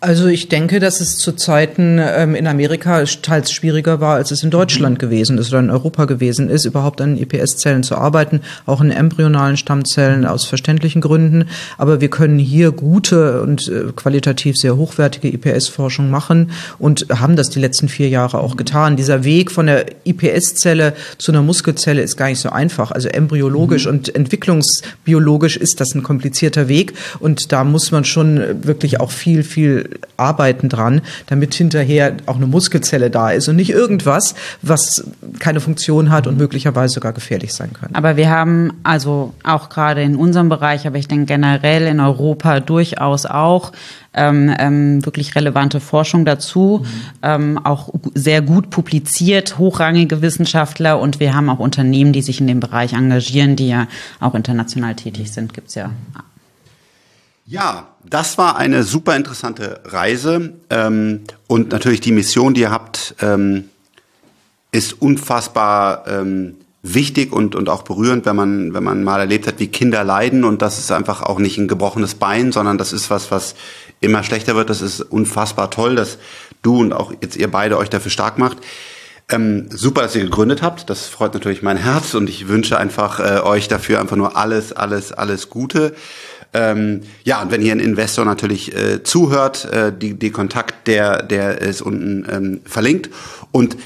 Also 0.00 0.26
ich 0.28 0.48
denke, 0.48 0.78
dass 0.78 1.00
es 1.00 1.16
zu 1.18 1.32
Zeiten 1.32 1.98
ähm, 2.00 2.36
in 2.36 2.46
Amerika 2.46 3.02
teils 3.04 3.50
schwieriger 3.50 4.00
war, 4.00 4.14
als 4.14 4.30
es 4.30 4.44
in 4.44 4.50
Deutschland 4.50 4.94
mhm. 4.94 4.98
gewesen 5.00 5.38
ist 5.38 5.50
oder 5.50 5.58
in 5.58 5.70
Europa 5.70 6.04
gewesen 6.04 6.48
ist, 6.48 6.64
überhaupt 6.64 7.00
an 7.00 7.16
IPS-Zellen 7.16 7.82
zu 7.82 7.96
arbeiten, 7.96 8.42
auch 8.66 8.80
in 8.80 8.92
embryonalen 8.92 9.56
Stammzellen 9.56 10.24
aus 10.24 10.44
verständlichen 10.44 11.00
Gründen. 11.00 11.46
Aber 11.78 12.00
wir 12.00 12.10
können 12.10 12.38
hier 12.38 12.70
gute 12.70 13.42
und 13.42 13.68
äh, 13.68 13.92
qualitativ 13.96 14.56
sehr 14.56 14.76
hochwertige 14.76 15.28
IPS-Forschung 15.28 16.10
machen 16.10 16.52
und 16.78 17.06
haben 17.10 17.34
das 17.34 17.50
die 17.50 17.60
letzten 17.60 17.88
vier 17.88 18.08
Jahre 18.08 18.38
auch 18.38 18.56
getan. 18.56 18.96
Dieser 18.96 19.24
Weg 19.24 19.50
von 19.50 19.66
der 19.66 19.86
IPS-Zelle 20.04 20.94
zu 21.18 21.32
einer 21.32 21.42
Muskelzelle 21.42 22.02
ist 22.02 22.16
gar 22.16 22.28
nicht 22.28 22.40
so 22.40 22.50
einfach. 22.50 22.92
Also 22.92 23.08
embryologisch 23.08 23.86
mhm. 23.86 23.92
und 23.92 24.14
entwicklungsbiologisch 24.14 25.56
ist 25.56 25.80
das 25.80 25.94
ein 25.96 26.04
komplizierter 26.04 26.68
Weg 26.68 26.92
und 27.18 27.50
da 27.50 27.64
muss 27.64 27.90
man 27.90 28.04
schon 28.04 28.64
wirklich 28.64 29.00
auch 29.00 29.10
viel 29.10 29.42
viel 29.48 29.98
Arbeiten 30.16 30.68
dran, 30.68 31.00
damit 31.26 31.54
hinterher 31.54 32.16
auch 32.26 32.36
eine 32.36 32.46
Muskelzelle 32.46 33.10
da 33.10 33.30
ist 33.30 33.48
und 33.48 33.56
nicht 33.56 33.70
irgendwas, 33.70 34.34
was 34.62 35.04
keine 35.38 35.60
Funktion 35.60 36.10
hat 36.10 36.26
und 36.26 36.38
möglicherweise 36.38 36.94
sogar 36.94 37.12
gefährlich 37.12 37.52
sein 37.54 37.72
könnte. 37.72 37.94
Aber 37.94 38.16
wir 38.16 38.30
haben 38.30 38.72
also 38.82 39.34
auch 39.44 39.68
gerade 39.68 40.02
in 40.02 40.16
unserem 40.16 40.48
Bereich, 40.48 40.86
aber 40.86 40.98
ich 40.98 41.08
denke 41.08 41.26
generell 41.26 41.86
in 41.86 42.00
Europa 42.00 42.60
durchaus 42.60 43.26
auch 43.26 43.72
ähm, 44.14 44.54
ähm, 44.58 45.04
wirklich 45.04 45.34
relevante 45.34 45.80
Forschung 45.80 46.24
dazu, 46.24 46.82
mhm. 46.82 46.88
ähm, 47.22 47.58
auch 47.62 47.90
sehr 48.14 48.42
gut 48.42 48.70
publiziert, 48.70 49.58
hochrangige 49.58 50.22
Wissenschaftler 50.22 50.98
und 51.00 51.20
wir 51.20 51.34
haben 51.34 51.48
auch 51.48 51.58
Unternehmen, 51.58 52.12
die 52.12 52.22
sich 52.22 52.40
in 52.40 52.46
dem 52.46 52.60
Bereich 52.60 52.92
engagieren, 52.94 53.56
die 53.56 53.68
ja 53.68 53.86
auch 54.20 54.34
international 54.34 54.94
tätig 54.94 55.32
sind, 55.32 55.54
gibt's 55.54 55.74
ja 55.74 55.90
ja, 57.48 57.88
das 58.04 58.36
war 58.36 58.56
eine 58.56 58.82
super 58.82 59.16
interessante 59.16 59.80
Reise 59.86 60.52
ähm, 60.68 61.22
und 61.46 61.72
natürlich 61.72 62.02
die 62.02 62.12
Mission, 62.12 62.52
die 62.52 62.60
ihr 62.60 62.70
habt, 62.70 63.14
ähm, 63.22 63.70
ist 64.70 65.00
unfassbar 65.00 66.06
ähm, 66.06 66.56
wichtig 66.82 67.32
und, 67.32 67.54
und 67.54 67.70
auch 67.70 67.82
berührend, 67.84 68.26
wenn 68.26 68.36
man, 68.36 68.74
wenn 68.74 68.84
man 68.84 69.02
mal 69.02 69.20
erlebt 69.20 69.46
hat, 69.46 69.60
wie 69.60 69.68
Kinder 69.68 70.04
leiden 70.04 70.44
und 70.44 70.60
das 70.60 70.78
ist 70.78 70.92
einfach 70.92 71.22
auch 71.22 71.38
nicht 71.38 71.56
ein 71.56 71.68
gebrochenes 71.68 72.16
Bein, 72.16 72.52
sondern 72.52 72.76
das 72.76 72.92
ist 72.92 73.08
was, 73.08 73.30
was 73.30 73.54
immer 74.00 74.22
schlechter 74.24 74.54
wird. 74.54 74.68
Das 74.68 74.82
ist 74.82 75.00
unfassbar 75.00 75.70
toll, 75.70 75.96
dass 75.96 76.18
du 76.60 76.80
und 76.80 76.92
auch 76.92 77.14
jetzt 77.22 77.36
ihr 77.36 77.50
beide 77.50 77.78
euch 77.78 77.88
dafür 77.88 78.10
stark 78.10 78.36
macht. 78.36 78.58
Ähm, 79.30 79.68
super, 79.70 80.02
dass 80.02 80.14
ihr 80.14 80.22
gegründet 80.22 80.60
habt. 80.60 80.90
Das 80.90 81.06
freut 81.06 81.32
natürlich 81.32 81.62
mein 81.62 81.78
Herz 81.78 82.12
und 82.12 82.28
ich 82.28 82.48
wünsche 82.48 82.78
einfach 82.78 83.20
äh, 83.20 83.40
euch 83.40 83.68
dafür 83.68 84.00
einfach 84.00 84.16
nur 84.16 84.36
alles, 84.36 84.72
alles, 84.74 85.12
alles 85.12 85.48
Gute. 85.48 85.94
Ähm, 86.54 87.02
ja, 87.24 87.42
und 87.42 87.50
wenn 87.50 87.60
hier 87.60 87.72
ein 87.72 87.80
Investor 87.80 88.24
natürlich 88.24 88.74
äh, 88.74 89.02
zuhört, 89.02 89.66
äh, 89.66 89.92
die, 89.92 90.14
die 90.14 90.30
Kontakt, 90.30 90.86
der, 90.86 91.22
der 91.22 91.60
ist 91.60 91.82
unten 91.82 92.26
ähm, 92.30 92.60
verlinkt. 92.64 93.10
Und 93.52 93.76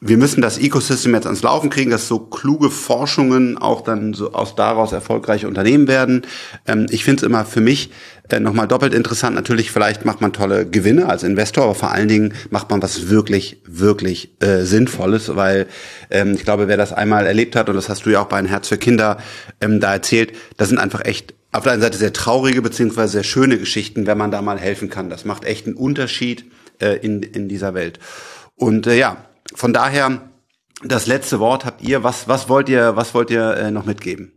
wir 0.00 0.16
müssen 0.16 0.40
das 0.40 0.58
Ecosystem 0.58 1.12
jetzt 1.14 1.26
ans 1.26 1.42
Laufen 1.42 1.70
kriegen, 1.70 1.90
dass 1.90 2.06
so 2.06 2.20
kluge 2.20 2.70
Forschungen 2.70 3.58
auch 3.58 3.80
dann 3.80 4.14
so 4.14 4.32
aus 4.32 4.54
daraus 4.54 4.92
erfolgreiche 4.92 5.48
Unternehmen 5.48 5.88
werden. 5.88 6.22
Ähm, 6.66 6.86
ich 6.90 7.04
finde 7.04 7.22
es 7.22 7.22
immer 7.24 7.44
für 7.44 7.60
mich 7.60 7.90
äh, 8.28 8.38
nochmal 8.38 8.68
doppelt 8.68 8.94
interessant. 8.94 9.34
Natürlich, 9.34 9.72
vielleicht 9.72 10.04
macht 10.04 10.20
man 10.20 10.32
tolle 10.32 10.66
Gewinne 10.66 11.08
als 11.08 11.24
Investor, 11.24 11.64
aber 11.64 11.74
vor 11.74 11.90
allen 11.90 12.06
Dingen 12.06 12.34
macht 12.50 12.70
man 12.70 12.80
was 12.80 13.08
wirklich, 13.08 13.60
wirklich 13.66 14.36
äh, 14.40 14.60
Sinnvolles, 14.60 15.34
weil 15.34 15.66
ähm, 16.10 16.34
ich 16.34 16.44
glaube, 16.44 16.68
wer 16.68 16.76
das 16.76 16.92
einmal 16.92 17.26
erlebt 17.26 17.56
hat, 17.56 17.68
und 17.68 17.74
das 17.74 17.88
hast 17.88 18.06
du 18.06 18.10
ja 18.10 18.20
auch 18.20 18.28
bei 18.28 18.36
Ein 18.36 18.46
Herz 18.46 18.68
für 18.68 18.78
Kinder 18.78 19.18
ähm, 19.60 19.80
da 19.80 19.94
erzählt, 19.94 20.32
das 20.56 20.68
sind 20.68 20.78
einfach 20.78 21.04
echt 21.04 21.34
auf 21.52 21.64
der 21.64 21.72
einen 21.72 21.82
Seite 21.82 21.96
sehr 21.96 22.12
traurige 22.12 22.62
beziehungsweise 22.62 23.12
sehr 23.12 23.24
schöne 23.24 23.58
Geschichten, 23.58 24.06
wenn 24.06 24.18
man 24.18 24.30
da 24.30 24.42
mal 24.42 24.58
helfen 24.58 24.90
kann. 24.90 25.10
Das 25.10 25.24
macht 25.24 25.44
echt 25.44 25.66
einen 25.66 25.76
Unterschied 25.76 26.44
äh, 26.80 26.96
in, 26.98 27.22
in 27.22 27.48
dieser 27.48 27.74
Welt. 27.74 27.98
Und 28.54 28.86
äh, 28.86 28.96
ja, 28.96 29.24
von 29.54 29.72
daher, 29.72 30.28
das 30.84 31.06
letzte 31.06 31.40
Wort 31.40 31.64
habt 31.64 31.82
ihr. 31.82 32.04
Was, 32.04 32.28
was 32.28 32.48
wollt 32.48 32.68
ihr, 32.68 32.96
was 32.96 33.14
wollt 33.14 33.30
ihr 33.30 33.56
äh, 33.56 33.70
noch 33.70 33.86
mitgeben? 33.86 34.32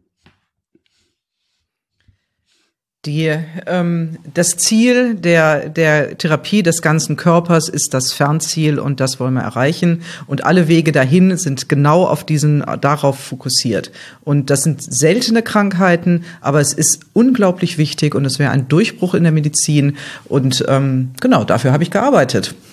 Die, 3.08 3.36
ähm, 3.66 4.20
das 4.32 4.58
Ziel 4.58 5.16
der, 5.16 5.70
der 5.70 6.20
Therapie 6.20 6.62
des 6.62 6.84
ganzen 6.84 7.18
Körpers 7.18 7.68
ist 7.68 7.96
das 7.96 8.14
Fernziel 8.14 8.78
und 8.78 9.00
das 9.00 9.20
wollen 9.20 9.34
wir 9.34 9.42
erreichen. 9.42 10.04
Und 10.28 10.46
alle 10.46 10.68
Wege 10.68 10.92
dahin 10.92 11.36
sind 11.36 11.68
genau 11.68 12.06
auf 12.06 12.24
diesen, 12.24 12.64
darauf 12.80 13.18
fokussiert. 13.18 13.92
Und 14.24 14.52
das 14.52 14.62
sind 14.62 14.84
seltene 14.84 15.42
Krankheiten, 15.42 16.26
aber 16.42 16.62
es 16.62 16.74
ist 16.74 17.08
unglaublich 17.14 17.80
wichtig 17.80 18.14
und 18.14 18.24
es 18.24 18.38
wäre 18.38 18.52
ein 18.52 18.68
Durchbruch 18.68 19.16
in 19.16 19.24
der 19.24 19.32
Medizin. 19.32 19.98
Und 20.26 20.64
ähm, 20.68 21.10
genau, 21.20 21.44
dafür 21.44 21.74
habe 21.74 21.82
ich 21.82 21.90
gearbeitet. 21.90 22.54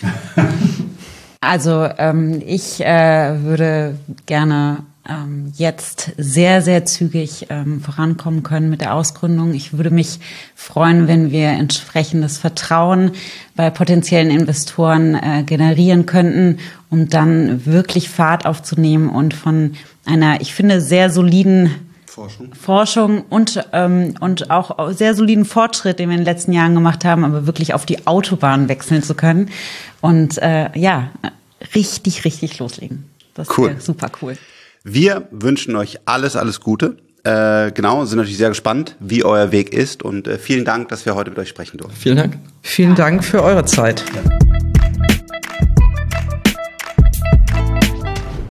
Also 1.41 1.89
ähm, 1.99 2.43
ich 2.45 2.85
äh, 2.85 3.45
würde 3.45 3.97
gerne 4.27 4.79
ähm, 5.09 5.53
jetzt 5.57 6.13
sehr, 6.17 6.63
sehr 6.63 6.85
zügig 6.85 7.47
ähm, 7.51 7.81
vorankommen 7.81 8.43
können 8.43 8.71
mit 8.71 8.81
der 8.81 8.95
Ausgründung. 8.95 9.55
Ich 9.55 9.77
würde 9.77 9.91
mich 9.91 10.21
freuen, 10.55 11.09
wenn 11.09 11.31
wir 11.31 11.49
entsprechendes 11.49 12.39
Vertrauen 12.39 13.13
bei 13.57 13.71
potenziellen 13.71 14.31
Investoren 14.31 15.15
äh, 15.15 15.43
generieren 15.45 16.07
könnten, 16.07 16.59
um 16.91 17.09
dann 17.09 17.65
wirklich 17.67 18.09
Fahrt 18.09 18.47
aufzunehmen 18.47 19.09
und 19.09 19.35
von 19.35 19.75
einer, 20.05 20.41
ich 20.41 20.55
finde, 20.55 20.81
sehr 20.81 21.11
soliden 21.11 21.71
Forschung, 22.07 22.55
Forschung 22.55 23.23
und, 23.31 23.65
ähm, 23.73 24.15
und 24.21 24.51
auch 24.51 24.93
sehr 24.93 25.15
soliden 25.15 25.45
Fortschritt, 25.45 25.99
den 25.99 26.09
wir 26.09 26.17
in 26.17 26.23
den 26.23 26.33
letzten 26.33 26.53
Jahren 26.53 26.75
gemacht 26.75 27.05
haben, 27.05 27.25
aber 27.25 27.47
wirklich 27.47 27.75
auf 27.75 27.87
die 27.87 28.07
Autobahn 28.07 28.69
wechseln 28.69 29.03
zu 29.03 29.15
können 29.15 29.51
und 30.01 30.39
äh, 30.39 30.77
ja, 30.77 31.11
richtig, 31.75 32.25
richtig 32.25 32.59
loslegen. 32.59 33.05
Das 33.35 33.57
cool. 33.57 33.77
super 33.79 34.11
cool. 34.21 34.37
Wir 34.91 35.29
wünschen 35.31 35.77
euch 35.77 35.99
alles, 36.07 36.35
alles 36.35 36.61
Gute. 36.61 36.97
Äh, 37.25 37.73
genau, 37.73 38.05
sind 38.07 38.17
natürlich 38.17 38.39
sehr 38.39 38.49
gespannt, 38.49 38.97
wie 39.01 39.23
euer 39.23 39.53
Weg 39.53 39.73
ist 39.73 40.03
und 40.03 40.27
äh, 40.27 40.39
vielen 40.39 40.65
Dank, 40.65 40.89
dass 40.89 41.05
wir 41.05 41.15
heute 41.15 41.31
mit 41.31 41.39
euch 41.39 41.49
sprechen 41.49 41.77
durften. 41.77 41.97
Vielen 41.99 42.17
Dank. 42.17 42.39
Vielen 42.63 42.95
Dank 42.95 43.23
für 43.23 43.43
eure 43.43 43.65
Zeit. 43.67 44.03
Ja. 44.15 44.59